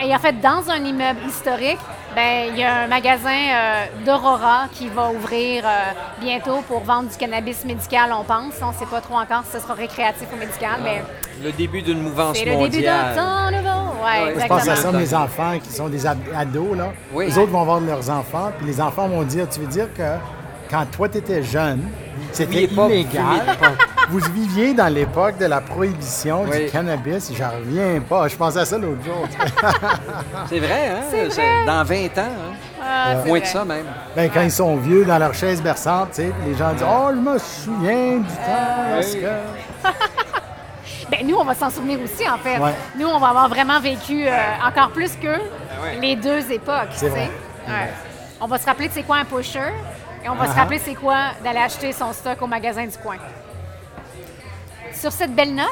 et 0.01 0.15
en 0.15 0.19
fait 0.21 0.41
dans 0.41 0.71
un 0.71 0.85
immeuble 0.85 1.27
historique, 1.27 1.79
ben, 2.15 2.49
il 2.51 2.59
y 2.59 2.63
a 2.63 2.83
un 2.83 2.87
magasin 2.87 3.31
euh, 3.31 3.85
d'Aurora 4.07 4.67
qui 4.73 4.89
va 4.89 5.11
ouvrir 5.11 5.65
euh, 5.67 5.71
bientôt 6.21 6.63
pour 6.69 6.81
vendre 6.85 7.11
du 7.11 7.17
cannabis 7.17 7.65
médical, 7.65 8.11
on 8.17 8.23
pense. 8.23 8.55
On 8.63 8.69
ne 8.69 8.75
sait 8.75 8.87
pas 8.87 9.01
trop 9.01 9.17
encore 9.17 9.43
si 9.45 9.53
ce 9.53 9.61
sera 9.61 9.75
récréatif 9.75 10.29
ou 10.33 10.37
médical, 10.37 10.79
mais 10.85 11.03
Le 11.43 11.51
début 11.51 11.83
d'une 11.83 12.01
mouvance 12.01 12.39
c'est 12.39 12.45
le 12.45 12.57
début 12.57 12.83
d'un 12.83 13.13
mondiale. 13.13 13.17
temps 13.17 13.51
nouveau. 13.51 13.86
Ouais, 14.05 14.35
Je 14.41 14.47
pense 14.47 14.69
à 14.69 14.77
ça, 14.77 14.93
mes 14.93 15.15
enfants 15.15 15.59
qui 15.63 15.73
sont 15.73 15.89
des 15.89 16.07
ad- 16.07 16.19
ados, 16.37 16.77
là. 16.77 16.93
Oui. 17.13 17.27
Les 17.27 17.39
autres 17.39 17.53
vont 17.53 17.65
voir 17.65 17.81
leurs 17.81 18.09
enfants, 18.11 18.51
puis 18.59 18.67
les 18.67 18.81
enfants 18.81 19.09
vont 19.09 19.23
dire, 19.23 19.49
tu 19.49 19.61
veux 19.61 19.67
dire 19.67 19.89
que 19.97 20.03
quand 20.71 20.85
toi, 20.91 21.09
tu 21.09 21.19
étais 21.19 21.43
jeune, 21.43 21.83
c'était 22.33 22.65
illégal. 22.65 23.23
Vous 24.09 24.21
viviez 24.33 24.73
dans 24.73 24.87
l'époque 24.93 25.37
de 25.39 25.47
la 25.47 25.61
prohibition 25.61 26.45
Oui. 26.49 26.67
du 26.67 26.71
cannabis. 26.71 27.33
J'en 27.37 27.51
reviens 27.51 28.01
pas. 28.09 28.29
Je 28.29 28.37
pensais 28.37 28.61
à 28.61 28.65
ça 28.65 28.79
l'autre 28.79 29.03
jour. 29.05 29.27
C'est 30.49 30.61
vrai, 30.61 30.89
hein? 30.93 31.01
C'est 31.11 31.25
vrai. 31.27 31.67
Dans 31.67 31.83
20 31.83 31.97
ans, 32.05 32.09
hein? 32.19 32.55
Ah, 32.81 33.15
Moins 33.27 33.41
de 33.41 33.45
ça 33.47 33.65
même. 33.65 33.85
Ben, 34.15 34.31
quand 34.33 34.43
ils 34.43 34.53
sont 34.53 34.77
vieux 34.77 35.05
dans 35.05 35.19
leur 35.19 35.35
chaise 35.35 35.61
berçante, 35.61 36.11
tu 36.15 36.23
sais, 36.23 36.33
les 36.47 36.55
gens 36.55 36.73
disent 36.73 36.87
Oh, 36.89 37.09
je 37.11 37.17
me 37.21 37.37
souviens 37.39 38.19
du 38.19 38.35
temps 38.35 39.01
Oui. 39.01 39.19
Ben, 41.11 41.27
nous, 41.27 41.37
on 41.37 41.45
va 41.45 41.55
s'en 41.55 41.71
souvenir 41.71 42.01
aussi, 42.01 42.29
en 42.29 42.39
fait. 42.39 42.59
Ouais. 42.59 42.75
Nous, 42.97 43.07
on 43.07 43.19
va 43.19 43.29
avoir 43.29 43.49
vraiment 43.49 43.79
vécu 43.81 44.27
euh, 44.27 44.33
encore 44.67 44.91
plus 44.91 45.15
qu'eux 45.17 45.41
ouais. 45.83 45.99
les 46.01 46.17
deux 46.17 46.51
époques. 46.51 46.89
C'est 46.93 47.07
tu 47.07 47.13
sais. 47.13 47.19
vrai. 47.19 47.31
Ouais. 47.69 47.91
On 48.41 48.47
va 48.47 48.59
se 48.59 48.67
rappeler 48.67 48.89
de 48.89 48.93
c'est 48.93 49.03
quoi 49.05 49.17
un 49.17 49.25
pusher 49.25 49.73
et 50.25 50.29
on 50.29 50.35
va 50.35 50.47
se 50.47 50.51
Ah-ha. 50.51 50.61
rappeler 50.63 50.79
c'est 50.79 50.95
quoi 50.95 51.31
d'aller 51.45 51.61
acheter 51.61 51.93
son 51.93 52.13
stock 52.13 52.41
au 52.43 52.47
magasin 52.47 52.85
du 52.85 52.97
coin. 52.99 53.17
Sur 54.93 55.13
cette 55.13 55.35
belle 55.35 55.55
note, 55.55 55.67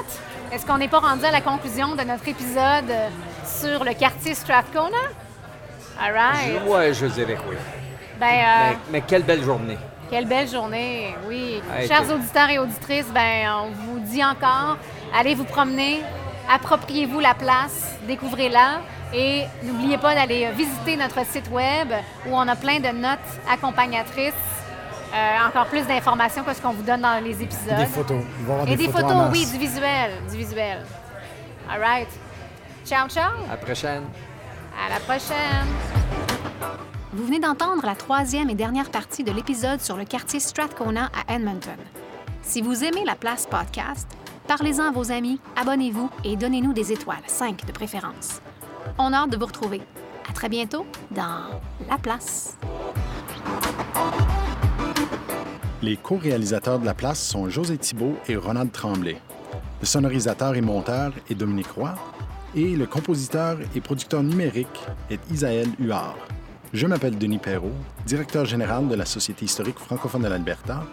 est-ce 0.53 0.64
qu'on 0.64 0.78
n'est 0.78 0.89
pas 0.89 1.01
rendu 1.01 1.24
à 1.24 1.30
la 1.30 1.41
conclusion 1.41 1.95
de 1.97 2.03
notre 2.03 2.28
épisode 2.28 2.89
euh, 2.91 3.09
sur 3.45 3.85
le 3.85 3.93
quartier 3.95 4.35
Strathcona? 4.35 4.97
All 6.01 6.12
right. 6.12 6.62
Ouais, 6.68 6.93
je 6.95 7.07
dirais 7.07 7.35
que 7.35 7.49
oui. 7.51 7.57
Ben, 8.20 8.26
euh, 8.26 8.70
Mais, 8.70 8.76
mais 8.93 9.01
quelle 9.03 9.22
belle 9.24 9.43
journée. 9.43 9.78
Quelle 10.11 10.26
belle 10.26 10.49
journée, 10.49 11.14
oui. 11.28 11.61
Chers 11.89 12.11
auditeurs 12.12 12.51
et 12.51 12.59
auditrices, 12.59 13.07
ben, 13.12 13.49
on 13.64 13.70
vous 13.70 13.99
dit 14.01 14.22
encore, 14.24 14.76
allez 15.14 15.34
vous 15.34 15.44
promener, 15.44 16.02
appropriez-vous 16.50 17.20
la 17.20 17.34
place, 17.34 17.96
découvrez-la 18.06 18.80
et 19.14 19.44
n'oubliez 19.62 19.96
pas 19.96 20.14
d'aller 20.14 20.50
visiter 20.52 20.96
notre 20.96 21.24
site 21.24 21.48
web 21.50 21.92
où 22.26 22.30
on 22.34 22.48
a 22.48 22.56
plein 22.56 22.80
de 22.80 22.88
notes 22.88 23.18
accompagnatrices, 23.48 24.34
euh, 25.14 25.48
encore 25.48 25.66
plus 25.66 25.86
d'informations 25.86 26.42
que 26.42 26.52
ce 26.52 26.60
qu'on 26.60 26.72
vous 26.72 26.82
donne 26.82 27.02
dans 27.02 27.22
les 27.22 27.40
épisodes. 27.42 27.76
Des 27.76 27.86
photos. 27.86 28.20
Il 28.40 28.46
va 28.46 28.52
y 28.52 28.54
avoir 28.54 28.68
Et 28.68 28.76
des, 28.76 28.86
des 28.86 28.92
photos, 28.92 29.12
photos, 29.12 29.28
oui, 29.32 29.46
du 29.46 29.58
visuel, 29.58 30.10
du 30.30 30.36
visuel. 30.36 30.84
All 31.70 31.80
right. 31.80 32.08
Ciao, 32.84 33.08
ciao. 33.08 33.30
À 33.48 33.52
la 33.52 33.56
prochaine. 33.56 34.02
À 34.84 34.92
la 34.92 35.00
prochaine. 35.00 35.66
Vous 37.12 37.24
venez 37.24 37.38
d'entendre 37.38 37.86
la 37.86 37.94
troisième 37.94 38.50
et 38.50 38.56
dernière 38.56 38.90
partie 38.90 39.22
de 39.22 39.30
l'épisode 39.30 39.80
sur 39.80 39.96
le 39.96 40.04
quartier 40.04 40.40
Strathcona 40.40 41.10
à 41.14 41.32
Edmonton. 41.32 41.76
Si 42.42 42.60
vous 42.60 42.82
aimez 42.82 43.04
la 43.06 43.14
place 43.14 43.46
podcast, 43.46 44.08
parlez-en 44.47 44.84
à 44.84 44.90
vos 44.90 45.11
amis, 45.11 45.40
abonnez-vous 45.57 46.11
et 46.24 46.36
donnez-nous 46.36 46.72
des 46.72 46.92
étoiles, 46.92 47.22
5 47.26 47.66
de 47.66 47.72
préférence. 47.72 48.40
On 48.99 49.12
a 49.12 49.16
hâte 49.16 49.30
de 49.30 49.36
vous 49.36 49.47
retrouver. 49.47 49.82
À 50.28 50.32
très 50.32 50.49
bientôt 50.49 50.86
dans 51.11 51.61
La 51.88 51.99
Place. 51.99 52.57
Les 55.82 55.97
co-réalisateurs 55.97 56.78
de 56.78 56.86
la 56.86 56.95
place 56.95 57.22
sont 57.22 57.51
José 57.51 57.76
Thibault 57.76 58.16
et 58.26 58.36
Ronald 58.36 58.72
Tremblay. 58.72 59.20
Le 59.80 59.86
sonorisateur 59.86 60.55
et 60.55 60.62
monteur 60.62 61.12
est 61.28 61.34
Dominique 61.34 61.72
Roy. 61.72 61.95
Et 62.57 62.76
le 62.76 62.86
compositeur 62.86 63.59
et 63.74 63.80
producteur 63.80 64.22
numérique 64.22 64.80
est 65.11 65.20
Isaël 65.30 65.68
Huard. 65.78 66.16
Je 66.72 66.86
m'appelle 66.86 67.18
Denis 67.18 67.38
Perrault, 67.38 67.74
directeur 68.07 68.47
général 68.47 68.88
de 68.88 68.95
la 68.95 69.05
Société 69.05 69.45
historique 69.45 69.78
francophone 69.78 70.22
de 70.22 70.28
l'Alberta, 70.28 70.84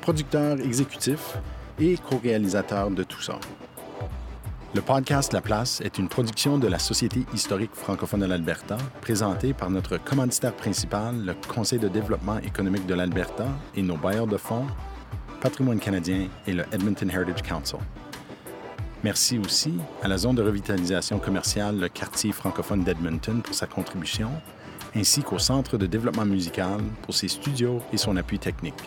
producteur 0.00 0.60
exécutif 0.60 1.36
et 1.80 1.96
co-réalisateur 1.96 2.90
de 2.90 3.02
tout 3.02 3.22
ça. 3.22 3.38
Le 4.74 4.82
podcast 4.82 5.32
La 5.32 5.40
Place 5.40 5.80
est 5.80 5.98
une 5.98 6.08
production 6.08 6.58
de 6.58 6.68
la 6.68 6.78
Société 6.78 7.24
historique 7.34 7.74
francophone 7.74 8.20
de 8.20 8.26
l'Alberta, 8.26 8.76
présentée 9.00 9.52
par 9.52 9.70
notre 9.70 9.96
commanditaire 9.96 10.54
principal, 10.54 11.24
le 11.24 11.34
Conseil 11.48 11.78
de 11.78 11.88
développement 11.88 12.38
économique 12.38 12.86
de 12.86 12.94
l'Alberta 12.94 13.46
et 13.74 13.82
nos 13.82 13.96
bailleurs 13.96 14.28
de 14.28 14.36
fonds, 14.36 14.66
Patrimoine 15.40 15.80
canadien 15.80 16.28
et 16.46 16.52
le 16.52 16.64
Edmonton 16.70 17.10
Heritage 17.10 17.42
Council. 17.42 17.78
Merci 19.02 19.38
aussi 19.38 19.74
à 20.02 20.08
la 20.08 20.18
zone 20.18 20.36
de 20.36 20.42
revitalisation 20.42 21.18
commerciale, 21.18 21.80
le 21.80 21.88
quartier 21.88 22.30
francophone 22.32 22.84
d'Edmonton 22.84 23.40
pour 23.42 23.54
sa 23.54 23.66
contribution, 23.66 24.30
ainsi 24.94 25.22
qu'au 25.22 25.38
Centre 25.38 25.78
de 25.78 25.86
développement 25.86 26.26
musical 26.26 26.80
pour 27.02 27.14
ses 27.14 27.28
studios 27.28 27.80
et 27.92 27.96
son 27.96 28.16
appui 28.18 28.38
technique. 28.38 28.82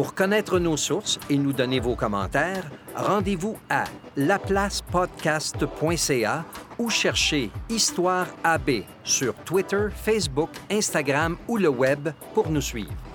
Pour 0.00 0.14
connaître 0.14 0.58
nos 0.58 0.78
sources 0.78 1.20
et 1.28 1.36
nous 1.36 1.52
donner 1.52 1.78
vos 1.78 1.94
commentaires, 1.94 2.64
rendez-vous 2.96 3.58
à 3.68 3.84
laplacepodcast.ca 4.16 6.46
ou 6.78 6.88
cherchez 6.88 7.50
Histoire 7.68 8.26
AB 8.42 8.84
sur 9.04 9.34
Twitter, 9.44 9.88
Facebook, 9.94 10.48
Instagram 10.70 11.36
ou 11.48 11.58
le 11.58 11.68
web 11.68 12.08
pour 12.32 12.48
nous 12.48 12.62
suivre. 12.62 13.09